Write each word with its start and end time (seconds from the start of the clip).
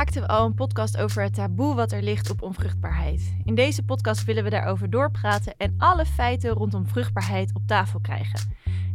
maakten 0.00 0.22
we 0.22 0.28
al 0.28 0.46
een 0.46 0.54
podcast 0.54 0.96
over 0.96 1.22
het 1.22 1.34
taboe 1.34 1.74
wat 1.74 1.92
er 1.92 2.02
ligt 2.02 2.30
op 2.30 2.42
onvruchtbaarheid. 2.42 3.34
In 3.44 3.54
deze 3.54 3.82
podcast 3.82 4.24
willen 4.24 4.44
we 4.44 4.50
daarover 4.50 4.90
doorpraten 4.90 5.54
en 5.56 5.74
alle 5.78 6.06
feiten 6.06 6.50
rondom 6.50 6.86
vruchtbaarheid 6.86 7.50
op 7.54 7.62
tafel 7.66 8.00
krijgen. 8.00 8.40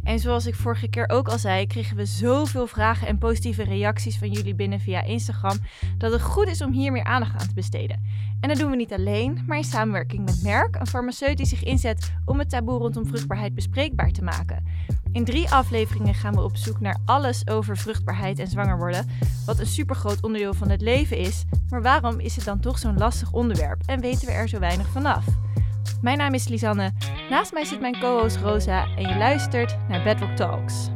En 0.06 0.18
zoals 0.18 0.46
ik 0.46 0.54
vorige 0.54 0.88
keer 0.88 1.08
ook 1.08 1.28
al 1.28 1.38
zei, 1.38 1.66
kregen 1.66 1.96
we 1.96 2.04
zoveel 2.04 2.66
vragen 2.66 3.06
en 3.06 3.18
positieve 3.18 3.62
reacties 3.62 4.18
van 4.18 4.30
jullie 4.30 4.54
binnen 4.54 4.80
via 4.80 5.02
Instagram 5.02 5.58
dat 5.98 6.12
het 6.12 6.22
goed 6.22 6.48
is 6.48 6.62
om 6.62 6.72
hier 6.72 6.92
meer 6.92 7.04
aandacht 7.04 7.40
aan 7.40 7.48
te 7.48 7.54
besteden. 7.54 8.02
En 8.40 8.48
dat 8.48 8.58
doen 8.58 8.70
we 8.70 8.76
niet 8.76 8.92
alleen, 8.92 9.42
maar 9.46 9.56
in 9.56 9.64
samenwerking 9.64 10.24
met 10.24 10.42
Merck, 10.42 10.76
een 10.76 10.86
farmaceut 10.86 11.36
die 11.36 11.46
zich 11.46 11.64
inzet 11.64 12.12
om 12.24 12.38
het 12.38 12.50
taboe 12.50 12.78
rondom 12.78 13.06
vruchtbaarheid 13.06 13.54
bespreekbaar 13.54 14.10
te 14.10 14.22
maken. 14.22 14.64
In 15.12 15.24
drie 15.24 15.50
afleveringen 15.50 16.14
gaan 16.14 16.34
we 16.34 16.42
op 16.42 16.56
zoek 16.56 16.80
naar 16.80 17.00
alles 17.04 17.48
over 17.48 17.76
vruchtbaarheid 17.76 18.38
en 18.38 18.48
zwanger 18.48 18.78
worden, 18.78 19.06
wat 19.46 19.58
een 19.58 19.66
supergroot 19.66 20.22
onderdeel 20.22 20.54
van 20.54 20.70
het 20.70 20.80
leven 20.80 21.18
is. 21.18 21.44
Maar 21.68 21.82
waarom 21.82 22.20
is 22.20 22.36
het 22.36 22.44
dan 22.44 22.60
toch 22.60 22.78
zo'n 22.78 22.98
lastig 22.98 23.32
onderwerp 23.32 23.82
en 23.86 24.00
weten 24.00 24.26
we 24.26 24.32
er 24.32 24.48
zo 24.48 24.58
weinig 24.58 24.88
vanaf? 24.88 25.24
Mijn 26.06 26.18
naam 26.18 26.34
is 26.34 26.48
Lisanne, 26.48 26.92
naast 27.30 27.52
mij 27.52 27.64
zit 27.64 27.80
mijn 27.80 28.00
co-host 28.00 28.36
Rosa 28.36 28.96
en 28.96 29.08
je 29.08 29.16
luistert 29.16 29.76
naar 29.88 30.02
Bedrock 30.02 30.36
Talks. 30.36 30.88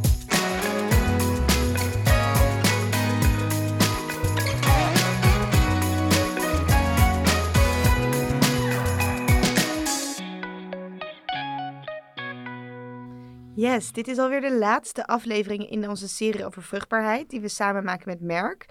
Yes, 13.54 13.92
dit 13.92 14.08
is 14.08 14.18
alweer 14.18 14.40
de 14.40 14.56
laatste 14.58 15.06
aflevering 15.06 15.70
in 15.70 15.88
onze 15.88 16.08
serie 16.08 16.44
over 16.44 16.62
vruchtbaarheid 16.62 17.30
die 17.30 17.40
we 17.40 17.48
samen 17.48 17.84
maken 17.84 18.08
met 18.08 18.20
Merk. 18.20 18.66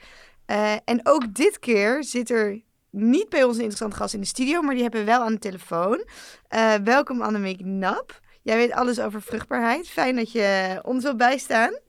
Uh, 0.48 0.74
en 0.86 1.00
ook 1.04 1.34
dit 1.34 1.60
keer 1.60 2.04
zit 2.04 2.30
er 2.30 2.62
niet 2.92 3.30
bij 3.30 3.44
ons 3.44 3.56
een 3.56 3.64
interessante 3.64 3.96
gast 3.96 4.14
in 4.14 4.20
de 4.20 4.28
studio, 4.28 4.62
maar 4.62 4.74
die 4.74 4.84
hebben 4.84 5.00
we 5.00 5.06
wel 5.06 5.22
aan 5.22 5.34
de 5.34 5.40
telefoon. 5.40 6.04
Uh, 6.50 6.74
welkom 6.76 7.22
Annemiek 7.22 7.66
Nap. 7.66 8.20
Jij 8.42 8.58
weet 8.58 8.72
alles 8.72 9.00
over 9.00 9.22
vruchtbaarheid. 9.22 9.90
Fijn 9.90 10.16
dat 10.16 10.32
je 10.32 10.80
ons 10.84 11.04
wilt 11.04 11.18
bijstaan. 11.18 11.80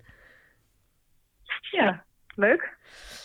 Ja, 1.70 2.04
leuk. 2.34 2.78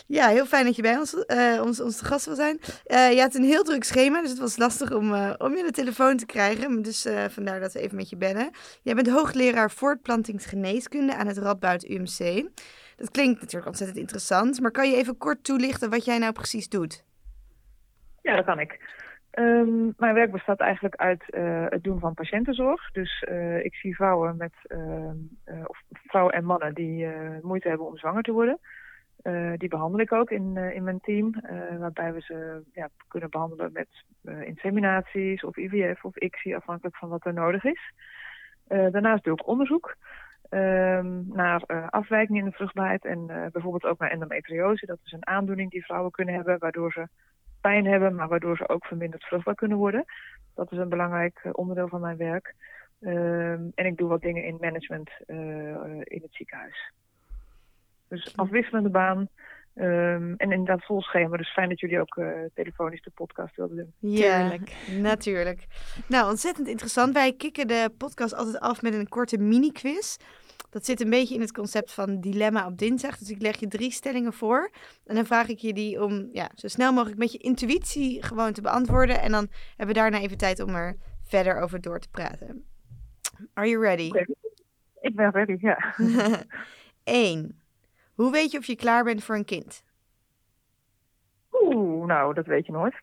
Ja, 0.06 0.28
heel 0.28 0.46
fijn 0.46 0.64
dat 0.64 0.76
je 0.76 0.82
bij 0.82 0.96
ons, 0.96 1.14
uh, 1.26 1.62
ons, 1.62 1.80
ons 1.80 1.96
te 1.96 2.04
gast 2.04 2.26
wil 2.26 2.34
zijn. 2.34 2.60
Uh, 2.86 3.12
je 3.12 3.20
had 3.20 3.34
een 3.34 3.44
heel 3.44 3.62
druk 3.62 3.84
schema, 3.84 4.20
dus 4.20 4.30
het 4.30 4.38
was 4.38 4.56
lastig 4.56 4.92
om, 4.92 5.12
uh, 5.12 5.32
om 5.38 5.56
je 5.56 5.62
de 5.62 5.70
telefoon 5.70 6.16
te 6.16 6.26
krijgen. 6.26 6.82
Dus 6.82 7.06
vandaar 7.28 7.60
dat 7.60 7.72
we 7.72 7.80
even 7.80 7.96
met 7.96 8.08
je 8.08 8.16
bellen. 8.16 8.50
Jij 8.82 8.94
bent 8.94 9.08
hoogleraar 9.08 9.70
voortplantingsgeneeskunde 9.70 11.14
aan 11.14 11.26
het 11.26 11.38
Radboud 11.38 11.84
UMC. 11.84 12.48
Dat 12.96 13.10
klinkt 13.10 13.40
natuurlijk 13.40 13.66
ontzettend 13.66 13.98
interessant, 13.98 14.60
maar 14.60 14.70
kan 14.70 14.90
je 14.90 14.96
even 14.96 15.16
kort 15.16 15.44
toelichten 15.44 15.90
wat 15.90 16.04
jij 16.04 16.18
nou 16.18 16.32
precies 16.32 16.68
doet? 16.68 17.04
Ja, 18.26 18.36
dat 18.36 18.44
kan 18.44 18.60
ik. 18.60 18.80
Um, 19.38 19.94
mijn 19.96 20.14
werk 20.14 20.30
bestaat 20.30 20.60
eigenlijk 20.60 20.96
uit 20.96 21.24
het 21.70 21.82
doen 21.82 22.00
van 22.00 22.14
patiëntenzorg. 22.14 22.90
Dus 22.90 23.22
ik 23.62 23.74
zie 23.74 23.94
vrouwen, 23.94 24.36
met, 24.36 24.52
ehm, 24.62 25.16
of 25.64 25.82
vrouwen 25.90 26.34
en 26.34 26.44
mannen 26.44 26.74
die 26.74 27.08
moeite 27.42 27.68
hebben 27.68 27.86
om 27.86 27.96
zwanger 27.96 28.22
te 28.22 28.32
worden. 28.32 28.58
Die 29.56 29.68
behandel 29.68 30.00
ik 30.00 30.12
ook 30.12 30.30
in, 30.30 30.56
in 30.56 30.84
mijn 30.84 31.00
team, 31.00 31.34
waarbij 31.78 32.12
we 32.12 32.20
ze 32.20 32.62
ja, 32.72 32.88
kunnen 33.08 33.30
behandelen 33.30 33.72
met 33.72 33.88
inseminaties 34.44 35.44
of 35.44 35.56
IVF 35.56 36.04
of 36.04 36.16
ICSI, 36.16 36.54
afhankelijk 36.54 36.96
van 36.96 37.08
wat 37.08 37.26
er 37.26 37.32
nodig 37.32 37.64
is. 37.64 37.92
daarnaast 38.68 39.24
doe 39.24 39.32
ik 39.32 39.46
onderzoek 39.46 39.96
ehm, 40.48 41.22
naar 41.26 41.66
afwijkingen 41.90 42.44
in 42.44 42.50
de 42.50 42.56
vruchtbaarheid 42.56 43.04
en 43.04 43.26
bijvoorbeeld 43.26 43.84
ook 43.84 43.98
naar 43.98 44.10
endometriose. 44.10 44.86
Dat 44.86 44.98
is 45.04 45.12
een 45.12 45.26
aandoening 45.26 45.70
die 45.70 45.84
vrouwen 45.84 46.10
kunnen 46.10 46.34
hebben, 46.34 46.58
waardoor 46.58 46.92
ze 46.92 47.08
pijn 47.68 47.86
hebben, 47.86 48.14
maar 48.14 48.28
waardoor 48.28 48.56
ze 48.56 48.68
ook 48.68 48.86
verminderd 48.86 49.24
vruchtbaar 49.24 49.54
kunnen 49.54 49.78
worden. 49.78 50.04
Dat 50.54 50.72
is 50.72 50.78
een 50.78 50.88
belangrijk 50.88 51.40
onderdeel 51.52 51.88
van 51.88 52.00
mijn 52.00 52.16
werk. 52.16 52.54
Ehm, 53.00 53.62
en 53.74 53.86
ik 53.86 53.96
doe 53.96 54.08
wat 54.08 54.22
dingen 54.22 54.44
in 54.44 54.56
management 54.60 55.10
in 56.04 56.20
het 56.22 56.34
ziekenhuis. 56.34 56.92
Dus 58.08 58.36
afwisselende 58.36 58.88
baan. 58.88 59.28
Um, 59.78 60.34
en 60.36 60.52
inderdaad 60.52 60.84
vol 60.84 61.02
schema. 61.02 61.36
Dus 61.36 61.52
fijn 61.52 61.68
dat 61.68 61.80
jullie 61.80 62.00
ook 62.00 62.16
uh, 62.16 62.28
telefonisch 62.54 63.02
de 63.02 63.10
podcast 63.14 63.56
wilden 63.56 63.76
doen. 63.76 64.12
Ja, 64.12 64.56
natuurlijk. 65.00 65.66
Nou, 66.08 66.30
ontzettend 66.30 66.68
interessant. 66.68 67.12
Wij 67.12 67.32
kicken 67.32 67.66
de 67.66 67.90
podcast 67.98 68.34
altijd 68.34 68.60
af 68.60 68.82
met 68.82 68.94
een 68.94 69.08
korte 69.08 69.38
mini-quiz. 69.38 70.16
Dat 70.76 70.84
zit 70.84 71.00
een 71.00 71.10
beetje 71.10 71.34
in 71.34 71.40
het 71.40 71.52
concept 71.52 71.92
van 71.92 72.20
dilemma 72.20 72.66
op 72.66 72.78
dinsdag. 72.78 73.18
Dus 73.18 73.30
ik 73.30 73.42
leg 73.42 73.60
je 73.60 73.68
drie 73.68 73.90
stellingen 73.90 74.32
voor. 74.32 74.70
En 75.04 75.14
dan 75.14 75.26
vraag 75.26 75.48
ik 75.48 75.58
je 75.58 75.72
die 75.72 76.02
om 76.02 76.28
ja, 76.32 76.50
zo 76.54 76.68
snel 76.68 76.92
mogelijk 76.92 77.18
met 77.18 77.32
je 77.32 77.38
intuïtie 77.38 78.22
gewoon 78.22 78.52
te 78.52 78.60
beantwoorden. 78.60 79.20
En 79.20 79.30
dan 79.30 79.48
hebben 79.68 79.94
we 79.94 80.00
daarna 80.00 80.18
even 80.20 80.36
tijd 80.36 80.60
om 80.60 80.74
er 80.74 80.96
verder 81.22 81.60
over 81.60 81.80
door 81.80 81.98
te 81.98 82.08
praten. 82.08 82.64
Are 83.54 83.68
you 83.68 83.82
ready? 83.82 84.08
Okay. 84.08 84.26
Ik 85.00 85.16
ben 85.16 85.30
ready, 85.30 85.56
ja. 85.60 85.94
Eén. 87.04 87.60
Hoe 88.14 88.32
weet 88.32 88.50
je 88.50 88.58
of 88.58 88.66
je 88.66 88.76
klaar 88.76 89.04
bent 89.04 89.24
voor 89.24 89.36
een 89.36 89.44
kind? 89.44 89.84
Oeh, 91.50 92.06
nou, 92.06 92.34
dat 92.34 92.46
weet 92.46 92.66
je 92.66 92.72
nooit. 92.72 92.94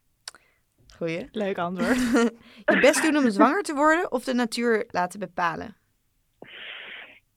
Goeie. 0.98 1.28
Leuk 1.32 1.58
antwoord. 1.58 1.98
je 2.72 2.80
best 2.82 3.02
doen 3.02 3.18
om 3.18 3.30
zwanger 3.30 3.64
te 3.64 3.74
worden 3.74 4.12
of 4.12 4.24
de 4.24 4.34
natuur 4.34 4.86
laten 4.88 5.20
bepalen? 5.20 5.82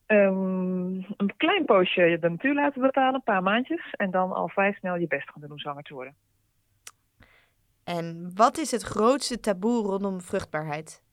Um, 0.07 1.07
een 1.17 1.37
klein 1.37 1.65
poosje 1.65 2.19
de 2.21 2.29
natuur 2.29 2.55
laten 2.55 2.83
bepalen, 2.83 3.15
een 3.15 3.23
paar 3.23 3.43
maandjes. 3.43 3.91
En 3.91 4.11
dan 4.11 4.33
al 4.33 4.49
vrij 4.49 4.73
snel 4.73 4.97
je 4.97 5.07
best 5.07 5.31
gaan 5.31 5.41
doen 5.41 5.51
om 5.51 5.59
zwanger 5.59 5.83
te 5.83 5.95
worden. 5.95 6.15
En 7.85 8.31
wat 8.35 8.59
is 8.59 8.71
het 8.71 8.83
grootste 8.83 9.41
taboe 9.41 9.83
rondom 9.87 10.21
vruchtbaarheid? 10.21 11.05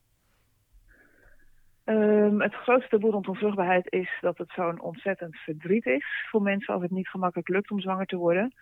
Um, 1.85 2.41
het 2.41 2.53
grootste 2.53 2.89
taboe 2.89 3.11
rondom 3.11 3.35
vruchtbaarheid 3.35 3.91
is 3.91 4.17
dat 4.21 4.37
het 4.37 4.51
zo'n 4.51 4.81
ontzettend 4.81 5.35
verdriet 5.35 5.85
is 5.85 6.05
voor 6.29 6.41
mensen 6.41 6.73
als 6.73 6.83
het 6.83 6.91
niet 6.91 7.07
gemakkelijk 7.07 7.47
lukt 7.47 7.71
om 7.71 7.79
zwanger 7.79 8.05
te 8.05 8.15
worden. 8.15 8.53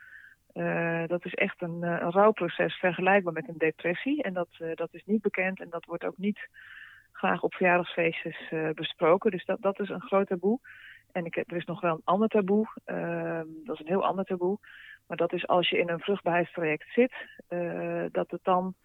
Uh, 0.53 1.08
dat 1.08 1.25
is 1.25 1.34
echt 1.34 1.62
een, 1.62 1.78
uh, 1.81 1.90
een 1.90 2.12
rouwproces 2.12 2.75
vergelijkbaar 2.75 3.34
met 3.34 3.48
een 3.48 3.58
depressie. 3.58 4.24
En 4.24 4.34
dat, 4.34 4.48
uh, 4.59 4.75
dat 4.75 4.90
is 4.92 5.03
niet 5.06 5.22
bekend 5.22 5.59
en 5.59 5.69
dat 5.69 5.86
wordt 5.86 6.06
ook 6.06 6.18
niet 6.18 6.50
graag 7.21 7.41
op 7.41 7.53
verjaardagsfeestjes 7.53 8.51
besproken. 8.73 9.31
Dus 9.31 9.45
dat, 9.45 9.61
dat 9.61 9.79
is 9.79 9.89
een 9.89 10.01
groot 10.01 10.27
taboe. 10.27 10.59
En 11.11 11.25
ik, 11.25 11.35
er 11.35 11.55
is 11.55 11.65
nog 11.65 11.81
wel 11.81 11.93
een 11.93 12.01
ander 12.03 12.27
taboe. 12.27 12.67
Ehm, 12.85 13.47
dat 13.63 13.75
is 13.75 13.79
een 13.79 13.93
heel 13.93 14.05
ander 14.05 14.25
taboe. 14.25 14.57
Maar 15.07 15.17
dat 15.17 15.33
is 15.33 15.47
als 15.47 15.69
je 15.69 15.77
in 15.77 15.89
een 15.89 15.99
vruchtbaarheidstraject 15.99 16.93
zit, 16.93 17.13
dat 18.11 18.31
het 18.31 18.43
dan 18.43 18.75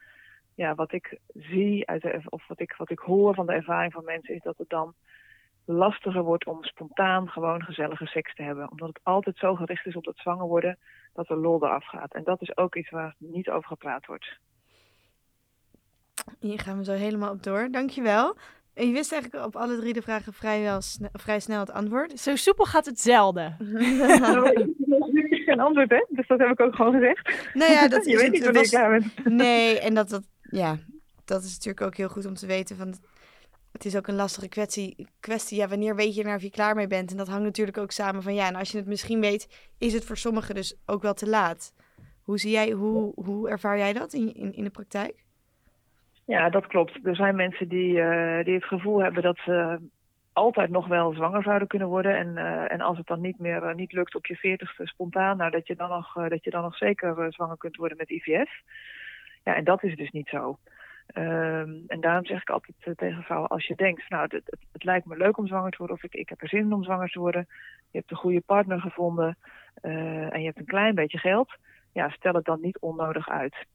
ja, 0.57 0.75
wat 0.75 0.93
ik 0.93 1.19
zie 1.35 1.87
uit 1.87 2.03
de, 2.03 2.23
of 2.29 2.47
wat 2.47 2.61
ik, 2.61 2.75
wat 2.77 2.91
ik 2.91 2.99
hoor 2.99 3.35
van 3.35 3.47
de 3.47 3.53
ervaring 3.53 3.93
van 3.93 4.05
mensen 4.05 4.35
is 4.35 4.43
dat 4.43 4.59
het 4.59 4.69
dan 4.69 4.95
lastiger 5.65 6.23
wordt 6.23 6.47
om 6.47 6.65
spontaan 6.65 7.29
gewoon 7.29 7.63
gezellige 7.63 8.07
seks 8.07 8.35
te 8.35 8.43
hebben. 8.43 8.71
Omdat 8.71 8.89
het 8.89 9.01
altijd 9.03 9.37
zo 9.37 9.55
gericht 9.55 9.87
is 9.87 9.97
op 9.97 10.05
het 10.05 10.19
zwanger 10.19 10.47
worden 10.47 10.79
dat 11.13 11.27
de 11.27 11.37
lol 11.37 11.65
eraf 11.65 11.87
gaat. 11.87 12.15
En 12.15 12.25
dat 12.25 12.43
is 12.43 12.57
ook 12.57 12.75
iets 12.77 12.91
waar 12.91 13.15
niet 13.19 13.51
over 13.51 13.69
gepraat 13.69 14.07
wordt. 14.07 14.39
Hier 16.41 16.61
gaan 16.61 16.79
we 16.79 16.85
zo 16.85 16.93
helemaal 16.93 17.33
op 17.33 17.43
door. 17.43 17.69
Dankjewel. 17.71 18.37
En 18.75 18.87
je 18.87 18.93
wist 18.93 19.13
eigenlijk 19.13 19.45
op 19.45 19.57
alle 19.57 19.79
drie 19.79 19.93
de 19.93 20.03
vragen 20.03 20.33
vrijwel 20.33 20.81
vrij 21.13 21.41
snel 21.41 21.61
het 21.61 21.71
antwoord. 21.71 22.21
Zo 22.21 22.37
soepel 22.37 22.65
gaat 22.65 22.87
het 22.87 23.01
zelden. 23.01 23.57
geen 25.47 25.61
antwoord, 25.61 25.91
hè? 25.91 26.05
Dus 26.09 26.27
dat 26.29 26.39
heb 26.39 26.51
ik 26.51 26.61
ook 26.61 26.75
gewoon 26.75 26.93
gezegd. 26.93 27.55
Nou 27.55 27.73
ja, 27.73 27.89
dat 27.89 28.05
je 28.07 28.13
is 28.13 28.21
weet 28.21 28.31
niet 28.31 28.45
wanneer 28.45 28.63
was... 28.63 28.71
je 28.71 28.77
klaar 28.77 28.91
bent. 28.99 29.25
Nee, 29.25 29.79
en 29.79 29.95
dat, 29.95 30.09
dat, 30.09 30.23
ja, 30.51 30.79
dat 31.25 31.43
is 31.43 31.53
natuurlijk 31.53 31.87
ook 31.87 31.97
heel 31.97 32.09
goed 32.09 32.27
om 32.27 32.35
te 32.35 32.47
weten. 32.47 32.77
Van, 32.77 32.95
het 33.73 33.85
is 33.85 33.97
ook 33.97 34.07
een 34.07 34.15
lastige 34.15 34.49
kwestie, 34.49 35.09
kwestie. 35.21 35.59
Ja, 35.59 35.69
wanneer 35.69 35.97
weet 35.97 36.15
je 36.15 36.23
nou 36.23 36.37
of 36.37 36.43
je 36.43 36.51
klaar 36.51 36.75
mee 36.75 36.87
bent? 36.87 37.11
En 37.11 37.17
dat 37.17 37.29
hangt 37.29 37.45
natuurlijk 37.45 37.79
ook 37.79 37.91
samen 37.91 38.23
van 38.23 38.35
ja, 38.35 38.47
en 38.47 38.55
als 38.55 38.71
je 38.71 38.79
het 38.79 38.87
misschien 38.87 39.21
weet, 39.21 39.71
is 39.79 39.93
het 39.93 40.05
voor 40.05 40.17
sommigen 40.17 40.55
dus 40.55 40.77
ook 40.87 41.03
wel 41.03 41.15
te 41.15 41.29
laat. 41.29 41.73
Hoe 42.23 42.39
zie 42.39 42.51
jij, 42.51 42.71
hoe, 42.71 43.13
hoe 43.15 43.49
ervaar 43.49 43.79
jij 43.79 43.93
dat 43.93 44.13
in, 44.13 44.35
in, 44.35 44.53
in 44.55 44.65
de 44.65 44.71
praktijk? 44.71 45.26
Ja, 46.27 46.51
dat 46.51 46.67
klopt. 46.67 47.07
Er 47.07 47.17
zijn 47.17 47.37
mensen 47.37 47.69
die, 47.69 47.93
uh, 47.93 48.45
die 48.45 48.55
het 48.55 48.65
gevoel 48.65 49.03
hebben 49.03 49.23
dat 49.23 49.39
ze 49.39 49.79
altijd 50.33 50.71
nog 50.71 50.87
wel 50.87 51.13
zwanger 51.13 51.43
zouden 51.43 51.69
kunnen 51.69 51.89
worden. 51.89 52.17
En, 52.17 52.37
uh, 52.37 52.73
en 52.73 52.81
als 52.81 52.99
het 52.99 53.07
dan 53.07 53.21
niet 53.21 53.39
meer 53.39 53.63
uh, 53.63 53.75
niet 53.75 53.93
lukt 53.93 54.15
op 54.15 54.27
je 54.27 54.37
veertigste 54.37 54.87
spontaan, 54.87 55.37
nou, 55.37 55.51
dat, 55.51 55.67
je 55.67 55.77
dan 55.77 55.89
nog, 55.89 56.13
dat 56.29 56.45
je 56.45 56.51
dan 56.51 56.63
nog 56.63 56.77
zeker 56.77 57.33
zwanger 57.33 57.57
kunt 57.57 57.77
worden 57.77 57.97
met 57.97 58.11
IVF. 58.11 58.51
Ja, 59.45 59.55
en 59.55 59.65
dat 59.65 59.83
is 59.83 59.97
dus 59.97 60.11
niet 60.11 60.29
zo. 60.29 60.59
Um, 61.15 61.85
en 61.87 62.01
daarom 62.01 62.25
zeg 62.25 62.41
ik 62.41 62.51
altijd 62.51 62.99
tegen 62.99 63.23
vrouwen, 63.23 63.51
als 63.51 63.67
je 63.67 63.75
denkt, 63.75 64.09
nou, 64.09 64.23
het, 64.23 64.59
het, 64.73 64.85
lijkt 64.85 65.07
me 65.07 65.17
leuk 65.17 65.37
om 65.39 65.47
zwanger 65.47 65.71
te 65.71 65.79
worden, 65.79 65.97
of 65.97 66.03
ik, 66.03 66.15
ik 66.15 66.29
heb 66.29 66.43
er 66.43 66.49
zin 66.49 66.61
in 66.61 66.73
om 66.73 66.85
zwanger 66.85 67.09
te 67.09 67.19
worden, 67.19 67.47
je 67.91 67.99
hebt 67.99 68.11
een 68.11 68.17
goede 68.17 68.41
partner 68.41 68.81
gevonden 68.81 69.37
en 69.83 70.41
je 70.41 70.47
hebt 70.47 70.59
een 70.59 70.65
klein 70.65 70.95
beetje 70.95 71.19
geld, 71.19 71.57
ja, 71.93 72.09
stel 72.09 72.35
het 72.35 72.45
dan 72.45 72.61
niet 72.61 72.79
onnodig 72.79 73.29
uit. 73.29 73.67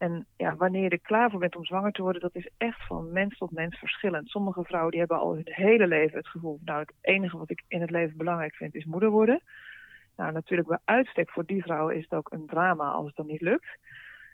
En 0.00 0.26
ja, 0.36 0.56
wanneer 0.56 0.82
je 0.82 0.88
er 0.88 1.00
klaar 1.00 1.30
voor 1.30 1.40
bent 1.40 1.56
om 1.56 1.64
zwanger 1.64 1.92
te 1.92 2.02
worden, 2.02 2.20
dat 2.20 2.34
is 2.34 2.48
echt 2.56 2.86
van 2.86 3.12
mens 3.12 3.38
tot 3.38 3.50
mens 3.50 3.78
verschillend. 3.78 4.28
Sommige 4.28 4.64
vrouwen 4.64 4.90
die 4.90 5.00
hebben 5.00 5.18
al 5.18 5.34
hun 5.34 5.42
hele 5.44 5.86
leven 5.86 6.18
het 6.18 6.28
gevoel, 6.28 6.58
nou, 6.64 6.80
het 6.80 6.92
enige 7.00 7.38
wat 7.38 7.50
ik 7.50 7.62
in 7.68 7.80
het 7.80 7.90
leven 7.90 8.16
belangrijk 8.16 8.54
vind 8.54 8.74
is 8.74 8.84
moeder 8.84 9.10
worden. 9.10 9.42
Nou, 10.16 10.32
natuurlijk 10.32 10.68
bij 10.68 10.78
uitstek 10.84 11.30
voor 11.30 11.46
die 11.46 11.62
vrouwen 11.62 11.96
is 11.96 12.02
het 12.02 12.12
ook 12.12 12.32
een 12.32 12.46
drama 12.46 12.90
als 12.90 13.06
het 13.06 13.16
dan 13.16 13.26
niet 13.26 13.40
lukt. 13.40 13.78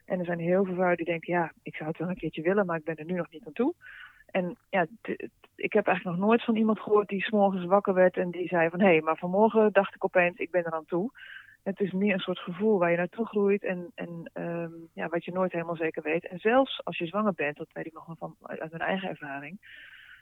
En 0.04 0.18
er 0.18 0.24
zijn 0.24 0.38
heel 0.38 0.64
veel 0.64 0.74
vrouwen 0.74 0.96
die 0.96 1.06
denken, 1.06 1.32
ja, 1.32 1.52
ik 1.62 1.76
zou 1.76 1.88
het 1.88 1.98
wel 1.98 2.08
een 2.08 2.16
keertje 2.16 2.42
willen, 2.42 2.66
maar 2.66 2.76
ik 2.76 2.84
ben 2.84 2.96
er 2.96 3.04
nu 3.04 3.14
nog 3.14 3.30
niet 3.30 3.46
aan 3.46 3.52
toe. 3.52 3.74
En 4.26 4.56
ja, 4.70 4.86
ik 5.54 5.72
heb 5.72 5.86
eigenlijk 5.86 6.18
nog 6.18 6.26
nooit 6.26 6.44
van 6.44 6.56
iemand 6.56 6.80
gehoord 6.80 7.08
die 7.08 7.22
s'morgens 7.22 7.64
wakker 7.64 7.94
werd 7.94 8.16
en 8.16 8.30
die 8.30 8.48
zei 8.48 8.68
van, 8.68 8.80
hé, 8.80 8.86
hey, 8.86 9.00
maar 9.00 9.16
vanmorgen 9.16 9.72
dacht 9.72 9.94
ik 9.94 10.04
opeens, 10.04 10.36
ik 10.36 10.50
ben 10.50 10.64
er 10.64 10.72
aan 10.72 10.84
toe. 10.84 11.10
Het 11.66 11.80
is 11.80 11.92
meer 11.92 12.14
een 12.14 12.20
soort 12.20 12.38
gevoel 12.38 12.78
waar 12.78 12.90
je 12.90 12.96
naartoe 12.96 13.26
groeit 13.26 13.64
en, 13.64 13.92
en 13.94 14.30
um, 14.34 14.88
ja, 14.92 15.08
wat 15.08 15.24
je 15.24 15.32
nooit 15.32 15.52
helemaal 15.52 15.76
zeker 15.76 16.02
weet. 16.02 16.26
En 16.26 16.38
zelfs 16.38 16.84
als 16.84 16.98
je 16.98 17.06
zwanger 17.06 17.32
bent, 17.34 17.56
dat 17.56 17.72
weet 17.72 17.86
ik 17.86 17.92
nog 17.92 18.06
van 18.18 18.36
uit 18.42 18.70
mijn 18.70 18.82
eigen 18.82 19.08
ervaring, 19.08 19.58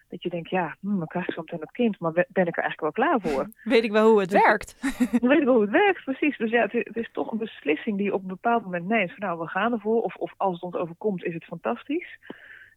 dat 0.08 0.22
je 0.22 0.28
denkt, 0.28 0.50
ja, 0.50 0.76
hm, 0.80 0.98
dan 0.98 1.06
krijg 1.06 1.28
ik 1.28 1.34
zo 1.34 1.40
meteen 1.40 1.60
dat 1.60 1.70
kind, 1.70 1.98
maar 1.98 2.12
ben 2.12 2.46
ik 2.46 2.56
er 2.56 2.62
eigenlijk 2.62 2.80
wel 2.80 2.92
klaar 2.92 3.20
voor? 3.20 3.48
Weet 3.74 3.84
ik 3.84 3.92
wel 3.92 4.10
hoe 4.10 4.20
het 4.20 4.30
dus, 4.30 4.42
werkt? 4.42 4.76
weet 5.30 5.38
ik 5.38 5.44
wel 5.44 5.54
hoe 5.54 5.62
het 5.62 5.70
werkt, 5.70 6.04
precies. 6.04 6.36
Dus 6.36 6.50
ja, 6.50 6.62
het 6.62 6.74
is, 6.74 6.84
het 6.84 6.96
is, 6.96 7.10
toch 7.12 7.32
een 7.32 7.38
beslissing 7.38 7.96
die 7.96 8.06
je 8.06 8.14
op 8.14 8.22
een 8.22 8.28
bepaald 8.28 8.62
moment 8.62 8.86
neemt. 8.86 9.10
Van, 9.10 9.20
nou, 9.20 9.38
we 9.38 9.48
gaan 9.48 9.72
ervoor, 9.72 10.02
of, 10.02 10.16
of 10.16 10.34
als 10.36 10.54
het 10.54 10.62
ons 10.62 10.74
overkomt, 10.74 11.24
is 11.24 11.34
het 11.34 11.44
fantastisch. 11.44 12.18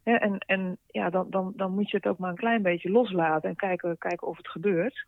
en 0.02 0.38
en 0.38 0.78
ja, 0.86 1.10
dan, 1.10 1.30
dan, 1.30 1.52
dan 1.56 1.74
moet 1.74 1.90
je 1.90 1.96
het 1.96 2.06
ook 2.06 2.18
maar 2.18 2.30
een 2.30 2.36
klein 2.36 2.62
beetje 2.62 2.90
loslaten 2.90 3.48
en 3.48 3.56
kijken, 3.56 3.98
kijken 3.98 4.26
of 4.26 4.36
het 4.36 4.48
gebeurt. 4.48 5.06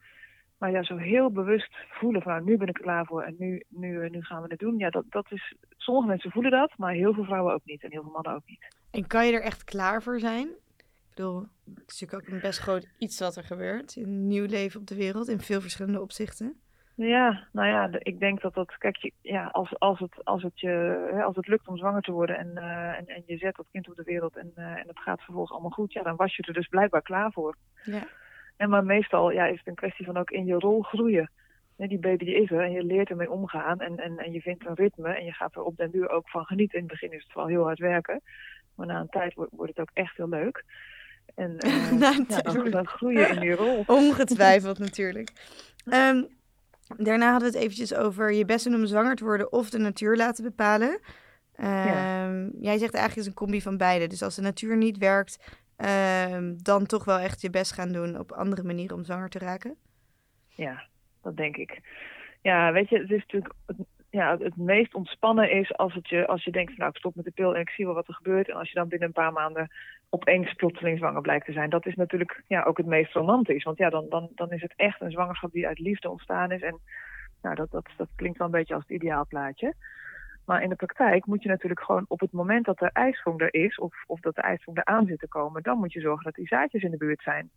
Maar 0.60 0.70
ja, 0.70 0.82
zo 0.82 0.96
heel 0.96 1.30
bewust 1.30 1.76
voelen 1.88 2.22
van 2.22 2.32
nou, 2.32 2.44
nu 2.44 2.56
ben 2.56 2.68
ik 2.68 2.76
er 2.76 2.82
klaar 2.82 3.06
voor 3.06 3.22
en 3.22 3.34
nu, 3.38 3.62
nu, 3.68 4.08
nu 4.08 4.22
gaan 4.22 4.42
we 4.42 4.48
het 4.48 4.58
doen. 4.58 4.78
Ja, 4.78 4.90
dat, 4.90 5.04
dat 5.08 5.26
is, 5.30 5.54
sommige 5.76 6.06
mensen 6.06 6.30
voelen 6.30 6.50
dat, 6.50 6.72
maar 6.76 6.92
heel 6.92 7.14
veel 7.14 7.24
vrouwen 7.24 7.54
ook 7.54 7.64
niet 7.64 7.82
en 7.82 7.90
heel 7.90 8.02
veel 8.02 8.10
mannen 8.10 8.34
ook 8.34 8.46
niet. 8.46 8.76
En 8.90 9.06
kan 9.06 9.26
je 9.26 9.32
er 9.32 9.42
echt 9.42 9.64
klaar 9.64 10.02
voor 10.02 10.18
zijn? 10.18 10.48
Ik 10.76 11.14
bedoel, 11.14 11.40
het 11.40 11.90
is 11.92 12.00
natuurlijk 12.00 12.28
ook 12.28 12.34
een 12.34 12.40
best 12.40 12.58
groot 12.58 12.88
iets 12.98 13.20
wat 13.20 13.36
er 13.36 13.44
gebeurt. 13.44 13.96
Een 13.96 14.26
nieuw 14.26 14.46
leven 14.46 14.80
op 14.80 14.86
de 14.86 14.94
wereld 14.94 15.28
in 15.28 15.40
veel 15.40 15.60
verschillende 15.60 16.00
opzichten. 16.00 16.60
Ja, 16.94 17.46
nou 17.52 17.68
ja, 17.68 17.88
ik 17.98 18.20
denk 18.20 18.40
dat 18.40 18.54
dat, 18.54 18.78
kijk, 18.78 18.96
je, 18.96 19.12
ja, 19.20 19.46
als, 19.46 19.78
als, 19.78 19.98
het, 19.98 20.24
als, 20.24 20.42
het 20.42 20.60
je, 20.60 21.08
hè, 21.12 21.22
als 21.22 21.36
het 21.36 21.46
lukt 21.46 21.68
om 21.68 21.76
zwanger 21.76 22.02
te 22.02 22.12
worden 22.12 22.38
en, 22.38 22.50
uh, 22.54 22.98
en, 22.98 23.06
en 23.06 23.22
je 23.26 23.36
zet 23.36 23.56
dat 23.56 23.66
kind 23.72 23.88
op 23.88 23.96
de 23.96 24.02
wereld 24.02 24.36
en, 24.36 24.52
uh, 24.56 24.64
en 24.64 24.88
het 24.88 24.98
gaat 24.98 25.20
vervolgens 25.20 25.52
allemaal 25.52 25.70
goed, 25.70 25.92
ja, 25.92 26.02
dan 26.02 26.16
was 26.16 26.36
je 26.36 26.42
er 26.42 26.52
dus 26.52 26.68
blijkbaar 26.68 27.02
klaar 27.02 27.32
voor. 27.32 27.56
Ja. 27.82 28.06
En 28.60 28.68
maar 28.68 28.84
meestal 28.84 29.30
ja, 29.30 29.46
is 29.46 29.58
het 29.58 29.66
een 29.66 29.74
kwestie 29.74 30.06
van 30.06 30.16
ook 30.16 30.30
in 30.30 30.46
je 30.46 30.54
rol 30.54 30.82
groeien. 30.82 31.30
die 31.76 31.98
baby 31.98 32.24
die 32.24 32.42
is 32.42 32.50
er 32.50 32.60
en 32.60 32.72
je 32.72 32.84
leert 32.84 33.10
ermee 33.10 33.30
omgaan 33.30 33.80
en, 33.80 33.98
en, 33.98 34.18
en 34.18 34.32
je 34.32 34.40
vindt 34.40 34.66
een 34.66 34.74
ritme 34.74 35.08
en 35.08 35.24
je 35.24 35.32
gaat 35.32 35.54
er 35.54 35.62
op 35.62 35.76
den 35.76 35.90
duur 35.90 36.10
ook 36.10 36.28
van 36.28 36.44
genieten. 36.44 36.78
In 36.78 36.84
het 36.84 36.92
begin 36.92 37.12
is 37.12 37.22
het 37.22 37.34
wel 37.34 37.46
heel 37.46 37.62
hard 37.62 37.78
werken, 37.78 38.20
maar 38.74 38.86
na 38.86 39.00
een 39.00 39.08
tijd 39.08 39.34
wordt, 39.34 39.52
wordt 39.54 39.76
het 39.76 39.80
ook 39.80 39.90
echt 39.94 40.16
heel 40.16 40.28
leuk. 40.28 40.64
En 41.34 41.56
uh, 41.66 42.00
ja, 42.00 42.24
dan, 42.42 42.70
dan 42.70 42.86
groei 42.86 43.18
je 43.18 43.26
in 43.26 43.40
die 43.40 43.54
rol. 43.54 43.84
Ongetwijfeld 44.02 44.78
natuurlijk. 44.78 45.32
Um, 45.84 46.26
daarna 46.96 47.30
hadden 47.30 47.50
we 47.50 47.56
het 47.56 47.64
eventjes 47.64 47.94
over 47.94 48.32
je 48.32 48.44
best 48.44 48.64
doen 48.64 48.74
om 48.74 48.86
zwanger 48.86 49.16
te 49.16 49.24
worden 49.24 49.52
of 49.52 49.70
de 49.70 49.78
natuur 49.78 50.16
laten 50.16 50.44
bepalen. 50.44 51.00
Um, 51.60 52.52
Jij 52.60 52.78
zegt 52.78 52.94
eigenlijk 52.94 53.16
is 53.16 53.26
een 53.26 53.34
combi 53.34 53.62
van 53.62 53.76
beide. 53.76 54.06
Dus 54.06 54.22
als 54.22 54.34
de 54.34 54.42
natuur 54.42 54.76
niet 54.76 54.98
werkt, 54.98 55.38
um, 55.82 56.62
dan 56.62 56.86
toch 56.86 57.04
wel 57.04 57.18
echt 57.18 57.40
je 57.40 57.50
best 57.50 57.72
gaan 57.72 57.92
doen 57.92 58.18
op 58.18 58.32
andere 58.32 58.62
manieren 58.62 58.96
om 58.96 59.04
zwanger 59.04 59.28
te 59.28 59.38
raken? 59.38 59.76
Ja, 60.48 60.86
dat 61.22 61.36
denk 61.36 61.56
ik. 61.56 61.80
Ja, 62.42 62.72
weet 62.72 62.88
je, 62.88 62.98
het 62.98 63.10
is 63.10 63.18
natuurlijk 63.18 63.54
ja, 64.10 64.36
het 64.38 64.56
meest 64.56 64.94
ontspannen 64.94 65.50
is 65.50 65.76
als, 65.76 65.94
het 65.94 66.08
je, 66.08 66.26
als 66.26 66.44
je 66.44 66.50
denkt, 66.50 66.76
nou 66.76 66.90
ik 66.90 66.96
stop 66.96 67.14
met 67.14 67.24
de 67.24 67.30
pil 67.30 67.54
en 67.54 67.60
ik 67.60 67.70
zie 67.70 67.84
wel 67.84 67.94
wat 67.94 68.08
er 68.08 68.14
gebeurt. 68.14 68.48
En 68.48 68.56
als 68.56 68.68
je 68.68 68.74
dan 68.74 68.88
binnen 68.88 69.08
een 69.08 69.14
paar 69.14 69.32
maanden 69.32 69.70
opeens 70.08 70.52
plotseling 70.52 70.98
zwanger 70.98 71.20
blijkt 71.20 71.46
te 71.46 71.52
zijn. 71.52 71.70
Dat 71.70 71.86
is 71.86 71.94
natuurlijk 71.94 72.42
ja, 72.46 72.62
ook 72.62 72.76
het 72.76 72.86
meest 72.86 73.12
romantisch. 73.12 73.64
Want 73.64 73.78
ja, 73.78 73.90
dan, 73.90 74.06
dan, 74.08 74.28
dan 74.34 74.52
is 74.52 74.62
het 74.62 74.72
echt 74.76 75.00
een 75.00 75.10
zwangerschap 75.10 75.52
die 75.52 75.66
uit 75.66 75.78
liefde 75.78 76.10
ontstaan 76.10 76.52
is. 76.52 76.62
En 76.62 76.80
nou, 77.42 77.54
dat, 77.54 77.70
dat, 77.70 77.86
dat 77.96 78.08
klinkt 78.16 78.38
wel 78.38 78.46
een 78.46 78.52
beetje 78.52 78.74
als 78.74 78.82
het 78.82 78.92
ideaalplaatje. 78.92 79.74
Maar 80.44 80.62
in 80.62 80.68
de 80.68 80.74
praktijk 80.74 81.26
moet 81.26 81.42
je 81.42 81.48
natuurlijk 81.48 81.80
gewoon 81.80 82.04
op 82.08 82.20
het 82.20 82.32
moment 82.32 82.64
dat 82.64 82.80
er 82.80 82.90
ijsprong 82.92 83.40
er 83.40 83.54
is, 83.54 83.78
of, 83.78 84.04
of 84.06 84.20
dat 84.20 84.34
de 84.34 84.60
er 84.74 84.84
aan 84.84 85.06
zit 85.06 85.18
te 85.18 85.28
komen, 85.28 85.62
dan 85.62 85.78
moet 85.78 85.92
je 85.92 86.00
zorgen 86.00 86.24
dat 86.24 86.34
die 86.34 86.46
zaadjes 86.46 86.82
in 86.82 86.90
de 86.90 86.96
buurt 86.96 87.22
zijn. 87.22 87.50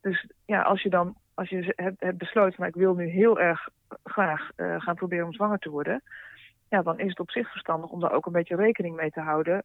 Dus 0.00 0.26
ja, 0.44 0.62
als 0.62 0.82
je 0.82 0.90
dan 0.90 1.16
als 1.34 1.48
je 1.48 1.72
hebt, 1.76 2.00
hebt 2.00 2.18
besloten, 2.18 2.54
maar 2.58 2.68
ik 2.68 2.74
wil 2.74 2.94
nu 2.94 3.06
heel 3.06 3.40
erg 3.40 3.68
graag 4.04 4.50
uh, 4.56 4.80
gaan 4.80 4.94
proberen 4.94 5.26
om 5.26 5.32
zwanger 5.32 5.58
te 5.58 5.70
worden, 5.70 6.02
ja, 6.68 6.82
dan 6.82 6.98
is 6.98 7.08
het 7.08 7.20
op 7.20 7.30
zich 7.30 7.50
verstandig 7.50 7.90
om 7.90 8.00
daar 8.00 8.12
ook 8.12 8.26
een 8.26 8.32
beetje 8.32 8.56
rekening 8.56 8.96
mee 8.96 9.10
te 9.10 9.20
houden 9.20 9.64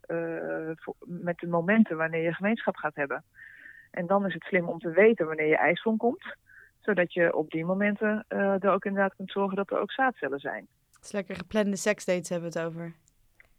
voor, 0.75 0.95
met 1.05 1.37
de 1.37 1.47
momenten 1.47 1.97
wanneer 1.97 2.23
je 2.23 2.33
gemeenschap 2.33 2.75
gaat 2.75 2.95
hebben. 2.95 3.23
En 3.91 4.07
dan 4.07 4.25
is 4.25 4.33
het 4.33 4.43
slim 4.43 4.67
om 4.67 4.79
te 4.79 4.91
weten 4.91 5.25
wanneer 5.25 5.47
je 5.47 5.57
ijsprong 5.57 5.97
komt, 5.97 6.35
zodat 6.79 7.13
je 7.13 7.35
op 7.35 7.49
die 7.49 7.65
momenten 7.65 8.25
uh, 8.29 8.63
er 8.63 8.71
ook 8.71 8.85
inderdaad 8.85 9.15
kunt 9.15 9.31
zorgen 9.31 9.55
dat 9.55 9.71
er 9.71 9.79
ook 9.79 9.91
zaadcellen 9.91 10.39
zijn. 10.39 10.67
Het 10.99 11.07
is 11.07 11.11
lekker 11.11 11.35
geplande 11.35 11.75
seksdates 11.75 12.29
hebben 12.29 12.51
we 12.51 12.59
het 12.59 12.67
over. 12.67 12.93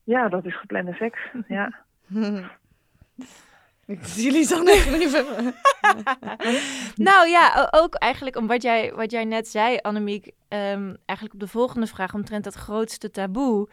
Ja, 0.04 0.28
dat 0.28 0.44
is 0.44 0.58
geplande 0.58 0.92
seks, 0.92 1.18
ja. 1.48 1.84
Jullie 4.16 4.48
dan 4.48 4.68
even. 4.68 5.54
nou 7.08 7.28
ja, 7.28 7.68
ook 7.70 7.94
eigenlijk 7.94 8.36
om 8.36 8.46
wat 8.46 8.62
jij, 8.62 8.92
wat 8.94 9.10
jij 9.10 9.24
net 9.24 9.48
zei, 9.48 9.78
Annemiek. 9.80 10.26
Um, 10.26 10.96
eigenlijk 11.04 11.32
op 11.32 11.40
de 11.40 11.48
volgende 11.48 11.86
vraag 11.86 12.14
omtrent 12.14 12.44
dat 12.44 12.54
grootste 12.54 13.10
taboe. 13.10 13.68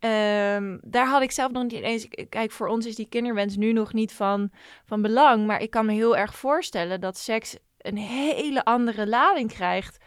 Um, 0.00 0.80
daar 0.82 1.06
had 1.06 1.22
ik 1.22 1.30
zelf 1.30 1.52
nog 1.52 1.62
niet 1.62 1.72
eens. 1.72 2.08
Kijk, 2.28 2.50
voor 2.50 2.68
ons 2.68 2.86
is 2.86 2.94
die 2.94 3.08
kinderwens 3.08 3.56
nu 3.56 3.72
nog 3.72 3.92
niet 3.92 4.12
van, 4.12 4.50
van 4.84 5.02
belang. 5.02 5.46
Maar 5.46 5.62
ik 5.62 5.70
kan 5.70 5.86
me 5.86 5.92
heel 5.92 6.16
erg 6.16 6.34
voorstellen 6.34 7.00
dat 7.00 7.18
seks 7.18 7.58
een 7.78 7.96
hele 7.96 8.64
andere 8.64 9.06
lading 9.06 9.52
krijgt. 9.52 10.04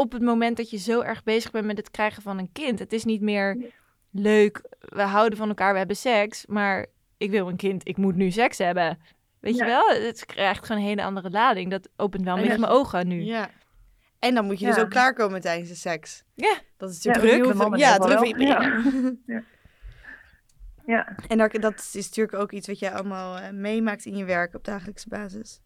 Op 0.00 0.12
het 0.12 0.22
moment 0.22 0.56
dat 0.56 0.70
je 0.70 0.76
zo 0.76 1.00
erg 1.00 1.22
bezig 1.22 1.50
bent 1.50 1.66
met 1.66 1.76
het 1.76 1.90
krijgen 1.90 2.22
van 2.22 2.38
een 2.38 2.52
kind. 2.52 2.78
Het 2.78 2.92
is 2.92 3.04
niet 3.04 3.20
meer 3.20 3.72
leuk, 4.10 4.62
we 4.78 5.02
houden 5.02 5.38
van 5.38 5.48
elkaar, 5.48 5.72
we 5.72 5.78
hebben 5.78 5.96
seks. 5.96 6.46
Maar 6.46 6.86
ik 7.16 7.30
wil 7.30 7.48
een 7.48 7.56
kind, 7.56 7.88
ik 7.88 7.96
moet 7.96 8.16
nu 8.16 8.30
seks 8.30 8.58
hebben. 8.58 8.98
Weet 9.40 9.56
je 9.56 9.64
wel? 9.64 9.88
Het 9.88 10.26
krijgt 10.26 10.66
gewoon 10.66 10.82
een 10.82 10.88
hele 10.88 11.02
andere 11.02 11.30
lading. 11.30 11.70
Dat 11.70 11.88
opent 11.96 12.24
wel 12.24 12.36
meer 12.36 12.60
mijn 12.60 12.72
ogen 12.72 13.08
nu. 13.08 13.22
Ja. 13.22 13.50
En 14.18 14.34
dan 14.34 14.44
moet 14.44 14.58
je 14.58 14.66
dus 14.66 14.78
ook 14.78 14.90
klaarkomen 14.90 15.40
tijdens 15.40 15.68
de 15.68 15.74
seks. 15.74 16.24
Ja. 16.34 16.58
Dat 16.76 16.90
is 16.90 17.04
natuurlijk 17.04 17.34
ja, 17.34 17.52
druk. 17.52 17.76
Ja, 17.76 17.98
druk 17.98 18.36
Ja. 18.38 18.82
ja. 19.34 19.42
ja. 20.86 21.16
En 21.28 21.38
dat, 21.38 21.52
dat 21.52 21.90
is 21.92 22.06
natuurlijk 22.06 22.38
ook 22.38 22.52
iets 22.52 22.66
wat 22.66 22.78
je 22.78 22.90
allemaal 22.90 23.38
uh, 23.38 23.50
meemaakt 23.50 24.04
in 24.04 24.16
je 24.16 24.24
werk 24.24 24.54
op 24.54 24.64
dagelijkse 24.64 25.08
basis. 25.08 25.60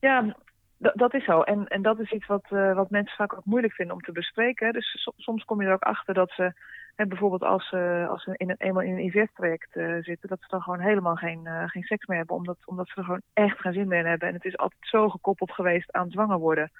Ja, 0.00 0.36
dat 0.78 1.14
is 1.14 1.24
zo. 1.24 1.40
En, 1.40 1.66
en 1.66 1.82
dat 1.82 1.98
is 1.98 2.12
iets 2.12 2.26
wat, 2.26 2.44
uh, 2.50 2.74
wat 2.74 2.90
mensen 2.90 3.16
vaak 3.16 3.36
ook 3.36 3.44
moeilijk 3.44 3.74
vinden 3.74 3.94
om 3.94 4.02
te 4.02 4.12
bespreken. 4.12 4.72
Dus 4.72 5.10
soms 5.16 5.44
kom 5.44 5.60
je 5.60 5.66
er 5.66 5.72
ook 5.72 5.82
achter 5.82 6.14
dat 6.14 6.30
ze 6.30 6.52
en 6.98 7.08
bijvoorbeeld 7.08 7.42
als 7.42 7.68
ze, 7.68 8.06
als 8.10 8.22
ze 8.22 8.34
in 8.36 8.50
een, 8.50 8.56
eenmaal 8.58 8.82
in 8.82 8.92
een 8.92 9.04
IVF-traject 9.04 9.76
uh, 9.76 10.02
zitten, 10.02 10.28
dat 10.28 10.38
ze 10.40 10.46
dan 10.48 10.62
gewoon 10.62 10.80
helemaal 10.80 11.14
geen, 11.14 11.40
uh, 11.44 11.68
geen 11.68 11.82
seks 11.82 12.06
meer 12.06 12.16
hebben. 12.16 12.36
Omdat, 12.36 12.56
omdat 12.64 12.88
ze 12.88 12.94
er 12.96 13.04
gewoon 13.04 13.22
echt 13.32 13.58
geen 13.58 13.72
zin 13.72 13.88
meer 13.88 13.98
in 13.98 14.06
hebben. 14.06 14.28
En 14.28 14.34
het 14.34 14.44
is 14.44 14.56
altijd 14.56 14.80
zo 14.80 15.08
gekoppeld 15.08 15.52
geweest 15.52 15.92
aan 15.92 16.10
zwanger 16.10 16.38
worden. 16.38 16.70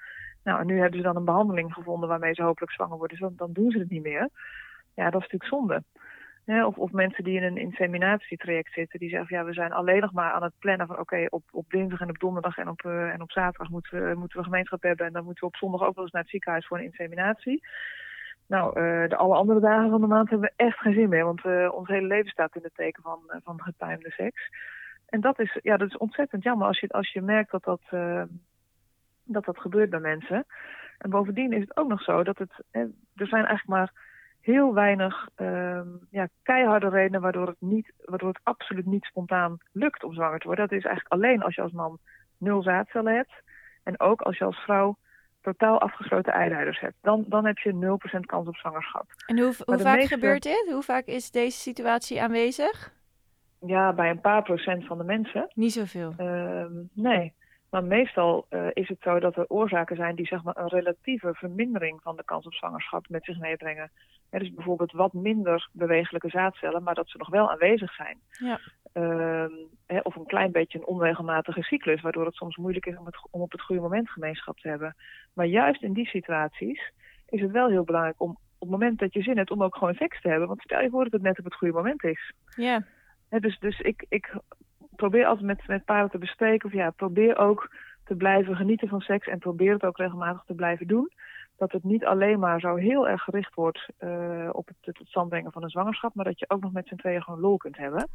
Nou, 0.43 0.59
en 0.59 0.65
nu 0.65 0.79
hebben 0.79 0.97
ze 0.97 1.05
dan 1.05 1.15
een 1.15 1.25
behandeling 1.25 1.73
gevonden 1.73 2.09
waarmee 2.09 2.33
ze 2.33 2.43
hopelijk 2.43 2.71
zwanger 2.71 2.97
worden. 2.97 3.17
Dus 3.17 3.27
dan, 3.27 3.35
dan 3.37 3.53
doen 3.53 3.71
ze 3.71 3.79
het 3.79 3.89
niet 3.89 4.03
meer. 4.03 4.29
Ja, 4.95 5.09
dat 5.09 5.21
is 5.21 5.29
natuurlijk 5.31 5.51
zonde. 5.51 5.83
Of, 6.49 6.77
of 6.77 6.91
mensen 6.91 7.23
die 7.23 7.35
in 7.35 7.43
een 7.43 7.57
inseminatietraject 7.57 8.73
zitten, 8.73 8.99
die 8.99 9.09
zeggen: 9.09 9.37
ja, 9.37 9.43
we 9.43 9.53
zijn 9.53 9.71
alleen 9.71 10.01
nog 10.01 10.11
maar 10.11 10.31
aan 10.31 10.43
het 10.43 10.59
plannen 10.59 10.87
van: 10.87 10.99
oké, 10.99 11.25
op, 11.29 11.43
op 11.51 11.69
dinsdag 11.69 12.01
en 12.01 12.09
op 12.09 12.19
donderdag 12.19 12.57
en 12.57 12.67
op, 12.67 12.83
uh, 12.83 13.13
en 13.13 13.21
op 13.21 13.31
zaterdag 13.31 13.69
moeten 13.69 14.09
we, 14.09 14.15
moeten 14.15 14.37
we 14.37 14.43
gemeenschap 14.43 14.81
hebben. 14.81 15.05
En 15.05 15.13
dan 15.13 15.23
moeten 15.23 15.41
we 15.41 15.49
op 15.49 15.55
zondag 15.55 15.81
ook 15.81 15.95
wel 15.95 16.03
eens 16.03 16.13
naar 16.13 16.21
het 16.21 16.31
ziekenhuis 16.31 16.67
voor 16.67 16.77
een 16.77 16.83
inseminatie. 16.83 17.63
Nou, 18.47 18.67
uh, 18.67 19.09
de 19.09 19.15
alle 19.15 19.35
andere 19.35 19.59
dagen 19.59 19.89
van 19.89 20.01
de 20.01 20.07
maand 20.07 20.29
hebben 20.29 20.51
we 20.55 20.63
echt 20.63 20.77
geen 20.77 20.93
zin 20.93 21.09
meer. 21.09 21.25
Want 21.25 21.45
uh, 21.45 21.73
ons 21.73 21.87
hele 21.87 22.07
leven 22.07 22.29
staat 22.29 22.55
in 22.55 22.63
het 22.63 22.75
teken 22.75 23.03
van, 23.03 23.19
van 23.43 23.61
getimede 23.61 24.11
seks. 24.11 24.49
En 25.05 25.21
dat 25.21 25.39
is, 25.39 25.57
ja, 25.61 25.77
dat 25.77 25.87
is 25.87 25.97
ontzettend 25.97 26.43
jammer 26.43 26.67
als 26.67 26.79
je, 26.79 26.87
als 26.87 27.11
je 27.11 27.21
merkt 27.21 27.51
dat 27.51 27.63
dat, 27.63 27.81
dat 29.23 29.45
dat 29.45 29.59
gebeurt 29.59 29.89
bij 29.89 29.99
mensen. 29.99 30.45
En 30.97 31.09
bovendien 31.09 31.53
is 31.53 31.61
het 31.61 31.77
ook 31.77 31.87
nog 31.87 32.01
zo 32.01 32.23
dat 32.23 32.37
het... 32.37 32.63
er 32.71 33.27
zijn 33.27 33.45
eigenlijk 33.45 33.67
maar 33.67 34.08
heel 34.51 34.73
weinig 34.73 35.29
ehm, 35.35 35.87
ja, 36.09 36.27
keiharde 36.43 36.89
redenen 36.89 37.21
waardoor 37.21 37.47
het, 37.47 37.55
niet, 37.59 37.93
waardoor 38.05 38.29
het 38.29 38.39
absoluut 38.43 38.85
niet 38.85 39.03
spontaan 39.03 39.57
lukt 39.71 40.03
om 40.03 40.13
zwanger 40.13 40.39
te 40.39 40.47
worden. 40.47 40.67
Dat 40.67 40.77
is 40.77 40.85
eigenlijk 40.85 41.13
alleen 41.13 41.43
als 41.43 41.55
je 41.55 41.61
als 41.61 41.71
man 41.71 41.99
nul 42.37 42.61
zaadcellen 42.61 43.15
hebt. 43.15 43.33
En 43.83 43.99
ook 43.99 44.21
als 44.21 44.37
je 44.37 44.45
als 44.45 44.57
vrouw 44.57 44.97
totaal 45.41 45.79
afgesloten 45.79 46.33
eileiders 46.33 46.79
hebt. 46.79 46.95
Dan, 47.01 47.25
dan 47.27 47.45
heb 47.45 47.57
je 47.57 47.99
0% 48.17 48.19
kans 48.19 48.47
op 48.47 48.55
zwangerschap. 48.55 49.05
En 49.25 49.39
hoe, 49.39 49.53
hoe 49.65 49.79
vaak 49.79 50.01
gebeurt 50.01 50.43
dit? 50.43 50.69
Hoe 50.71 50.83
vaak 50.83 51.05
is 51.05 51.31
deze 51.31 51.57
situatie 51.57 52.21
aanwezig? 52.21 52.93
Ja, 53.65 53.93
bij 53.93 54.09
een 54.09 54.21
paar 54.21 54.43
procent 54.43 54.85
van 54.85 54.97
de 54.97 55.03
mensen. 55.03 55.51
Niet 55.53 55.73
zoveel? 55.73 56.13
Uh, 56.17 56.65
nee. 56.93 57.33
Maar 57.69 57.83
meestal 57.83 58.45
uh, 58.49 58.67
is 58.73 58.87
het 58.87 58.97
zo 59.01 59.19
dat 59.19 59.35
er 59.35 59.47
oorzaken 59.47 59.95
zijn 59.95 60.15
die 60.15 60.25
zeg 60.25 60.43
maar, 60.43 60.57
een 60.57 60.67
relatieve 60.67 61.33
vermindering 61.33 62.01
van 62.01 62.15
de 62.15 62.23
kans 62.23 62.45
op 62.45 62.53
zwangerschap 62.53 63.09
met 63.09 63.23
zich 63.23 63.39
meebrengen. 63.39 63.91
Er 64.29 64.41
is 64.41 64.53
bijvoorbeeld 64.53 64.91
wat 64.91 65.13
minder 65.13 65.69
bewegelijke 65.71 66.29
zaadcellen, 66.29 66.83
maar 66.83 66.95
dat 66.95 67.09
ze 67.09 67.17
nog 67.17 67.29
wel 67.29 67.51
aanwezig 67.51 67.93
zijn. 67.93 68.17
Ja. 68.31 68.59
Ehm, 68.93 69.51
hè, 69.85 69.99
of 69.99 70.15
een 70.15 70.25
klein 70.25 70.51
beetje 70.51 70.77
een 70.77 70.85
onregelmatige 70.85 71.61
cyclus, 71.61 72.01
waardoor 72.01 72.25
het 72.25 72.35
soms 72.35 72.57
moeilijk 72.57 72.85
is 72.85 72.97
om, 72.97 73.05
het, 73.05 73.27
om 73.31 73.41
op 73.41 73.51
het 73.51 73.61
goede 73.61 73.81
moment 73.81 74.09
gemeenschap 74.09 74.59
te 74.59 74.67
hebben. 74.67 74.95
Maar 75.33 75.45
juist 75.45 75.83
in 75.83 75.93
die 75.93 76.07
situaties 76.07 76.91
is 77.25 77.41
het 77.41 77.51
wel 77.51 77.69
heel 77.69 77.83
belangrijk 77.83 78.21
om 78.21 78.29
op 78.29 78.69
het 78.69 78.79
moment 78.79 78.99
dat 78.99 79.13
je 79.13 79.21
zin 79.21 79.37
hebt 79.37 79.51
om 79.51 79.63
ook 79.63 79.75
gewoon 79.75 79.93
seks 79.93 80.21
te 80.21 80.29
hebben. 80.29 80.47
Want 80.47 80.61
stel 80.61 80.81
je 80.81 80.89
voor 80.89 81.03
dat 81.03 81.11
het 81.11 81.21
net 81.21 81.39
op 81.39 81.45
het 81.45 81.55
goede 81.55 81.73
moment 81.73 82.03
is. 82.03 82.33
Ja. 82.55 82.85
Dus 83.29 83.59
dus 83.59 83.79
ik, 83.79 84.05
ik 84.09 84.33
probeer 84.99 85.25
altijd 85.25 85.45
met, 85.45 85.67
met 85.67 85.85
paren 85.85 86.09
te 86.09 86.17
bespreken 86.17 86.67
of 86.67 86.73
ja, 86.73 86.89
probeer 86.89 87.37
ook 87.37 87.69
te 88.03 88.15
blijven 88.15 88.55
genieten 88.55 88.87
van 88.87 88.99
seks 89.01 89.27
en 89.27 89.39
probeer 89.39 89.73
het 89.73 89.83
ook 89.83 89.97
regelmatig 89.97 90.43
te 90.45 90.53
blijven 90.53 90.87
doen. 90.87 91.11
Dat 91.57 91.71
het 91.71 91.83
niet 91.83 92.05
alleen 92.05 92.39
maar 92.39 92.59
zo 92.59 92.75
heel 92.75 93.07
erg 93.07 93.21
gericht 93.21 93.53
wordt 93.53 93.89
uh, 93.99 94.49
op 94.51 94.67
het 94.67 94.95
tot 94.95 95.07
stand 95.07 95.29
brengen 95.29 95.51
van 95.51 95.63
een 95.63 95.69
zwangerschap, 95.69 96.15
maar 96.15 96.25
dat 96.25 96.39
je 96.39 96.49
ook 96.49 96.61
nog 96.61 96.71
met 96.71 96.87
z'n 96.87 96.95
tweeën 96.95 97.23
gewoon 97.23 97.39
lol 97.39 97.57
kunt 97.57 97.77
hebben. 97.77 98.09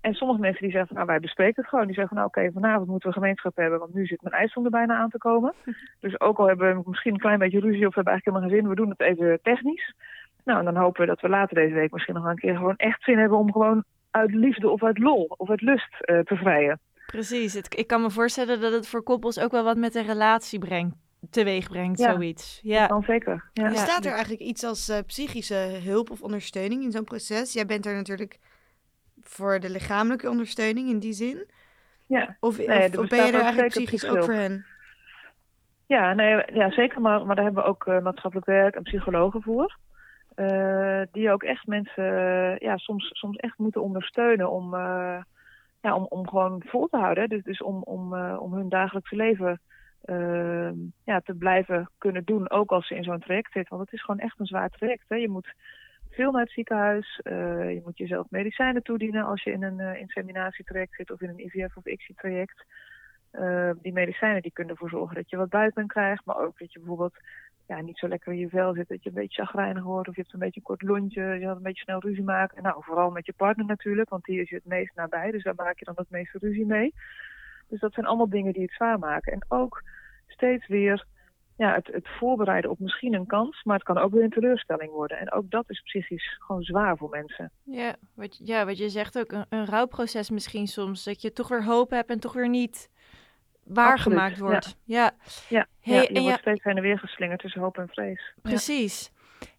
En 0.00 0.14
sommige 0.14 0.40
mensen 0.40 0.62
die 0.62 0.70
zeggen 0.70 0.88
van, 0.88 0.96
nou 0.96 1.08
wij 1.08 1.20
bespreken 1.20 1.62
het 1.62 1.70
gewoon. 1.70 1.86
Die 1.86 1.94
zeggen 1.94 2.16
van, 2.16 2.24
nou 2.24 2.28
oké, 2.28 2.60
vanavond 2.60 2.88
moeten 2.88 3.08
we 3.08 3.14
gemeenschap 3.14 3.56
hebben, 3.56 3.78
want 3.78 3.94
nu 3.94 4.06
zit 4.06 4.22
mijn 4.22 4.34
ijsvong 4.34 4.64
er 4.64 4.72
bijna 4.72 4.96
aan 4.96 5.10
te 5.10 5.18
komen. 5.18 5.54
Dus 6.00 6.20
ook 6.20 6.38
al 6.38 6.46
hebben 6.46 6.76
we 6.76 6.82
misschien 6.86 7.12
een 7.12 7.26
klein 7.26 7.38
beetje 7.38 7.60
ruzie 7.60 7.86
of 7.86 7.94
we 7.94 8.00
hebben 8.00 8.12
eigenlijk 8.12 8.24
helemaal 8.24 8.48
geen 8.48 8.58
zin, 8.58 8.68
we 8.68 8.82
doen 8.82 8.90
het 8.90 9.00
even 9.00 9.38
technisch. 9.42 9.94
Nou, 10.44 10.58
en 10.58 10.64
dan 10.64 10.76
hopen 10.76 11.00
we 11.00 11.06
dat 11.06 11.20
we 11.20 11.28
later 11.28 11.54
deze 11.54 11.74
week 11.74 11.92
misschien 11.92 12.14
nog 12.14 12.24
een 12.24 12.38
keer 12.38 12.56
gewoon 12.56 12.76
echt 12.76 13.02
zin 13.02 13.18
hebben 13.18 13.38
om 13.38 13.52
gewoon 13.52 13.84
uit 14.10 14.34
liefde 14.34 14.68
of 14.68 14.82
uit 14.82 14.98
lol 14.98 15.24
of 15.36 15.50
uit 15.50 15.60
lust 15.60 15.92
uh, 15.92 16.18
te 16.18 16.36
vrijen. 16.36 16.80
Precies. 17.06 17.54
Het, 17.54 17.78
ik 17.78 17.86
kan 17.86 18.02
me 18.02 18.10
voorstellen 18.10 18.60
dat 18.60 18.72
het 18.72 18.88
voor 18.88 19.02
koppels 19.02 19.38
ook 19.40 19.50
wel 19.50 19.64
wat 19.64 19.76
met 19.76 19.94
een 19.94 20.06
relatie 20.06 20.58
brengt, 20.58 20.96
teweeg 21.30 21.68
brengt, 21.68 21.98
Ja, 21.98 22.12
zoiets. 22.12 22.60
Ja. 22.62 22.86
Dan 22.86 23.02
zeker. 23.02 23.50
Ja. 23.52 23.68
Bestaat 23.68 24.04
er 24.04 24.12
eigenlijk 24.12 24.42
iets 24.42 24.64
als 24.64 24.88
eh, 24.88 24.98
psychische 25.06 25.78
hulp 25.84 26.10
of 26.10 26.22
ondersteuning 26.22 26.82
in 26.82 26.90
zo'n 26.90 27.04
proces? 27.04 27.52
Jij 27.52 27.66
bent 27.66 27.86
er 27.86 27.94
natuurlijk 27.94 28.38
voor 29.20 29.60
de 29.60 29.70
lichamelijke 29.70 30.28
ondersteuning 30.30 30.88
in 30.88 30.98
die 30.98 31.12
zin. 31.12 31.50
ja. 32.06 32.36
Of, 32.40 32.66
Nee, 32.66 32.88
of, 32.88 32.98
of 32.98 33.08
ben 33.08 33.26
je 33.26 33.32
er 33.32 33.40
eigenlijk 33.40 33.68
psychisch 33.68 33.84
psychische 33.84 34.08
ook 34.08 34.14
hulp. 34.14 34.24
voor 34.24 34.34
hen? 34.34 34.64
Ja, 35.86 36.14
nee, 36.14 36.42
ja 36.52 36.70
zeker. 36.70 37.00
Maar, 37.00 37.26
maar 37.26 37.36
daar 37.36 37.44
hebben 37.44 37.62
we 37.62 37.68
ook 37.68 37.86
eh, 37.86 38.00
maatschappelijk 38.00 38.46
werk 38.48 38.74
en 38.74 38.82
psychologen 38.82 39.42
voor. 39.42 39.76
Eh, 40.38 41.02
die 41.12 41.30
ook 41.30 41.42
echt 41.42 41.66
mensen 41.66 42.04
eh, 42.04 42.58
ja, 42.58 42.76
soms, 42.76 43.10
soms 43.12 43.36
echt 43.36 43.58
moeten 43.58 43.82
ondersteunen 43.82 44.50
om, 44.50 44.74
eh, 44.74 45.22
ja, 45.80 45.94
om, 45.94 46.06
om 46.08 46.28
gewoon 46.28 46.62
vol 46.66 46.86
te 46.86 46.96
houden. 46.96 47.28
Dus, 47.28 47.42
dus 47.42 47.62
om, 47.62 47.82
om, 47.82 48.14
om 48.36 48.54
hun 48.54 48.68
dagelijkse 48.68 49.16
leven 49.16 49.60
ja, 51.04 51.20
te 51.20 51.34
blijven 51.38 51.90
kunnen 51.98 52.24
doen, 52.24 52.50
ook 52.50 52.70
als 52.70 52.86
ze 52.86 52.94
in 52.94 53.04
zo'n 53.04 53.20
traject 53.20 53.52
zitten. 53.52 53.76
Want 53.76 53.90
het 53.90 53.98
is 53.98 54.04
gewoon 54.04 54.20
echt 54.20 54.40
een 54.40 54.46
zwaar 54.46 54.68
traject. 54.68 55.04
Hè. 55.08 55.16
Je 55.16 55.28
moet 55.28 55.54
veel 56.10 56.30
naar 56.32 56.42
het 56.42 56.50
ziekenhuis. 56.50 57.20
je 57.24 57.80
moet 57.84 57.98
jezelf 57.98 58.26
medicijnen 58.30 58.82
toedienen 58.82 59.24
als 59.24 59.42
je 59.42 59.52
in 59.52 59.62
een 59.62 59.98
inseminatietraject 59.98 60.94
zit 60.94 61.10
of 61.10 61.20
in 61.20 61.28
een 61.28 61.44
IVF 61.44 61.76
of 61.76 61.86
ICSI-traject. 61.86 62.64
Die 63.82 63.92
medicijnen 63.92 64.42
die 64.42 64.52
kunnen 64.52 64.72
ervoor 64.72 64.90
zorgen 64.90 65.16
dat 65.16 65.30
je 65.30 65.36
wat 65.36 65.48
buikpijn 65.48 65.86
krijgt, 65.86 66.24
maar 66.24 66.38
ook 66.38 66.58
dat 66.58 66.72
je 66.72 66.78
bijvoorbeeld 66.78 67.16
ja, 67.68 67.80
niet 67.80 67.98
zo 67.98 68.08
lekker 68.08 68.32
in 68.32 68.38
je 68.38 68.48
vel 68.48 68.74
zit, 68.74 68.88
dat 68.88 69.02
je 69.02 69.08
een 69.08 69.14
beetje 69.14 69.44
chagrijnig 69.44 69.82
wordt 69.82 70.08
of 70.08 70.14
je 70.14 70.20
hebt 70.20 70.32
een 70.32 70.40
beetje 70.40 70.60
een 70.60 70.66
kort 70.66 70.82
lontje, 70.82 71.22
je 71.22 71.46
gaat 71.46 71.56
een 71.56 71.62
beetje 71.62 71.82
snel 71.82 72.00
ruzie 72.00 72.24
maken. 72.24 72.56
En 72.56 72.62
nou, 72.62 72.84
vooral 72.84 73.10
met 73.10 73.26
je 73.26 73.32
partner 73.32 73.66
natuurlijk, 73.66 74.08
want 74.08 74.24
die 74.24 74.40
is 74.40 74.48
je 74.48 74.54
het 74.54 74.64
meest 74.64 74.94
nabij, 74.94 75.30
dus 75.30 75.42
daar 75.42 75.54
maak 75.54 75.78
je 75.78 75.84
dan 75.84 75.94
het 75.96 76.10
meeste 76.10 76.38
ruzie 76.38 76.66
mee. 76.66 76.94
Dus 77.68 77.80
dat 77.80 77.92
zijn 77.92 78.06
allemaal 78.06 78.28
dingen 78.28 78.52
die 78.52 78.62
het 78.62 78.72
zwaar 78.72 78.98
maken. 78.98 79.32
En 79.32 79.44
ook 79.48 79.82
steeds 80.26 80.66
weer 80.66 81.06
ja, 81.56 81.74
het, 81.74 81.86
het 81.86 82.08
voorbereiden 82.08 82.70
op 82.70 82.78
misschien 82.78 83.14
een 83.14 83.26
kans, 83.26 83.62
maar 83.64 83.76
het 83.76 83.84
kan 83.84 83.98
ook 83.98 84.12
weer 84.12 84.22
een 84.22 84.30
teleurstelling 84.30 84.90
worden. 84.90 85.18
En 85.18 85.32
ook 85.32 85.50
dat 85.50 85.70
is 85.70 85.80
psychisch 85.80 86.36
gewoon 86.38 86.62
zwaar 86.62 86.96
voor 86.96 87.08
mensen. 87.08 87.50
Ja, 87.62 87.96
wat, 88.14 88.40
ja, 88.44 88.66
wat 88.66 88.78
je 88.78 88.88
zegt 88.88 89.18
ook, 89.18 89.32
een, 89.32 89.46
een 89.48 89.66
rouwproces 89.66 90.30
misschien 90.30 90.66
soms. 90.66 91.04
Dat 91.04 91.22
je 91.22 91.32
toch 91.32 91.48
weer 91.48 91.64
hoop 91.64 91.90
hebt 91.90 92.10
en 92.10 92.20
toch 92.20 92.32
weer 92.32 92.48
niet 92.48 92.90
waargemaakt 93.68 94.32
Absoluut, 94.32 94.36
ja. 94.36 94.44
wordt. 94.44 94.76
Ja, 94.84 95.10
Ja, 95.48 95.66
Hey, 95.80 95.94
ja 95.94 96.02
je 96.02 96.08
en 96.08 96.22
wordt 96.22 96.38
steeds 96.38 96.64
heen 96.64 96.76
en 96.76 96.82
weer 96.82 96.98
geslingerd 96.98 97.40
tussen 97.40 97.60
hoop 97.60 97.78
en 97.78 97.88
vrees. 97.88 98.32
Precies. 98.42 99.10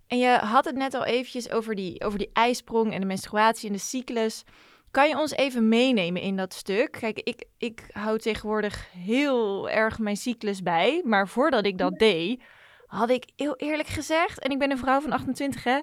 En 0.07 0.17
je 0.17 0.29
had 0.29 0.65
het 0.65 0.75
net 0.75 0.93
al 0.93 1.05
eventjes 1.05 1.51
over 1.51 1.75
die, 1.75 2.03
over 2.03 2.17
die 2.17 2.29
ijsprong 2.33 2.93
en 2.93 2.99
de 2.99 3.05
menstruatie 3.05 3.67
en 3.67 3.73
de 3.73 3.81
cyclus. 3.81 4.43
Kan 4.91 5.09
je 5.09 5.17
ons 5.17 5.31
even 5.31 5.67
meenemen 5.67 6.21
in 6.21 6.35
dat 6.35 6.53
stuk? 6.53 6.91
Kijk, 6.91 7.19
ik, 7.19 7.45
ik 7.57 7.89
hou 7.91 8.17
tegenwoordig 8.17 8.87
heel 8.91 9.69
erg 9.69 9.99
mijn 9.99 10.17
cyclus 10.17 10.61
bij. 10.61 11.01
Maar 11.05 11.27
voordat 11.27 11.65
ik 11.65 11.77
dat 11.77 11.99
deed, 11.99 12.43
had 12.85 13.09
ik 13.09 13.29
heel 13.35 13.55
eerlijk 13.55 13.87
gezegd, 13.87 14.39
en 14.39 14.51
ik 14.51 14.59
ben 14.59 14.71
een 14.71 14.77
vrouw 14.77 14.99
van 14.99 15.11
28 15.11 15.63
hè, 15.63 15.79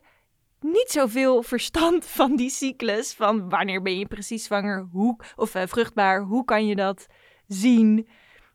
niet 0.60 0.90
zoveel 0.90 1.42
verstand 1.42 2.06
van 2.06 2.36
die 2.36 2.50
cyclus. 2.50 3.14
Van 3.14 3.48
wanneer 3.48 3.82
ben 3.82 3.98
je 3.98 4.06
precies 4.06 4.44
zwanger, 4.44 4.88
hoe, 4.92 5.18
of 5.36 5.54
eh, 5.54 5.62
vruchtbaar, 5.66 6.20
hoe 6.20 6.44
kan 6.44 6.66
je 6.66 6.76
dat 6.76 7.06
zien? 7.46 8.08